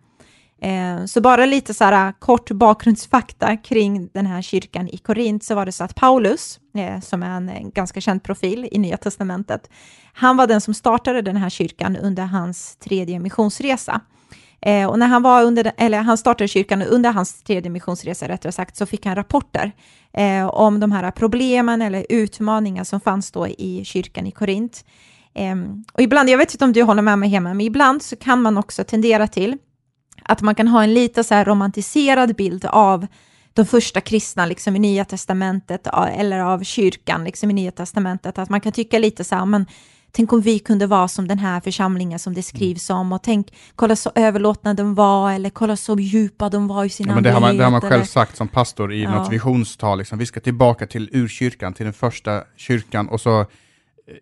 Eh, 0.61 1.05
så 1.05 1.21
bara 1.21 1.47
lite 1.47 1.75
så 1.75 1.85
här 1.85 2.07
eh, 2.07 2.13
kort 2.19 2.51
bakgrundsfakta 2.51 3.57
kring 3.57 4.09
den 4.15 4.27
här 4.27 4.43
kyrkan 4.43 4.89
i 4.89 4.97
Korint 4.97 5.45
så 5.45 5.55
var 5.55 5.67
det 5.67 5.73
så 5.73 5.85
att 5.85 5.95
Paulus, 5.95 6.61
eh, 6.75 7.01
som 7.01 7.23
är 7.23 7.37
en 7.37 7.71
ganska 7.71 8.01
känd 8.01 8.23
profil 8.23 8.69
i 8.73 8.79
Nya 8.79 8.97
Testamentet, 8.97 9.71
han 10.13 10.37
var 10.37 10.47
den 10.47 10.61
som 10.61 10.75
startade 10.75 11.23
den 11.23 11.37
här 11.37 11.51
kyrkan 11.51 11.97
under 11.97 12.25
hans 12.25 12.77
tredje 12.77 13.19
missionsresa. 13.19 14.01
Och 14.89 14.99
när 14.99 15.07
han, 15.07 15.23
var 15.23 15.45
under, 15.45 15.73
eller 15.77 15.99
han 16.03 16.19
startade 16.19 16.49
kyrkan 16.49 16.83
under 16.83 17.13
hans 17.13 17.43
tredje 17.43 17.71
missionsresa, 17.71 18.29
rättare 18.29 18.53
sagt, 18.53 18.77
så 18.77 18.87
fick 18.87 19.07
han 19.07 19.15
rapporter 19.15 19.73
om 20.53 20.81
de 20.81 20.93
här 20.93 21.11
problemen 21.11 21.83
eller 21.83 22.07
utmaningar 22.09 22.85
som 22.85 23.01
fanns 23.01 23.31
då 23.31 23.49
i 23.49 23.85
kyrkan 23.85 24.27
i 24.27 24.31
Korint. 24.31 24.85
Ehm, 25.35 25.85
och 25.93 26.03
ibland, 26.03 26.29
jag 26.29 26.39
vet 26.39 26.55
inte 26.55 26.65
om 26.65 26.73
du 26.73 26.83
håller 26.83 27.03
med 27.03 27.19
mig 27.19 27.29
hemma, 27.29 27.49
men 27.55 27.67
ibland 27.67 28.03
så 28.03 28.17
kan 28.17 28.43
man 28.43 28.59
också 28.59 28.85
tendera 28.85 29.27
till 29.27 29.59
att 30.29 30.43
man 30.43 30.55
kan 30.55 30.69
ha 30.69 30.83
en 30.83 30.95
lite 30.95 31.25
så 31.25 31.35
här 31.35 31.45
romantiserad 31.45 32.37
bild 32.37 32.65
av 32.65 33.07
de 33.55 33.67
första 33.67 34.01
kristna 34.01 34.47
liksom 34.47 34.77
i 34.77 34.79
Nya 34.79 35.05
Testamentet 35.05 35.87
eller 36.17 36.39
av 36.39 36.63
kyrkan 36.65 37.25
liksom 37.25 37.51
i 37.51 37.55
Nya 37.55 37.71
Testamentet. 37.71 38.39
Att 38.39 38.51
man 38.51 38.61
kan 38.61 38.73
tycka 38.73 38.99
lite 38.99 39.25
så 39.25 39.35
här, 39.35 39.45
men 39.47 39.67
tänk 40.13 40.33
om 40.33 40.41
vi 40.41 40.59
kunde 40.59 40.87
vara 40.87 41.09
som 41.09 41.29
den 41.29 41.39
här 41.39 41.61
församlingen 41.61 42.19
som 42.19 42.35
det 42.35 42.43
skrivs 42.43 42.91
om 42.91 43.13
och 43.13 43.23
tänk, 43.23 43.55
kolla 43.77 43.97
så 43.97 44.13
överlåtna 44.15 44.75
de 44.75 44.95
var 44.95 45.33
eller 45.33 45.51
kolla 45.51 45.77
så 45.77 45.99
djupa 45.99 46.49
de 46.49 46.69
var 46.69 46.85
i 46.85 46.89
sin 46.89 47.09
ja, 47.09 47.15
men 47.15 47.23
det, 47.23 47.31
har 47.31 47.41
man, 47.41 47.57
det 47.57 47.65
har 47.65 47.71
man 47.71 47.81
själv 47.81 47.93
eller- 47.93 48.05
sagt 48.05 48.37
som 48.37 48.49
pastor 48.49 48.93
i 48.93 49.03
Ja. 49.03 49.11
något 49.11 49.33
visionstal. 49.33 49.99
Liksom. 49.99 50.19
Vi 50.19 50.27
ska 50.27 50.41
tillbaka 50.41 50.87
till 50.87 51.09
urkyrkan, 51.13 51.75
till 51.75 51.85
den 51.85 51.93
första 51.95 52.43
kyrkan. 52.57 53.09
Och 53.09 53.21
så 53.21 53.47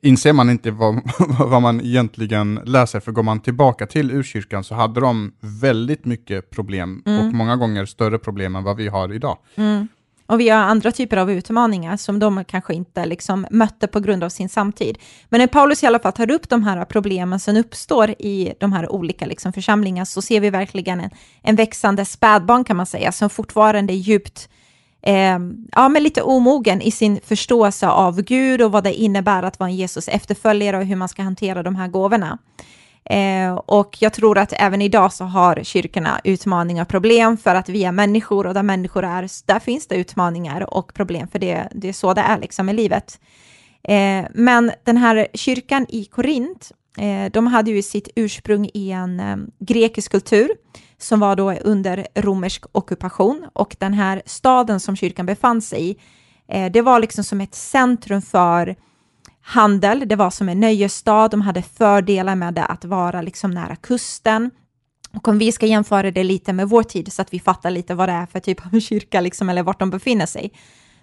inser 0.03 0.33
man 0.33 0.51
inte 0.51 0.70
vad, 0.70 1.01
vad 1.38 1.62
man 1.62 1.81
egentligen 1.81 2.61
läser, 2.64 3.01
för 3.01 3.12
går 3.12 3.22
man 3.22 3.40
tillbaka 3.40 3.87
till 3.87 4.11
urkyrkan 4.11 4.64
så 4.64 4.75
hade 4.75 5.01
de 5.01 5.33
väldigt 5.40 6.05
mycket 6.05 6.51
problem 6.51 7.03
och 7.07 7.35
många 7.35 7.57
gånger 7.57 7.87
större 7.87 8.18
problem 8.18 8.57
än 8.57 8.64
vad 8.64 8.77
vi 8.77 8.88
har 8.88 9.12
idag. 9.14 9.38
Mm. 9.57 9.88
Och 10.29 10.40
vi 10.40 10.49
har 10.49 10.59
andra 10.59 10.92
typer 10.92 11.16
av 11.16 11.31
utmaningar 11.31 11.96
som 11.96 12.18
de 12.18 12.44
kanske 12.44 12.75
inte 12.75 13.07
liksom 13.07 13.46
mötte 13.51 13.87
på 13.87 14.01
grund 14.01 14.25
av 14.25 14.29
sin 14.29 14.49
samtid. 14.49 14.99
Men 15.29 15.40
när 15.40 15.46
Paulus 15.46 15.83
i 15.83 15.87
alla 15.87 15.99
fall 15.99 16.12
tar 16.12 16.31
upp 16.31 16.49
de 16.49 16.62
här 16.62 16.85
problemen 16.85 17.40
som 17.40 17.57
uppstår 17.57 18.11
i 18.11 18.53
de 18.61 18.72
här 18.72 18.92
olika 18.92 19.27
liksom 19.27 19.53
församlingarna 19.53 20.07
så 20.07 20.22
ser 20.22 20.40
vi 20.40 20.51
verkligen 20.51 21.01
en, 21.01 21.11
en 21.42 21.57
växande 21.57 22.05
spädbarn 22.05 22.64
kan 22.64 22.77
man 22.77 22.87
säga, 22.87 23.12
som 23.12 23.31
fortfarande 23.31 23.92
är 23.92 23.96
djupt 23.96 24.49
eh, 25.06 25.38
ja, 25.72 25.88
men 25.88 26.02
lite 26.02 26.22
omogen 26.22 26.82
i 26.82 26.90
sin 26.90 27.20
förståelse 27.24 27.88
av 27.88 28.22
Gud 28.22 28.62
och 28.62 28.72
vad 28.72 28.84
det 28.84 28.94
innebär 28.94 29.42
att 29.42 29.58
vara 29.58 29.70
en 29.70 29.76
Jesus 29.76 30.08
efterföljare 30.08 30.78
och 30.78 30.84
hur 30.84 30.96
man 30.96 31.08
ska 31.08 31.22
hantera 31.22 31.62
de 31.62 31.76
här 31.76 31.88
gåvorna. 31.88 32.38
Eh, 33.10 33.54
och 33.54 33.96
jag 34.00 34.12
tror 34.12 34.38
att 34.38 34.52
även 34.56 34.82
idag 34.82 35.12
så 35.12 35.24
har 35.24 35.60
kyrkorna 35.62 36.20
utmaningar 36.24 36.82
och 36.82 36.88
problem 36.88 37.36
för 37.36 37.54
att 37.54 37.68
vi 37.68 37.84
är 37.84 37.92
människor 37.92 38.46
och 38.46 38.54
där 38.54 38.62
människor 38.62 39.04
är, 39.04 39.46
där 39.46 39.58
finns 39.58 39.86
det 39.86 39.96
utmaningar 39.96 40.74
och 40.74 40.94
problem 40.94 41.28
för 41.28 41.38
det, 41.38 41.68
det 41.72 41.88
är 41.88 41.92
så 41.92 42.14
det 42.14 42.20
är 42.20 42.38
liksom 42.38 42.68
i 42.68 42.72
livet. 42.72 43.20
Eh, 43.88 44.24
men 44.34 44.72
den 44.84 44.96
här 44.96 45.26
kyrkan 45.34 45.86
i 45.88 46.04
Korint, 46.04 46.72
Eh, 46.98 47.30
de 47.32 47.46
hade 47.46 47.70
ju 47.70 47.82
sitt 47.82 48.09
ursprung 48.16 48.70
i 48.74 48.90
en 48.90 49.20
ehm, 49.20 49.50
grekisk 49.59 50.11
kultur 50.11 50.50
som 50.98 51.20
var 51.20 51.37
då 51.37 51.52
under 51.52 52.06
romersk 52.14 52.64
ockupation. 52.72 53.46
Och 53.52 53.76
den 53.78 53.94
här 53.94 54.22
staden 54.26 54.80
som 54.80 54.96
kyrkan 54.96 55.26
befann 55.26 55.62
sig 55.62 55.90
i, 55.90 55.96
eh, 56.48 56.72
det 56.72 56.82
var 56.82 57.00
liksom 57.00 57.24
som 57.24 57.40
ett 57.40 57.54
centrum 57.54 58.22
för 58.22 58.76
handel, 59.40 60.02
det 60.06 60.16
var 60.16 60.30
som 60.30 60.48
en 60.48 60.61
nöjesstad, 60.61 61.28
de 61.28 61.40
hade 61.40 61.62
fördelar 61.62 62.35
med 62.35 62.54
det 62.54 62.64
att 62.64 62.85
vara 62.85 63.22
liksom 63.22 63.50
nära 63.50 63.76
kusten. 63.76 64.50
Och 65.14 65.28
om 65.28 65.38
vi 65.38 65.52
ska 65.52 65.66
jämföra 65.66 66.11
det 66.11 66.24
lite 66.24 66.52
med 66.52 66.68
vår 66.68 66.82
tid 66.82 67.12
så 67.12 67.22
att 67.22 67.35
vi 67.35 67.40
fattar 67.40 67.70
lite 67.70 67.94
vad 67.94 68.09
det 68.09 68.12
är 68.12 68.26
för 68.26 68.40
typ 68.40 68.66
av 68.66 68.80
kyrka 68.80 69.20
liksom, 69.20 69.48
eller 69.48 69.62
vart 69.62 69.80
de 69.80 69.90
befinner 69.90 70.26
sig, 70.26 70.52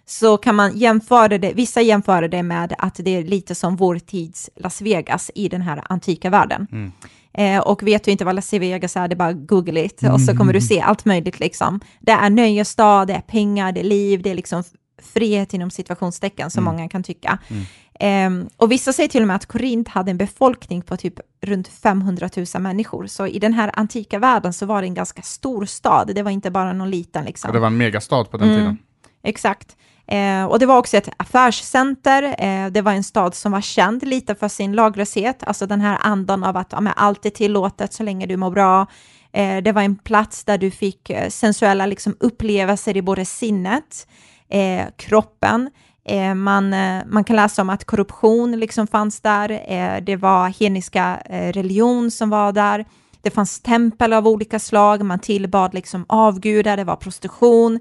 så 0.05 0.37
kan 0.37 0.55
man 0.55 0.77
jämföra 0.77 1.37
det, 1.37 1.53
vissa 1.53 1.81
jämför 1.81 2.27
det 2.27 2.43
med 2.43 2.75
att 2.77 2.95
det 2.95 3.15
är 3.17 3.23
lite 3.23 3.55
som 3.55 3.75
vår 3.75 3.99
tids 3.99 4.49
Las 4.55 4.81
Vegas 4.81 5.31
i 5.35 5.49
den 5.49 5.61
här 5.61 5.83
antika 5.89 6.29
världen. 6.29 6.67
Mm. 6.71 6.91
Eh, 7.33 7.59
och 7.61 7.83
vet 7.83 8.03
du 8.03 8.11
inte 8.11 8.25
vad 8.25 8.35
Las 8.35 8.53
Vegas 8.53 8.95
är, 8.97 9.07
det 9.07 9.13
är 9.13 9.17
bara 9.17 9.33
google 9.33 9.85
it 9.85 10.03
och 10.03 10.21
så 10.21 10.37
kommer 10.37 10.53
du 10.53 10.61
se 10.61 10.81
allt 10.81 11.05
möjligt 11.05 11.39
liksom. 11.39 11.79
Det 11.99 12.11
är 12.11 12.29
nöjesstad, 12.29 13.05
det 13.05 13.13
är 13.13 13.21
pengar, 13.21 13.71
det 13.71 13.79
är 13.79 13.83
liv, 13.83 14.21
det 14.21 14.31
är 14.31 14.35
liksom 14.35 14.63
frihet 15.01 15.53
inom 15.53 15.71
situationstecken 15.71 16.51
som 16.51 16.63
mm. 16.63 16.75
många 16.75 16.89
kan 16.89 17.03
tycka. 17.03 17.39
Mm. 17.47 17.63
Um, 17.99 18.49
och 18.57 18.71
vissa 18.71 18.93
säger 18.93 19.09
till 19.09 19.21
och 19.21 19.27
med 19.27 19.35
att 19.35 19.45
Korint 19.45 19.87
hade 19.87 20.11
en 20.11 20.17
befolkning 20.17 20.81
på 20.81 20.97
typ 20.97 21.13
runt 21.41 21.67
500 21.67 22.29
000 22.35 22.45
människor. 22.61 23.07
Så 23.07 23.27
i 23.27 23.39
den 23.39 23.53
här 23.53 23.71
antika 23.73 24.19
världen 24.19 24.53
så 24.53 24.65
var 24.65 24.81
det 24.81 24.87
en 24.87 24.93
ganska 24.93 25.21
stor 25.21 25.65
stad. 25.65 26.11
Det 26.15 26.23
var 26.23 26.31
inte 26.31 26.51
bara 26.51 26.73
någon 26.73 26.89
liten 26.89 27.25
liksom. 27.25 27.49
Och 27.49 27.53
det 27.53 27.59
var 27.59 27.67
en 27.67 27.77
megastad 27.77 28.23
på 28.23 28.37
den 28.37 28.47
mm, 28.47 28.59
tiden. 28.59 28.77
Exakt. 29.23 29.75
Eh, 30.07 30.45
och 30.45 30.59
det 30.59 30.65
var 30.65 30.77
också 30.77 30.97
ett 30.97 31.09
affärscenter. 31.17 32.23
Eh, 32.23 32.71
det 32.71 32.81
var 32.81 32.91
en 32.91 33.03
stad 33.03 33.35
som 33.35 33.51
var 33.51 33.61
känd 33.61 34.07
lite 34.07 34.35
för 34.35 34.47
sin 34.47 34.73
laglöshet, 34.73 35.43
alltså 35.43 35.65
den 35.65 35.81
här 35.81 35.97
andan 36.01 36.43
av 36.43 36.57
att 36.57 36.71
ja, 36.71 36.91
allt 36.95 37.25
är 37.25 37.29
tillåtet 37.29 37.93
så 37.93 38.03
länge 38.03 38.25
du 38.25 38.37
mår 38.37 38.51
bra. 38.51 38.87
Eh, 39.31 39.57
det 39.57 39.71
var 39.71 39.81
en 39.81 39.95
plats 39.95 40.43
där 40.43 40.57
du 40.57 40.71
fick 40.71 41.09
eh, 41.09 41.29
sensuella 41.29 41.85
liksom, 41.85 42.15
upplevelser 42.19 42.97
i 42.97 43.01
både 43.01 43.25
sinnet, 43.25 44.07
eh, 44.49 44.85
kroppen, 44.97 45.69
Eh, 46.05 46.35
man, 46.35 46.73
eh, 46.73 47.03
man 47.05 47.23
kan 47.23 47.35
läsa 47.35 47.61
om 47.61 47.69
att 47.69 47.85
korruption 47.85 48.59
liksom 48.59 48.87
fanns 48.87 49.21
där, 49.21 49.49
eh, 49.67 50.03
det 50.03 50.15
var 50.15 50.49
hedniska 50.49 51.21
eh, 51.25 51.51
religion 51.51 52.11
som 52.11 52.29
var 52.29 52.51
där, 52.51 52.85
det 53.21 53.29
fanns 53.29 53.59
tempel 53.59 54.13
av 54.13 54.27
olika 54.27 54.59
slag, 54.59 55.05
man 55.05 55.19
tillbad 55.19 55.73
liksom 55.73 56.05
avgudar, 56.09 56.77
det 56.77 56.83
var 56.83 56.95
prostitution, 56.95 57.79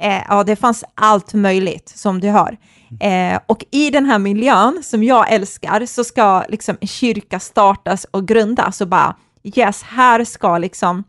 Eh, 0.00 0.22
ja, 0.28 0.44
det 0.44 0.56
fanns 0.56 0.84
allt 0.94 1.34
möjligt 1.34 1.88
som 1.88 2.20
du 2.20 2.28
hör. 2.28 2.58
Eh, 3.00 3.40
och 3.46 3.64
i 3.70 3.90
den 3.90 4.04
här 4.04 4.18
miljön 4.18 4.82
som 4.82 5.02
jag 5.02 5.32
älskar 5.32 5.86
så 5.86 6.04
ska 6.04 6.44
liksom 6.48 6.76
en 6.80 6.88
kyrka 6.88 7.40
startas 7.40 8.04
och 8.10 8.28
grundas 8.28 8.80
och 8.80 8.88
bara 8.88 9.16
yes, 9.42 9.82
här 9.82 10.24
ska 10.24 10.58
liksom 10.58 11.04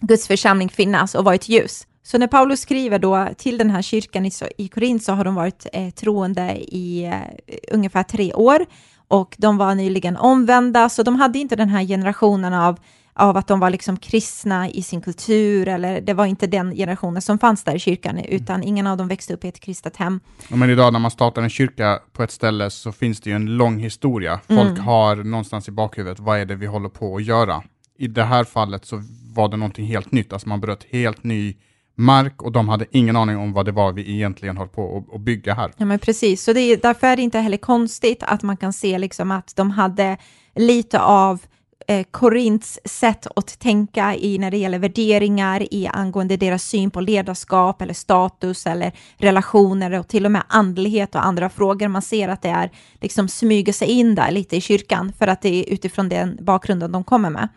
Guds 0.00 0.26
församling 0.26 0.68
finnas 0.68 1.14
och 1.14 1.24
vara 1.24 1.34
ett 1.34 1.48
ljus. 1.48 1.86
Så 2.02 2.18
när 2.18 2.26
Paulus 2.26 2.60
skriver 2.60 2.98
då 2.98 3.28
till 3.36 3.58
den 3.58 3.70
här 3.70 3.82
kyrkan 3.82 4.26
i, 4.26 4.30
i 4.58 4.68
Korint 4.68 5.02
så 5.02 5.12
har 5.12 5.24
de 5.24 5.34
varit 5.34 5.66
eh, 5.72 5.90
troende 5.90 6.56
i 6.56 7.04
eh, 7.04 7.56
ungefär 7.72 8.02
tre 8.02 8.34
år 8.34 8.66
och 9.08 9.34
de 9.38 9.56
var 9.56 9.74
nyligen 9.74 10.16
omvända, 10.16 10.88
så 10.88 11.02
de 11.02 11.16
hade 11.16 11.38
inte 11.38 11.56
den 11.56 11.68
här 11.68 11.84
generationen 11.84 12.54
av, 12.54 12.78
av 13.16 13.36
att 13.36 13.46
de 13.46 13.60
var 13.60 13.70
liksom 13.70 13.96
kristna 13.96 14.70
i 14.70 14.82
sin 14.82 15.00
kultur, 15.00 15.68
eller 15.68 16.00
det 16.00 16.14
var 16.14 16.26
inte 16.26 16.46
den 16.46 16.74
generationen 16.74 17.22
som 17.22 17.38
fanns 17.38 17.64
där 17.64 17.74
i 17.74 17.78
kyrkan, 17.78 18.18
utan 18.18 18.62
ingen 18.62 18.86
av 18.86 18.96
dem 18.96 19.08
växte 19.08 19.34
upp 19.34 19.44
i 19.44 19.48
ett 19.48 19.60
kristet 19.60 19.96
hem. 19.96 20.20
men 20.48 20.70
idag 20.70 20.92
när 20.92 21.00
man 21.00 21.10
startar 21.10 21.42
en 21.42 21.50
kyrka 21.50 21.98
på 22.12 22.22
ett 22.22 22.30
ställe 22.30 22.70
så 22.70 22.92
finns 22.92 23.20
det 23.20 23.30
ju 23.30 23.36
en 23.36 23.46
lång 23.46 23.78
historia. 23.78 24.40
Folk 24.46 24.70
mm. 24.70 24.84
har 24.84 25.16
någonstans 25.16 25.68
i 25.68 25.70
bakhuvudet, 25.70 26.20
vad 26.20 26.38
är 26.38 26.44
det 26.44 26.54
vi 26.54 26.66
håller 26.66 26.88
på 26.88 27.16
att 27.16 27.24
göra? 27.24 27.62
I 27.98 28.08
det 28.08 28.24
här 28.24 28.44
fallet 28.44 28.84
så 28.84 29.02
var 29.34 29.48
det 29.48 29.56
någonting 29.56 29.86
helt 29.86 30.12
nytt, 30.12 30.32
alltså 30.32 30.48
man 30.48 30.60
bröt 30.60 30.86
helt 30.90 31.24
ny 31.24 31.54
mark 31.94 32.42
och 32.42 32.52
de 32.52 32.68
hade 32.68 32.86
ingen 32.90 33.16
aning 33.16 33.36
om 33.36 33.52
vad 33.52 33.64
det 33.64 33.72
var 33.72 33.92
vi 33.92 34.14
egentligen 34.14 34.56
höll 34.56 34.68
på 34.68 35.04
att 35.14 35.20
bygga 35.20 35.54
här. 35.54 35.72
Ja, 35.76 35.86
men 35.86 35.98
precis. 35.98 36.42
Så 36.42 36.52
det 36.52 36.60
är, 36.60 36.76
därför 36.82 37.06
är 37.06 37.16
det 37.16 37.22
inte 37.22 37.38
heller 37.38 37.56
konstigt 37.56 38.22
att 38.22 38.42
man 38.42 38.56
kan 38.56 38.72
se 38.72 38.98
liksom 38.98 39.30
att 39.30 39.56
de 39.56 39.70
hade 39.70 40.16
lite 40.54 41.00
av 41.00 41.40
eh, 41.88 42.06
Korints 42.10 42.80
sätt 42.84 43.26
att 43.36 43.58
tänka 43.58 44.14
i 44.14 44.38
när 44.38 44.50
det 44.50 44.56
gäller 44.56 44.78
värderingar 44.78 45.74
i 45.74 45.86
angående 45.86 46.36
deras 46.36 46.64
syn 46.64 46.90
på 46.90 47.00
ledarskap 47.00 47.82
eller 47.82 47.94
status 47.94 48.66
eller 48.66 48.92
relationer 49.16 49.98
och 49.98 50.08
till 50.08 50.24
och 50.24 50.32
med 50.32 50.42
andlighet 50.48 51.14
och 51.14 51.26
andra 51.26 51.48
frågor. 51.48 51.88
Man 51.88 52.02
ser 52.02 52.28
att 52.28 52.42
det 52.42 52.48
är 52.48 52.70
liksom 53.00 53.28
smyger 53.28 53.72
sig 53.72 53.88
in 53.88 54.14
där 54.14 54.30
lite 54.30 54.56
i 54.56 54.60
kyrkan 54.60 55.12
för 55.18 55.26
att 55.26 55.42
det 55.42 55.48
är 55.48 55.72
utifrån 55.72 56.08
den 56.08 56.38
bakgrunden 56.40 56.92
de 56.92 57.04
kommer 57.04 57.30
med. 57.30 57.48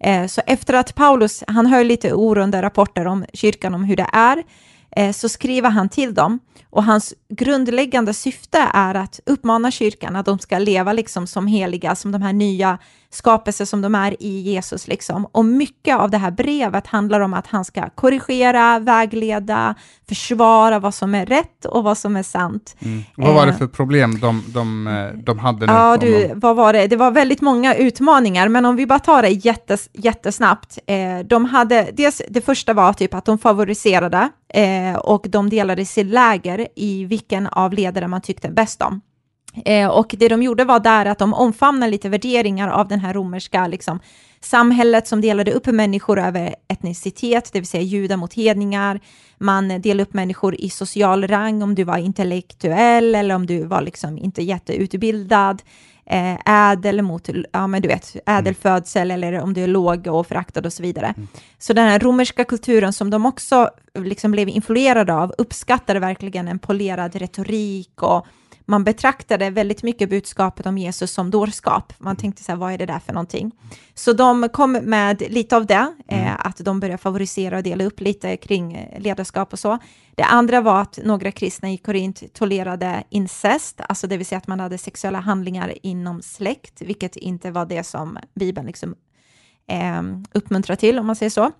Eh, 0.00 0.26
så 0.26 0.40
efter 0.46 0.74
att 0.74 0.94
Paulus, 0.94 1.44
han 1.46 1.66
hör 1.66 1.84
lite 1.84 2.12
oroande 2.12 2.62
rapporter 2.62 3.06
om 3.06 3.24
kyrkan, 3.32 3.74
om 3.74 3.84
hur 3.84 3.96
det 3.96 4.06
är, 4.12 4.42
eh, 4.96 5.12
så 5.12 5.28
skriver 5.28 5.70
han 5.70 5.88
till 5.88 6.14
dem. 6.14 6.38
Och 6.70 6.84
hans 6.84 7.14
grundläggande 7.28 8.14
syfte 8.14 8.58
är 8.74 8.94
att 8.94 9.20
uppmana 9.26 9.70
kyrkan 9.70 10.16
att 10.16 10.26
de 10.26 10.38
ska 10.38 10.58
leva 10.58 10.92
liksom 10.92 11.26
som 11.26 11.46
heliga, 11.46 11.94
som 11.94 12.12
de 12.12 12.22
här 12.22 12.32
nya 12.32 12.78
skapelser 13.10 13.64
som 13.64 13.82
de 13.82 13.94
är 13.94 14.22
i 14.22 14.40
Jesus. 14.40 14.88
Liksom. 14.88 15.26
Och 15.32 15.44
mycket 15.44 15.96
av 15.96 16.10
det 16.10 16.18
här 16.18 16.30
brevet 16.30 16.86
handlar 16.86 17.20
om 17.20 17.34
att 17.34 17.46
han 17.46 17.64
ska 17.64 17.90
korrigera, 17.90 18.78
vägleda, 18.78 19.74
försvara 20.08 20.78
vad 20.78 20.94
som 20.94 21.14
är 21.14 21.26
rätt 21.26 21.64
och 21.64 21.84
vad 21.84 21.98
som 21.98 22.16
är 22.16 22.22
sant. 22.22 22.76
Mm. 22.78 23.02
Vad 23.16 23.34
var 23.34 23.46
det 23.46 23.52
eh, 23.52 23.58
för 23.58 23.66
problem 23.66 24.20
de, 24.20 24.44
de, 24.48 24.88
de 25.24 25.38
hade? 25.38 25.66
Nu? 25.66 25.72
Ja, 25.72 25.96
du, 25.96 26.30
vad 26.34 26.56
var 26.56 26.72
det? 26.72 26.86
Det 26.86 26.96
var 26.96 27.10
väldigt 27.10 27.40
många 27.40 27.74
utmaningar, 27.74 28.48
men 28.48 28.64
om 28.64 28.76
vi 28.76 28.86
bara 28.86 28.98
tar 28.98 29.22
det 29.22 29.28
jättes, 29.28 29.88
jättesnabbt. 29.92 30.78
Eh, 30.86 31.18
de 31.24 31.44
hade, 31.44 31.88
dels, 31.92 32.22
det 32.28 32.40
första 32.40 32.74
var 32.74 32.92
typ 32.92 33.14
att 33.14 33.24
de 33.24 33.38
favoriserade 33.38 34.28
eh, 34.54 34.96
och 34.96 35.26
de 35.28 35.50
delade 35.50 35.86
sig 35.86 36.04
läger 36.04 36.68
i 36.76 37.04
vilken 37.04 37.46
av 37.46 37.72
ledare 37.72 38.08
man 38.08 38.20
tyckte 38.20 38.50
bäst 38.50 38.82
om. 38.82 39.00
Eh, 39.64 39.88
och 39.88 40.14
det 40.18 40.28
de 40.28 40.42
gjorde 40.42 40.64
var 40.64 40.80
där 40.80 41.06
att 41.06 41.18
de 41.18 41.34
omfamnade 41.34 41.92
lite 41.92 42.08
värderingar 42.08 42.68
av 42.68 42.88
den 42.88 43.00
här 43.00 43.14
romerska 43.14 43.66
liksom, 43.66 44.00
samhället 44.40 45.06
som 45.06 45.20
delade 45.20 45.52
upp 45.52 45.66
människor 45.66 46.18
över 46.18 46.54
etnicitet, 46.68 47.50
det 47.52 47.60
vill 47.60 47.68
säga 47.68 47.82
judar 47.82 48.16
mot 48.16 48.34
hedningar. 48.34 49.00
Man 49.38 49.68
delade 49.68 50.02
upp 50.02 50.14
människor 50.14 50.54
i 50.60 50.70
social 50.70 51.28
rang, 51.28 51.62
om 51.62 51.74
du 51.74 51.84
var 51.84 51.98
intellektuell 51.98 53.14
eller 53.14 53.34
om 53.34 53.46
du 53.46 53.64
var 53.64 53.82
liksom 53.82 54.18
inte 54.18 54.42
jätteutbildad. 54.42 55.62
Eh, 56.06 56.70
ädel 56.70 57.02
mot, 57.02 57.28
ja 57.52 57.66
men 57.66 57.82
du 57.82 57.88
vet, 57.88 58.16
ädelfödsel 58.26 59.10
mm. 59.10 59.14
eller 59.14 59.40
om 59.40 59.54
du 59.54 59.62
är 59.64 59.66
låg 59.66 60.06
och 60.06 60.26
föraktad 60.26 60.66
och 60.66 60.72
så 60.72 60.82
vidare. 60.82 61.14
Mm. 61.16 61.28
Så 61.58 61.72
den 61.72 61.86
här 61.86 61.98
romerska 61.98 62.44
kulturen 62.44 62.92
som 62.92 63.10
de 63.10 63.26
också 63.26 63.70
liksom 63.98 64.30
blev 64.30 64.48
influerade 64.48 65.14
av 65.14 65.34
uppskattade 65.38 66.00
verkligen 66.00 66.48
en 66.48 66.58
polerad 66.58 67.16
retorik 67.16 68.02
och 68.02 68.26
man 68.70 68.84
betraktade 68.84 69.50
väldigt 69.50 69.82
mycket 69.82 70.10
budskapet 70.10 70.66
om 70.66 70.78
Jesus 70.78 71.12
som 71.12 71.30
dårskap. 71.30 71.92
Man 71.98 72.16
tänkte 72.16 72.42
så 72.42 72.52
här, 72.52 72.56
vad 72.56 72.72
är 72.72 72.78
det 72.78 72.86
där 72.86 72.98
för 72.98 73.12
någonting? 73.12 73.52
Så 73.94 74.12
de 74.12 74.48
kom 74.48 74.72
med 74.72 75.22
lite 75.28 75.56
av 75.56 75.66
det, 75.66 75.94
eh, 76.08 76.28
mm. 76.28 76.36
att 76.38 76.56
de 76.58 76.80
började 76.80 76.98
favorisera 76.98 77.56
och 77.56 77.62
dela 77.62 77.84
upp 77.84 78.00
lite 78.00 78.36
kring 78.36 78.74
eh, 78.74 79.00
ledarskap 79.00 79.52
och 79.52 79.58
så. 79.58 79.78
Det 80.14 80.22
andra 80.22 80.60
var 80.60 80.80
att 80.80 80.98
några 81.04 81.32
kristna 81.32 81.70
i 81.70 81.76
Korint 81.76 82.34
tolerade 82.34 83.04
incest, 83.10 83.80
alltså 83.88 84.06
det 84.06 84.16
vill 84.16 84.26
säga 84.26 84.38
att 84.38 84.46
man 84.46 84.60
hade 84.60 84.78
sexuella 84.78 85.20
handlingar 85.20 85.74
inom 85.82 86.22
släkt, 86.22 86.82
vilket 86.82 87.16
inte 87.16 87.50
var 87.50 87.66
det 87.66 87.84
som 87.84 88.18
Bibeln 88.34 88.66
liksom, 88.66 88.94
eh, 89.68 90.02
uppmuntrar 90.32 90.76
till, 90.76 90.98
om 90.98 91.06
man 91.06 91.16
säger 91.16 91.30
så. 91.30 91.52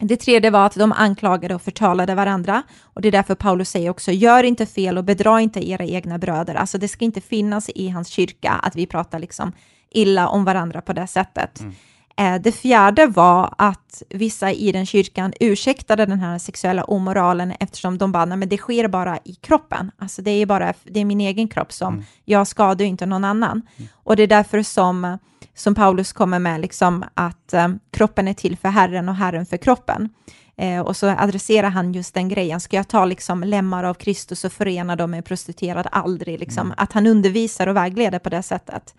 Det 0.00 0.16
tredje 0.16 0.50
var 0.50 0.66
att 0.66 0.74
de 0.74 0.92
anklagade 0.92 1.54
och 1.54 1.62
förtalade 1.62 2.14
varandra. 2.14 2.62
Och 2.82 3.02
det 3.02 3.08
är 3.08 3.12
därför 3.12 3.34
Paulus 3.34 3.70
säger 3.70 3.90
också, 3.90 4.12
gör 4.12 4.42
inte 4.44 4.66
fel 4.66 4.98
och 4.98 5.04
bedra 5.04 5.40
inte 5.40 5.70
era 5.70 5.84
egna 5.84 6.18
bröder. 6.18 6.54
Alltså 6.54 6.78
det 6.78 6.88
ska 6.88 7.04
inte 7.04 7.20
finnas 7.20 7.70
i 7.74 7.88
hans 7.88 8.08
kyrka 8.08 8.50
att 8.50 8.76
vi 8.76 8.86
pratar 8.86 9.18
liksom 9.18 9.52
illa 9.90 10.28
om 10.28 10.44
varandra 10.44 10.80
på 10.80 10.92
det 10.92 11.06
sättet. 11.06 11.60
Mm. 11.60 11.74
Eh, 12.18 12.34
det 12.40 12.52
fjärde 12.52 13.06
var 13.06 13.54
att 13.58 14.02
vissa 14.10 14.52
i 14.52 14.72
den 14.72 14.86
kyrkan 14.86 15.32
ursäktade 15.40 16.06
den 16.06 16.20
här 16.20 16.38
sexuella 16.38 16.84
omoralen 16.84 17.52
eftersom 17.60 17.98
de 17.98 18.12
bara, 18.12 18.24
nej 18.24 18.38
men 18.38 18.48
det 18.48 18.56
sker 18.56 18.88
bara 18.88 19.18
i 19.24 19.34
kroppen. 19.34 19.90
Alltså 19.98 20.22
det 20.22 20.30
är 20.30 20.46
bara, 20.46 20.74
det 20.84 21.00
är 21.00 21.04
min 21.04 21.20
egen 21.20 21.48
kropp 21.48 21.72
som, 21.72 21.94
mm. 21.94 22.04
jag 22.24 22.46
skadar 22.46 22.84
inte 22.84 23.06
någon 23.06 23.24
annan. 23.24 23.62
Mm. 23.76 23.88
Och 23.94 24.16
det 24.16 24.22
är 24.22 24.26
därför 24.26 24.62
som, 24.62 25.18
som 25.54 25.74
Paulus 25.74 26.12
kommer 26.12 26.38
med 26.38 26.60
liksom 26.60 27.04
att 27.14 27.54
um, 27.54 27.78
kroppen 27.90 28.28
är 28.28 28.34
till 28.34 28.56
för 28.56 28.68
Herren 28.68 29.08
och 29.08 29.14
Herren 29.14 29.46
för 29.46 29.56
kroppen. 29.56 30.08
Eh, 30.56 30.80
och 30.80 30.96
så 30.96 31.06
adresserar 31.06 31.70
han 31.70 31.92
just 31.92 32.14
den 32.14 32.28
grejen. 32.28 32.60
Ska 32.60 32.76
jag 32.76 32.88
ta 32.88 33.04
liksom 33.04 33.44
lemmar 33.44 33.84
av 33.84 33.94
Kristus 33.94 34.44
och 34.44 34.52
förena 34.52 34.96
dem 34.96 35.10
med 35.10 35.24
prostituerad? 35.24 35.86
Aldrig. 35.92 36.40
Liksom. 36.40 36.66
Mm. 36.66 36.74
Att 36.76 36.92
han 36.92 37.06
undervisar 37.06 37.66
och 37.66 37.76
vägleder 37.76 38.18
på 38.18 38.28
det 38.28 38.42
sättet. 38.42 38.94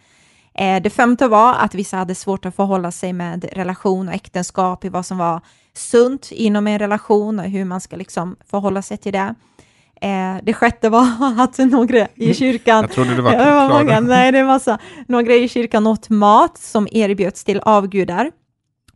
Eh, 0.60 0.82
det 0.82 0.90
femte 0.90 1.28
var 1.28 1.54
att 1.54 1.76
vissa 1.76 1.98
hade 1.98 2.16
svårt 2.16 2.46
att 2.46 2.56
förhålla 2.56 2.92
sig 2.92 3.14
med 3.14 3.46
relation 3.54 4.08
och 4.08 4.14
äktenskap, 4.14 4.86
i 4.86 4.90
vad 4.90 5.06
som 5.06 5.18
var 5.18 5.42
sunt 5.74 6.32
inom 6.32 6.68
en 6.68 6.80
relation 6.80 7.40
och 7.40 7.46
hur 7.46 7.66
man 7.66 7.82
ska 7.82 7.96
liksom 7.96 8.36
förhålla 8.50 8.82
sig 8.82 8.98
till 8.98 9.14
det. 9.14 9.36
Eh, 10.02 10.36
det 10.44 10.54
sjätte 10.54 10.90
var 10.90 11.08
att 11.44 11.58
några 11.58 12.08
i 12.16 12.34
kyrkan... 12.34 12.82
Jag 12.82 12.92
trodde 12.92 13.16
det 13.16 13.22
var, 13.22 13.32
det 13.32 13.52
var 13.52 13.70
många, 13.70 14.00
Nej, 14.00 14.32
det 14.32 14.44
var 14.44 14.60
så. 14.60 14.78
Några 15.08 15.34
i 15.34 15.50
kyrkan 15.50 15.88
åt 15.88 16.10
mat 16.10 16.58
som 16.58 16.88
erbjöds 16.92 17.44
till 17.44 17.60
avgudar. 17.60 18.32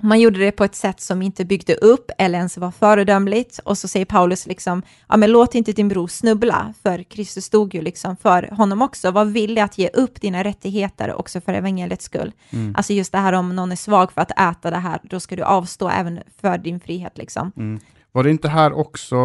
Man 0.03 0.19
gjorde 0.19 0.39
det 0.39 0.51
på 0.51 0.63
ett 0.63 0.75
sätt 0.75 1.01
som 1.01 1.21
inte 1.21 1.45
byggde 1.45 1.75
upp 1.75 2.11
eller 2.17 2.37
ens 2.37 2.57
var 2.57 2.71
föredömligt. 2.71 3.59
Och 3.65 3.77
så 3.77 3.87
säger 3.87 4.05
Paulus 4.05 4.47
liksom, 4.47 4.81
ja 5.09 5.17
men 5.17 5.31
låt 5.31 5.55
inte 5.55 5.71
din 5.71 5.87
bror 5.87 6.07
snubbla, 6.07 6.73
för 6.83 7.03
Kristus 7.03 7.45
stod 7.45 7.75
ju 7.75 7.81
liksom 7.81 8.17
för 8.17 8.49
honom 8.51 8.81
också. 8.81 9.11
Var 9.11 9.25
villig 9.25 9.61
att 9.61 9.77
ge 9.77 9.89
upp 9.93 10.21
dina 10.21 10.43
rättigheter 10.43 11.13
också 11.13 11.41
för 11.41 11.53
evangeliets 11.53 12.05
skull. 12.05 12.31
Mm. 12.49 12.75
Alltså 12.77 12.93
just 12.93 13.11
det 13.11 13.17
här 13.17 13.33
om 13.33 13.55
någon 13.55 13.71
är 13.71 13.75
svag 13.75 14.11
för 14.11 14.21
att 14.21 14.31
äta 14.31 14.71
det 14.71 14.77
här, 14.77 14.99
då 15.03 15.19
ska 15.19 15.35
du 15.35 15.43
avstå 15.43 15.89
även 15.89 16.19
för 16.41 16.57
din 16.57 16.79
frihet 16.79 17.17
liksom. 17.17 17.51
Mm. 17.57 17.79
Var 18.11 18.23
det 18.23 18.29
inte 18.29 18.49
här 18.49 18.73
också 18.73 19.15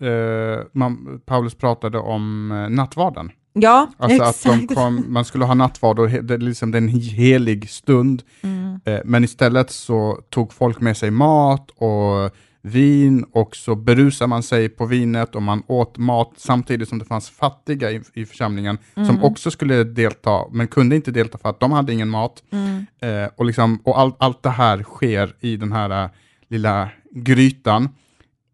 eh, 0.00 0.66
man, 0.72 1.20
Paulus 1.26 1.54
pratade 1.54 1.98
om 1.98 2.52
eh, 2.52 2.68
nattvarden? 2.68 3.30
Ja, 3.58 3.90
alltså 3.98 4.22
exakt. 4.22 4.70
att 4.70 4.76
kom, 4.76 5.04
man 5.08 5.24
skulle 5.24 5.44
ha 5.44 5.54
nattvard 5.54 5.98
och 5.98 6.10
det, 6.10 6.38
liksom, 6.38 6.70
det 6.70 6.78
är 6.78 6.82
en 6.82 6.88
helig 6.88 7.70
stund. 7.70 8.22
Mm. 8.42 8.80
Eh, 8.84 9.00
men 9.04 9.24
istället 9.24 9.70
så 9.70 10.20
tog 10.30 10.52
folk 10.52 10.80
med 10.80 10.96
sig 10.96 11.10
mat 11.10 11.70
och 11.70 12.36
vin 12.62 13.24
och 13.32 13.56
så 13.56 13.74
berusade 13.74 14.28
man 14.28 14.42
sig 14.42 14.68
på 14.68 14.86
vinet 14.86 15.34
och 15.34 15.42
man 15.42 15.62
åt 15.66 15.98
mat 15.98 16.32
samtidigt 16.36 16.88
som 16.88 16.98
det 16.98 17.04
fanns 17.04 17.30
fattiga 17.30 17.90
i, 17.90 18.02
i 18.14 18.26
församlingen 18.26 18.78
mm. 18.94 19.06
som 19.06 19.24
också 19.24 19.50
skulle 19.50 19.84
delta 19.84 20.44
men 20.50 20.68
kunde 20.68 20.96
inte 20.96 21.10
delta 21.10 21.38
för 21.38 21.48
att 21.48 21.60
de 21.60 21.72
hade 21.72 21.92
ingen 21.92 22.08
mat. 22.08 22.42
Mm. 22.50 22.86
Eh, 23.00 23.30
och 23.36 23.44
liksom, 23.44 23.80
och 23.84 24.00
all, 24.00 24.12
allt 24.18 24.42
det 24.42 24.50
här 24.50 24.82
sker 24.82 25.34
i 25.40 25.56
den 25.56 25.72
här 25.72 26.04
uh, 26.04 26.10
lilla 26.48 26.88
grytan 27.10 27.88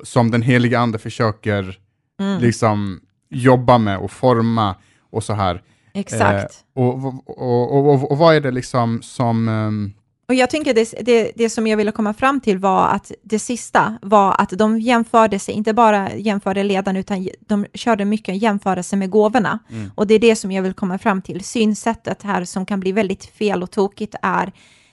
som 0.02 0.30
den 0.30 0.42
heliga 0.42 0.78
ande 0.78 0.98
försöker 0.98 1.78
mm. 2.20 2.40
liksom 2.40 3.00
jobba 3.30 3.78
med 3.78 3.98
och 3.98 4.10
forma 4.10 4.74
och 5.12 5.24
så 5.24 5.32
här. 5.32 5.62
Exakt. 5.94 6.64
Eh, 6.76 6.82
och, 6.82 7.04
och, 7.26 7.88
och, 7.88 8.10
och, 8.10 8.18
vad 8.18 8.36
är 8.36 8.40
det 8.40 8.50
liksom 8.50 9.02
som... 9.02 9.48
Um... 9.48 9.92
och 10.28 10.34
jag 10.34 10.50
tänker 10.50 10.74
det, 10.74 10.94
det, 11.00 11.32
det 11.36 11.50
som 11.50 11.66
jag 11.66 11.76
ville 11.76 11.92
komma 11.92 12.14
fram 12.14 12.40
till 12.40 12.58
var 12.58 12.88
att 12.88 13.12
det 13.22 13.38
sista 13.38 13.98
var 14.02 14.34
att 14.38 14.50
de 14.50 14.80
jämförde 14.80 15.38
sig, 15.38 15.54
inte 15.54 15.72
bara 15.72 16.14
jämförde 16.14 16.62
ledarna, 16.62 16.98
utan 16.98 17.28
de 17.40 17.66
körde 17.74 18.04
mycket 18.04 18.42
jämförelse 18.42 18.96
med 18.96 19.10
gåvorna. 19.10 19.58
Mm. 19.70 19.90
Och 19.94 20.06
det 20.06 20.14
är 20.14 20.18
det 20.18 20.36
som 20.36 20.52
jag 20.52 20.62
vill 20.62 20.74
komma 20.74 20.98
fram 20.98 21.22
till. 21.22 21.44
Synsättet 21.44 22.22
här 22.22 22.44
som 22.44 22.66
kan 22.66 22.80
bli 22.80 22.92
väldigt 22.92 23.24
fel 23.24 23.62
och 23.62 23.70
tokigt 23.70 24.14
är, 24.22 24.52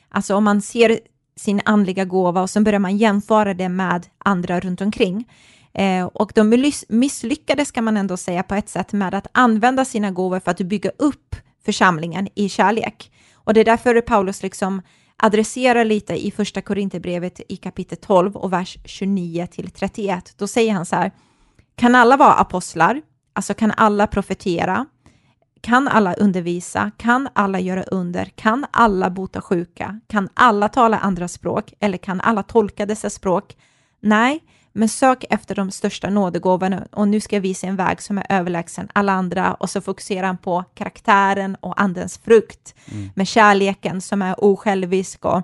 alltså 0.09 0.35
om 0.35 0.43
man 0.43 0.61
ser 0.61 0.99
sin 1.35 1.61
andliga 1.65 2.05
gåva 2.05 2.41
och 2.41 2.49
så 2.49 2.61
börjar 2.61 2.79
man 2.79 2.97
jämföra 2.97 3.53
det 3.53 3.69
med 3.69 4.05
andra 4.17 4.59
runt 4.59 4.81
omkring. 4.81 5.25
Eh, 5.73 6.05
och 6.05 6.31
de 6.35 6.71
misslyckades 6.89 7.71
kan 7.71 7.83
man 7.83 7.97
ändå 7.97 8.17
säga 8.17 8.43
på 8.43 8.55
ett 8.55 8.69
sätt 8.69 8.93
med 8.93 9.13
att 9.13 9.27
använda 9.31 9.85
sina 9.85 10.11
gåvor 10.11 10.39
för 10.39 10.51
att 10.51 10.61
bygga 10.61 10.91
upp 10.97 11.35
församlingen 11.65 12.27
i 12.35 12.49
kärlek. 12.49 13.11
Och 13.33 13.53
det 13.53 13.59
är 13.59 13.65
därför 13.65 14.01
Paulus 14.01 14.43
liksom 14.43 14.81
adresserar 15.17 15.85
lite 15.85 16.25
i 16.25 16.31
första 16.31 16.61
Korinthierbrevet 16.61 17.41
i 17.49 17.55
kapitel 17.55 17.97
12 17.97 18.35
och 18.35 18.53
vers 18.53 18.77
29 18.85 19.47
till 19.51 19.71
31. 19.71 20.33
Då 20.37 20.47
säger 20.47 20.73
han 20.73 20.85
så 20.85 20.95
här, 20.95 21.11
kan 21.75 21.95
alla 21.95 22.17
vara 22.17 22.33
apostlar? 22.33 23.01
Alltså 23.33 23.53
kan 23.53 23.71
alla 23.71 24.07
profetera? 24.07 24.85
Kan 25.61 25.87
alla 25.87 26.13
undervisa? 26.13 26.91
Kan 26.97 27.29
alla 27.33 27.59
göra 27.59 27.83
under? 27.83 28.25
Kan 28.25 28.65
alla 28.71 29.09
bota 29.09 29.41
sjuka? 29.41 29.99
Kan 30.07 30.29
alla 30.33 30.69
tala 30.69 30.97
andra 30.97 31.27
språk? 31.27 31.73
Eller 31.79 31.97
kan 31.97 32.21
alla 32.21 32.43
tolka 32.43 32.85
dessa 32.85 33.09
språk? 33.09 33.57
Nej, 34.01 34.43
men 34.73 34.89
sök 34.89 35.25
efter 35.29 35.55
de 35.55 35.71
största 35.71 36.09
nådegåvorna 36.09 36.87
och 36.91 37.07
nu 37.07 37.19
ska 37.19 37.35
jag 37.35 37.41
visa 37.41 37.67
en 37.67 37.75
väg 37.75 38.01
som 38.01 38.17
är 38.17 38.25
överlägsen 38.29 38.89
alla 38.93 39.11
andra 39.11 39.53
och 39.53 39.69
så 39.69 39.81
fokuserar 39.81 40.27
han 40.27 40.37
på 40.37 40.63
karaktären 40.73 41.55
och 41.55 41.81
andens 41.81 42.17
frukt 42.17 42.75
mm. 42.91 43.09
med 43.15 43.27
kärleken 43.27 44.01
som 44.01 44.21
är 44.21 44.43
osjälvisk 44.43 45.25
och 45.25 45.41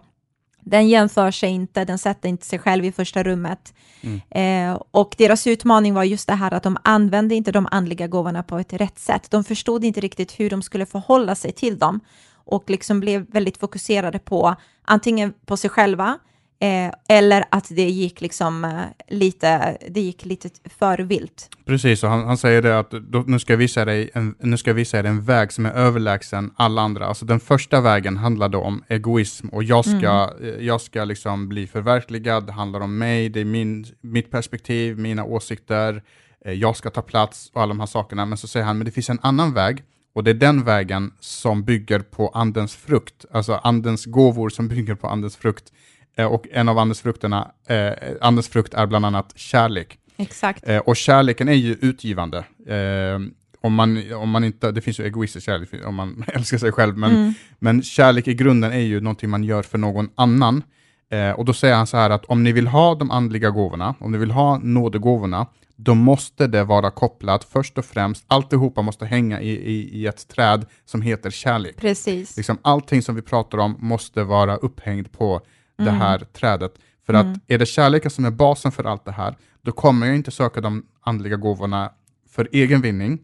den 0.66 0.88
jämför 0.88 1.32
sig 1.32 1.50
inte, 1.50 1.86
den 1.86 1.98
sätter 1.98 2.30
inte 2.30 2.46
sig 2.46 2.60
själv 2.60 2.86
i 2.86 2.92
första 2.92 3.24
rummet. 3.24 3.74
Mm. 4.02 4.22
Eh, 4.30 4.82
och 4.92 5.16
deras 5.18 5.48
utmaning 5.48 5.94
var 5.94 6.04
just 6.04 6.28
det 6.28 6.34
här 6.34 6.54
att 6.54 6.64
de 6.64 6.78
använde 6.84 7.36
inte 7.36 7.52
de 7.52 7.68
andliga 7.72 8.08
gåvorna 8.08 8.44
på 8.44 8.58
ett 8.60 8.74
rätt 8.74 9.00
sätt. 9.00 9.32
De 9.32 9.44
förstod 9.44 9.84
inte 9.84 10.00
riktigt 10.00 10.40
hur 10.40 10.50
de 10.50 10.62
skulle 10.62 10.86
förhålla 10.86 11.36
sig 11.36 11.52
till 11.52 11.80
dem 11.80 12.00
och 12.34 12.70
liksom 12.70 13.00
blev 13.00 13.26
väldigt 13.32 13.58
fokuserade 13.58 14.20
på 14.20 14.56
antingen 14.86 15.34
på 15.46 15.58
sig 15.58 15.70
själva 15.70 16.20
Eh, 16.60 17.18
eller 17.18 17.44
att 17.50 17.68
det 17.70 17.89
gick 17.89 18.22
liksom 18.22 18.65
eh, 18.65 19.15
lite, 19.18 19.78
det 19.89 20.02
gick 20.02 20.26
lite 20.26 20.50
för 20.80 20.98
vilt. 20.98 21.50
Precis, 21.65 22.04
och 22.04 22.10
han, 22.10 22.26
han 22.26 22.38
säger 22.38 22.62
det 22.62 22.80
att 22.80 22.91
då, 22.91 23.24
nu, 23.28 23.39
ska 23.39 23.54
jag 23.54 23.58
visa 23.58 23.86
dig 23.86 24.10
en, 24.13 24.36
nu 24.39 24.58
ska 24.58 24.70
jag 24.70 24.76
visa 24.76 25.02
dig 25.02 25.12
en 25.12 25.22
väg 25.22 25.52
som 25.52 25.65
är 25.65 25.72
överlägsen 25.72 26.52
alla 26.56 26.82
andra. 26.82 27.06
Alltså 27.06 27.26
den 27.26 27.39
första 27.39 27.82
vägen 27.82 28.18
handlade 28.18 28.58
om 28.58 28.84
egoism 28.88 29.48
och 29.48 29.63
jag 29.63 29.86
ska, 29.86 30.30
mm. 30.38 30.60
Eh, 30.60 30.65
jag 30.65 30.82
ska 30.82 31.04
liksom 31.04 31.50
bli 31.50 31.68
förverkligad, 31.68 32.46
det 32.46 32.52
handlar 32.52 32.80
om 32.80 32.98
mig, 32.98 33.30
det 33.30 33.39
är 33.39 33.46
min, 33.46 33.86
mitt 34.02 34.32
perspektiv, 34.32 35.00
mina 35.00 35.24
åsikter, 35.24 36.04
eh, 36.46 36.54
jag 36.54 36.76
ska 36.76 36.89
ta 36.89 37.02
plats 37.02 37.52
och 37.54 37.62
alla 37.62 37.70
de 37.70 37.80
här 37.80 37.88
sakerna. 37.88 38.26
Men 38.26 38.38
så 38.38 38.48
säger 38.48 38.65
han, 38.65 38.78
men 38.78 38.86
det 38.86 38.91
finns 38.91 39.10
en 39.10 39.20
annan 39.22 39.54
väg 39.54 39.84
och 40.15 40.24
det 40.24 40.32
är 40.32 40.36
den 40.36 40.63
vägen 40.63 41.12
som 41.20 41.63
bygger 41.63 42.00
på 42.00 42.30
andens 42.30 42.76
frukt, 42.76 43.26
alltså 43.32 43.54
andens 43.54 44.06
gåvor 44.06 44.50
som 44.50 44.68
bygger 44.68 44.96
på 44.96 45.08
andens 45.08 45.38
frukt. 45.38 45.72
Eh, 46.15 46.25
och 46.25 46.47
en 46.51 46.69
av 46.69 46.78
andens, 46.78 47.01
frukterna, 47.01 47.51
eh, 47.67 47.93
andens 48.21 48.47
frukt 48.47 48.73
är 48.73 48.86
bland 48.86 49.06
annat 49.06 49.34
kärlek. 49.36 49.97
Exakt. 50.17 50.67
Eh, 50.67 50.78
och 50.78 50.95
kärleken 50.95 51.47
är 51.49 51.54
ju 51.54 51.78
utgivande. 51.82 52.38
Eh, 52.67 53.19
om 53.62 53.73
man, 53.73 54.13
om 54.13 54.30
man 54.30 54.43
inte, 54.43 54.71
det 54.71 54.82
finns 54.82 54.99
ju 54.99 55.04
egoistisk 55.04 55.45
kärlek 55.45 55.69
om 55.86 55.95
man 55.95 56.25
älskar 56.34 56.58
sig 56.58 56.71
själv, 56.71 56.97
men, 56.97 57.15
mm. 57.15 57.34
men 57.60 57.84
kärlek 57.84 58.28
i 58.28 58.34
grunden 58.34 58.71
är 58.71 58.80
ju 58.80 59.01
någonting 59.01 59.30
man 59.30 59.43
gör 59.43 59.63
för 59.63 59.78
någon 59.78 60.10
annan. 60.15 60.63
Eh, 61.12 61.32
och 61.32 61.45
då 61.45 61.54
säger 61.54 61.75
han 61.75 61.88
så 61.88 61.97
här 61.97 62.10
att 62.10 62.25
om 62.25 62.43
ni 62.43 62.51
vill 62.51 62.67
ha 62.67 62.95
de 62.95 63.12
andliga 63.12 63.49
gåvorna, 63.49 63.95
om 63.99 64.12
ni 64.12 64.17
vill 64.17 64.32
ha 64.32 64.58
nådegåvorna, 64.58 65.47
då 65.75 65.95
måste 65.95 66.47
det 66.47 66.63
vara 66.63 66.91
kopplat 66.91 67.43
först 67.43 67.78
och 67.78 67.86
främst, 67.86 68.25
alltihopa 68.28 68.82
måste 68.82 69.06
hänga 69.06 69.41
i, 69.41 69.49
i, 69.49 69.99
i 70.01 70.08
ett 70.08 70.28
träd 70.28 70.65
som 70.86 71.01
heter 71.01 71.30
kärlek. 71.30 71.78
Precis. 71.78 72.38
Liksom 72.38 72.58
allting 72.62 73.01
som 73.01 73.15
vi 73.15 73.21
pratar 73.21 73.58
om 73.58 73.75
måste 73.80 74.23
vara 74.23 74.56
upphängd 74.56 75.12
på 75.12 75.41
det 75.78 75.90
mm. 75.90 76.02
här 76.02 76.20
trädet. 76.20 76.74
För 77.06 77.14
att 77.14 77.26
mm. 77.26 77.40
är 77.48 77.58
det 77.58 77.66
kärleken 77.66 78.12
som 78.12 78.26
är 78.26 78.32
basen 78.32 78.72
för 78.72 78.84
allt 78.84 79.06
det 79.06 79.12
här, 79.12 79.36
då 79.62 79.72
kommer 79.72 80.08
jag 80.08 80.16
inte 80.16 80.32
söka 80.32 80.62
de 80.62 80.86
andliga 81.02 81.36
gåvorna 81.36 81.92
för 82.30 82.50
egen 82.52 82.82
vinning, 82.82 83.20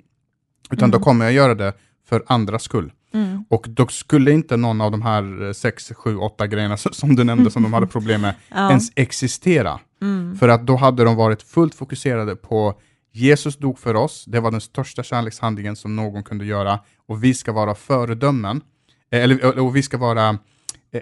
utan 0.72 0.90
mm. 0.90 0.92
då 0.92 1.00
kommer 1.00 1.26
jag 1.26 1.34
göra 1.34 1.56
det 1.56 1.74
för 2.06 2.24
andras 2.28 2.64
skull. 2.64 2.92
Mm. 3.14 3.46
Och 3.50 3.66
då 3.70 3.88
skulle 3.88 4.32
inte 4.32 4.58
någon 4.58 4.82
av 4.82 4.92
de 4.92 5.02
här 5.02 5.54
sex, 5.54 5.92
sju, 5.96 6.18
åtta 6.18 6.48
grejerna 6.48 6.78
som 6.92 7.16
du 7.16 7.24
nämnde 7.24 7.52
som 7.52 7.64
de 7.64 7.74
hade 7.74 7.88
problem 7.88 8.22
med 8.22 8.36
ja. 8.50 8.70
ens 8.70 8.92
existera. 8.96 9.80
Mm. 10.02 10.38
För 10.38 10.50
att 10.50 10.68
då 10.68 10.76
hade 10.76 11.04
de 11.04 11.16
varit 11.16 11.42
fullt 11.42 11.76
fokuserade 11.76 12.36
på 12.36 12.80
Jesus 13.14 13.58
dog 13.58 13.80
för 13.80 13.96
oss, 13.96 14.26
det 14.28 14.40
var 14.40 14.52
den 14.52 14.62
största 14.62 15.04
kärlekshandlingen 15.04 15.76
som 15.76 15.96
någon 15.96 16.24
kunde 16.24 16.46
göra 16.46 16.80
och 17.08 17.24
vi 17.24 17.34
ska 17.34 17.52
vara 17.52 17.76
föredömen, 17.76 18.62
eller 19.12 19.60
och 19.60 19.76
vi 19.76 19.84
ska 19.84 19.98
vara 19.98 20.38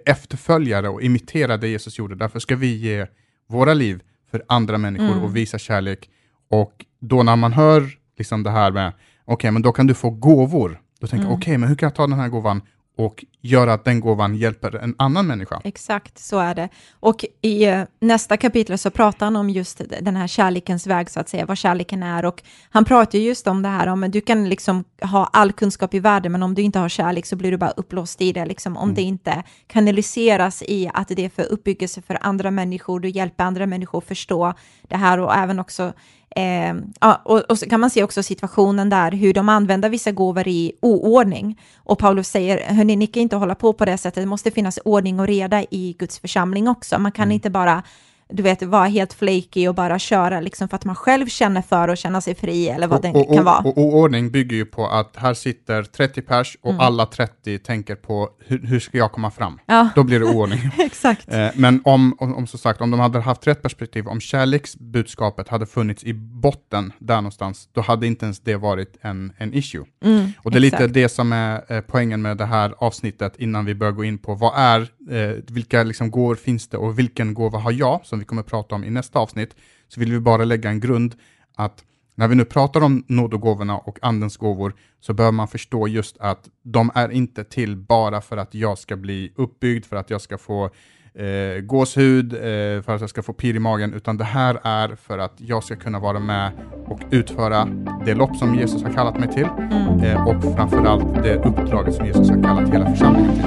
efterföljare 0.06 0.90
och 0.90 1.02
imitera 1.02 1.58
det 1.58 1.68
Jesus 1.68 1.98
gjorde. 1.98 2.16
Därför 2.16 2.40
ska 2.40 2.56
vi 2.56 2.78
ge 2.78 3.08
våra 3.48 3.74
liv 3.74 4.02
för 4.32 4.44
andra 4.48 4.78
människor 4.78 5.12
mm. 5.12 5.24
och 5.24 5.36
visa 5.36 5.58
kärlek. 5.58 6.10
Och 6.50 6.86
då 7.00 7.24
när 7.24 7.36
man 7.36 7.54
hör 7.54 7.90
liksom 8.18 8.44
det 8.44 8.52
här 8.52 8.72
med, 8.72 8.88
okej, 9.26 9.34
okay, 9.34 9.52
men 9.52 9.62
då 9.62 9.72
kan 9.72 9.88
du 9.88 9.94
få 9.94 10.10
gåvor. 10.10 10.82
Då 11.00 11.08
tänker 11.08 11.24
mm. 11.24 11.32
jag, 11.32 11.38
okej, 11.38 11.52
okay, 11.52 11.58
men 11.58 11.70
hur 11.70 11.76
kan 11.76 11.88
jag 11.88 11.96
ta 11.96 12.08
den 12.08 12.20
här 12.20 12.30
gåvan 12.30 12.62
och 13.00 13.26
göra 13.42 13.74
att 13.74 13.86
den 13.86 14.00
gåvan 14.00 14.36
hjälper 14.36 14.76
en 14.76 14.96
annan 14.98 15.28
människa. 15.28 15.62
Exakt, 15.64 16.20
så 16.20 16.40
är 16.40 16.56
det. 16.56 16.70
Och 17.00 17.26
i 17.42 17.66
eh, 17.66 17.84
nästa 18.00 18.38
kapitel 18.38 18.78
så 18.78 18.90
pratar 18.90 19.26
han 19.26 19.36
om 19.36 19.50
just 19.50 19.82
den 20.02 20.16
här 20.16 20.28
kärlekens 20.28 20.88
väg, 20.88 21.10
så 21.10 21.20
att 21.20 21.30
säga, 21.30 21.46
vad 21.46 21.58
kärleken 21.58 22.04
är. 22.04 22.26
Och 22.26 22.44
han 22.70 22.86
pratar 22.86 23.20
just 23.20 23.48
om 23.48 23.62
det 23.62 23.70
här 23.70 23.88
om 23.88 24.12
du 24.12 24.22
kan 24.22 24.50
liksom 24.50 24.84
ha 25.02 25.30
all 25.34 25.52
kunskap 25.52 25.94
i 25.94 26.00
världen, 26.00 26.32
men 26.32 26.44
om 26.44 26.56
du 26.56 26.62
inte 26.62 26.80
har 26.80 26.90
kärlek 26.90 27.26
så 27.26 27.36
blir 27.36 27.52
du 27.52 27.58
bara 27.58 27.72
upplåst 27.72 28.22
i 28.22 28.32
det, 28.32 28.46
liksom, 28.46 28.78
om 28.78 28.84
mm. 28.84 28.96
det 28.96 29.02
inte 29.02 29.44
kanaliseras 29.68 30.64
i 30.68 30.90
att 30.94 31.08
det 31.08 31.26
är 31.26 31.30
för 31.30 31.52
uppbyggelse 31.52 32.02
för 32.02 32.18
andra 32.22 32.52
människor, 32.52 33.00
du 33.00 33.10
hjälper 33.10 33.44
andra 33.44 33.66
människor 33.66 33.98
att 33.98 34.08
förstå 34.08 34.54
det 34.88 34.98
här 34.98 35.20
och 35.20 35.36
även 35.36 35.60
också 35.60 35.94
Eh, 36.36 36.76
ja, 37.00 37.22
och, 37.26 37.40
och, 37.40 37.60
så 37.60 37.70
kan 37.70 37.80
man 37.80 37.90
se 37.90 38.04
också 38.04 38.24
situationen 38.24 38.90
där, 38.90 39.12
hur 39.12 39.34
de 39.34 39.50
använder 39.50 39.90
vissa 39.90 40.12
gåvor 40.12 40.48
i 40.48 40.72
oordning. 40.82 41.62
Och 41.78 42.00
Paulus 42.00 42.28
säger, 42.28 42.74
hörni, 42.74 42.96
ni 42.96 43.08
kan 43.08 43.24
inte 43.24 43.36
hålla 43.36 43.56
på 43.56 43.74
på 43.74 43.86
det 43.86 43.98
sättet, 43.98 44.24
det 44.24 44.28
måste 44.28 44.52
finnas 44.52 44.80
ordning 44.86 45.20
och 45.20 45.28
reda 45.28 45.64
i 45.64 45.96
Guds 46.00 46.20
församling 46.20 46.68
också. 46.68 47.00
Man 47.00 47.12
kan 47.12 47.24
mm. 47.24 47.32
inte 47.32 47.50
bara 47.50 47.84
du 48.32 48.44
vet, 48.44 48.64
vara 48.64 48.86
helt 48.86 49.14
flaky 49.14 49.68
och 49.68 49.76
bara 49.76 50.00
köra 50.00 50.40
liksom 50.40 50.70
för 50.70 50.76
att 50.76 50.86
man 50.86 50.96
själv 50.96 51.28
känner 51.28 51.62
för 51.62 51.88
att 51.88 52.00
känna 52.00 52.22
sig 52.22 52.36
fri 52.36 52.70
eller 52.70 52.88
vad 52.88 53.06
och, 53.06 53.28
det 53.30 53.36
kan 53.36 53.46
vara. 53.46 53.58
Och, 53.58 53.78
och, 53.78 53.96
ordning 53.96 54.32
bygger 54.32 54.56
ju 54.58 54.66
på 54.66 54.88
att 54.88 55.16
här 55.16 55.34
sitter 55.34 55.84
30 55.84 56.22
pers 56.22 56.58
och 56.62 56.70
mm. 56.70 56.80
alla 56.80 57.06
30 57.06 57.60
tänker 57.60 57.96
på 57.96 58.30
hur, 58.46 58.68
hur 58.68 58.80
ska 58.80 58.98
jag 58.98 59.12
komma 59.12 59.32
fram? 59.32 59.60
Ja. 59.66 59.90
Då 59.96 60.04
blir 60.04 60.20
det 60.20 60.26
oordning. 60.26 60.60
Exakt. 60.78 61.34
Eh, 61.34 61.48
men 61.56 61.82
om, 61.86 62.16
om, 62.20 62.36
om, 62.36 62.48
så 62.48 62.58
sagt, 62.58 62.82
om 62.82 62.92
de 62.92 63.00
hade 63.00 63.20
haft 63.20 63.48
rätt 63.48 63.62
perspektiv, 63.62 64.08
om 64.08 64.22
kärleksbudskapet 64.22 65.48
hade 65.48 65.66
funnits 65.66 66.04
i 66.04 66.14
botten 66.14 66.94
där 67.00 67.16
någonstans, 67.16 67.70
då 67.72 67.82
hade 67.82 68.08
inte 68.08 68.26
ens 68.26 68.40
det 68.40 68.56
varit 68.56 68.98
en, 69.02 69.34
en 69.38 69.54
issue. 69.54 69.86
Mm, 70.04 70.32
och 70.38 70.52
det 70.52 70.58
är 70.58 70.64
exakt. 70.64 70.82
lite 70.82 70.94
det 70.94 71.10
som 71.10 71.34
är 71.34 71.74
eh, 71.74 71.82
poängen 71.82 72.22
med 72.22 72.38
det 72.38 72.46
här 72.46 72.74
avsnittet 72.78 73.34
innan 73.38 73.66
vi 73.66 73.76
börjar 73.76 73.94
gå 73.94 74.04
in 74.04 74.18
på 74.18 74.36
vad 74.36 74.54
är, 74.56 74.82
eh, 75.12 75.36
vilka 75.48 75.84
liksom 75.84 76.12
gåvor 76.12 76.36
finns 76.36 76.68
det 76.68 76.78
och 76.78 77.00
vilken 77.00 77.34
gåva 77.34 77.60
har 77.60 77.72
jag 77.72 78.00
som 78.04 78.19
vi 78.20 78.26
kommer 78.26 78.42
att 78.42 78.48
prata 78.48 78.76
om 78.76 78.84
i 78.84 78.90
nästa 78.90 79.20
avsnitt, 79.20 79.56
så 79.88 80.00
vill 80.00 80.12
vi 80.12 80.20
bara 80.20 80.46
lägga 80.46 80.70
en 80.70 80.80
grund 80.80 81.16
att 81.56 81.84
när 82.20 82.28
vi 82.28 82.36
nu 82.36 82.46
pratar 82.46 82.82
om 82.82 83.04
nådogåvorna 83.08 83.78
och 83.78 84.00
andens 84.02 84.38
gåvor 84.38 84.74
så 85.00 85.14
bör 85.14 85.32
man 85.32 85.48
förstå 85.48 85.88
just 85.88 86.18
att 86.18 86.50
de 86.64 86.92
är 86.96 87.10
inte 87.10 87.44
till 87.44 87.78
bara 87.78 88.22
för 88.22 88.38
att 88.38 88.54
jag 88.54 88.78
ska 88.78 88.96
bli 88.96 89.34
uppbyggd, 89.36 89.86
för 89.86 89.96
att 89.96 90.10
jag 90.10 90.22
ska 90.22 90.38
få 90.38 90.70
eh, 91.14 91.62
gåshud, 91.62 92.34
eh, 92.34 92.82
för 92.82 92.96
att 92.96 93.02
jag 93.02 93.10
ska 93.10 93.24
få 93.24 93.34
pirr 93.34 93.56
i 93.56 93.60
magen, 93.60 93.94
utan 93.94 94.18
det 94.18 94.24
här 94.24 94.60
är 94.64 94.96
för 94.96 95.18
att 95.18 95.34
jag 95.38 95.64
ska 95.64 95.76
kunna 95.76 96.00
vara 96.00 96.20
med 96.20 96.52
och 96.86 97.00
utföra 97.12 97.68
det 98.06 98.14
lopp 98.14 98.36
som 98.36 98.56
Jesus 98.56 98.84
har 98.84 98.94
kallat 98.94 99.20
mig 99.20 99.30
till 99.32 99.48
mm. 99.72 100.00
eh, 100.00 100.28
och 100.28 100.56
framförallt 100.56 101.24
det 101.24 101.36
uppdraget 101.36 101.96
som 101.96 102.06
Jesus 102.06 102.30
har 102.30 102.44
kallat 102.44 102.74
hela 102.74 102.90
församlingen 102.90 103.36
till. 103.36 103.46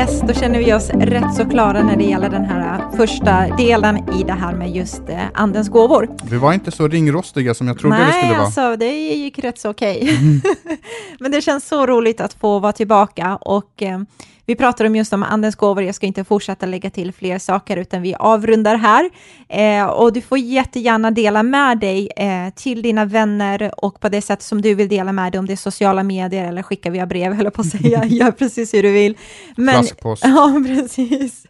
Yes, 0.00 0.20
då 0.20 0.34
känner 0.34 0.58
vi 0.58 0.74
oss 0.74 0.90
rätt 0.90 1.34
så 1.34 1.48
klara 1.48 1.82
när 1.82 1.96
det 1.96 2.04
gäller 2.04 2.30
den 2.30 2.44
här 2.44 2.96
första 2.96 3.56
delen 3.56 3.96
i 4.14 4.22
det 4.22 4.32
här 4.32 4.52
med 4.52 4.70
just 4.70 5.08
eh, 5.08 5.20
andens 5.34 5.68
gåvor. 5.68 6.08
Vi 6.30 6.36
var 6.36 6.52
inte 6.52 6.70
så 6.70 6.88
ringrostiga 6.88 7.54
som 7.54 7.68
jag 7.68 7.78
trodde 7.78 7.96
Nej, 7.96 8.06
det 8.06 8.12
skulle 8.12 8.28
vara. 8.28 8.38
Nej, 8.38 8.46
alltså 8.46 8.76
det 8.76 8.92
gick 9.14 9.38
rätt 9.38 9.58
så 9.58 9.70
okej. 9.70 10.02
Okay. 10.02 10.16
Mm. 10.20 10.40
Men 11.20 11.32
det 11.32 11.40
känns 11.40 11.68
så 11.68 11.86
roligt 11.86 12.20
att 12.20 12.32
få 12.32 12.58
vara 12.58 12.72
tillbaka 12.72 13.36
och 13.36 13.82
eh, 13.82 14.00
vi 14.50 14.56
pratar 14.56 14.84
om 14.84 14.96
just 14.96 15.12
om 15.12 15.22
andens 15.22 15.56
gåvor, 15.56 15.82
jag 15.82 15.94
ska 15.94 16.06
inte 16.06 16.24
fortsätta 16.24 16.66
lägga 16.66 16.90
till 16.90 17.12
fler 17.12 17.38
saker, 17.38 17.76
utan 17.76 18.02
vi 18.02 18.14
avrundar 18.14 18.76
här. 18.76 19.10
Eh, 19.48 19.86
och 19.86 20.12
du 20.12 20.20
får 20.20 20.38
jättegärna 20.38 21.10
dela 21.10 21.42
med 21.42 21.78
dig 21.78 22.10
eh, 22.16 22.50
till 22.54 22.82
dina 22.82 23.04
vänner 23.04 23.72
och 23.76 24.00
på 24.00 24.08
det 24.08 24.22
sätt 24.22 24.42
som 24.42 24.62
du 24.62 24.74
vill 24.74 24.88
dela 24.88 25.12
med 25.12 25.32
dig, 25.32 25.38
om 25.38 25.46
det 25.46 25.52
är 25.52 25.56
sociala 25.56 26.02
medier 26.02 26.48
eller 26.48 26.62
skicka 26.62 26.90
via 26.90 27.06
brev, 27.06 27.32
eller 27.40 27.50
på 27.50 27.60
att 27.60 27.68
säga, 27.68 28.04
gör 28.08 28.30
precis 28.30 28.74
hur 28.74 28.82
du 28.82 28.92
vill. 28.92 29.16
Men, 29.56 29.84
ja, 30.22 30.62
precis. 30.66 31.46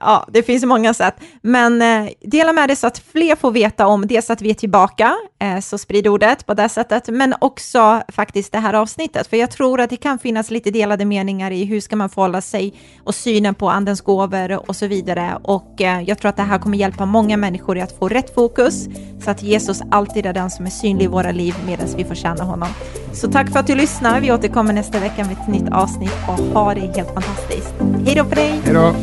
Ja, 0.00 0.26
det 0.32 0.42
finns 0.42 0.64
många 0.64 0.94
sätt. 0.94 1.14
Men 1.42 1.82
eh, 1.82 2.10
dela 2.20 2.52
med 2.52 2.68
dig 2.68 2.76
så 2.76 2.86
att 2.86 2.98
fler 2.98 3.36
får 3.36 3.50
veta 3.50 3.86
om 3.86 4.06
dels 4.06 4.30
att 4.30 4.42
vi 4.42 4.50
är 4.50 4.54
tillbaka, 4.54 5.16
eh, 5.42 5.60
så 5.60 5.78
sprid 5.78 6.06
ordet 6.06 6.46
på 6.46 6.54
det 6.54 6.68
sättet, 6.68 7.08
men 7.08 7.34
också 7.40 8.02
faktiskt 8.08 8.52
det 8.52 8.58
här 8.58 8.74
avsnittet, 8.74 9.26
för 9.26 9.36
jag 9.36 9.50
tror 9.50 9.80
att 9.80 9.90
det 9.90 9.96
kan 9.96 10.18
finnas 10.18 10.50
lite 10.50 10.70
delade 10.70 11.04
meningar 11.04 11.50
i 11.50 11.64
hur 11.64 11.80
ska 11.80 11.96
man 11.96 12.10
förhålla 12.20 12.40
sig 12.40 12.72
och 13.04 13.14
synen 13.14 13.54
på 13.54 13.70
andens 13.70 14.00
gåvor 14.00 14.68
och 14.68 14.76
så 14.76 14.86
vidare. 14.86 15.38
Och 15.42 15.80
eh, 15.80 16.02
jag 16.02 16.18
tror 16.18 16.28
att 16.28 16.36
det 16.36 16.42
här 16.42 16.58
kommer 16.58 16.78
hjälpa 16.78 17.06
många 17.06 17.36
människor 17.36 17.78
i 17.78 17.80
att 17.80 17.98
få 17.98 18.08
rätt 18.08 18.34
fokus 18.34 18.88
så 19.24 19.30
att 19.30 19.42
Jesus 19.42 19.82
alltid 19.90 20.26
är 20.26 20.32
den 20.32 20.50
som 20.50 20.66
är 20.66 20.70
synlig 20.70 21.04
i 21.04 21.08
våra 21.08 21.32
liv 21.32 21.54
medan 21.66 21.86
vi 21.96 22.04
får 22.04 22.14
känna 22.14 22.44
honom. 22.44 22.68
Så 23.12 23.30
tack 23.30 23.50
för 23.50 23.60
att 23.60 23.66
du 23.66 23.74
lyssnar. 23.74 24.20
Vi 24.20 24.32
återkommer 24.32 24.72
nästa 24.72 25.00
vecka 25.00 25.24
med 25.24 25.32
ett 25.32 25.48
nytt 25.48 25.72
avsnitt 25.72 26.16
och 26.28 26.62
ha 26.62 26.74
det 26.74 26.80
helt 26.80 27.14
fantastiskt. 27.14 27.74
Hej 28.06 28.14
då 28.14 28.24
på 28.24 28.34
dig! 28.34 28.60
Hej 28.64 28.74
då! 28.74 28.94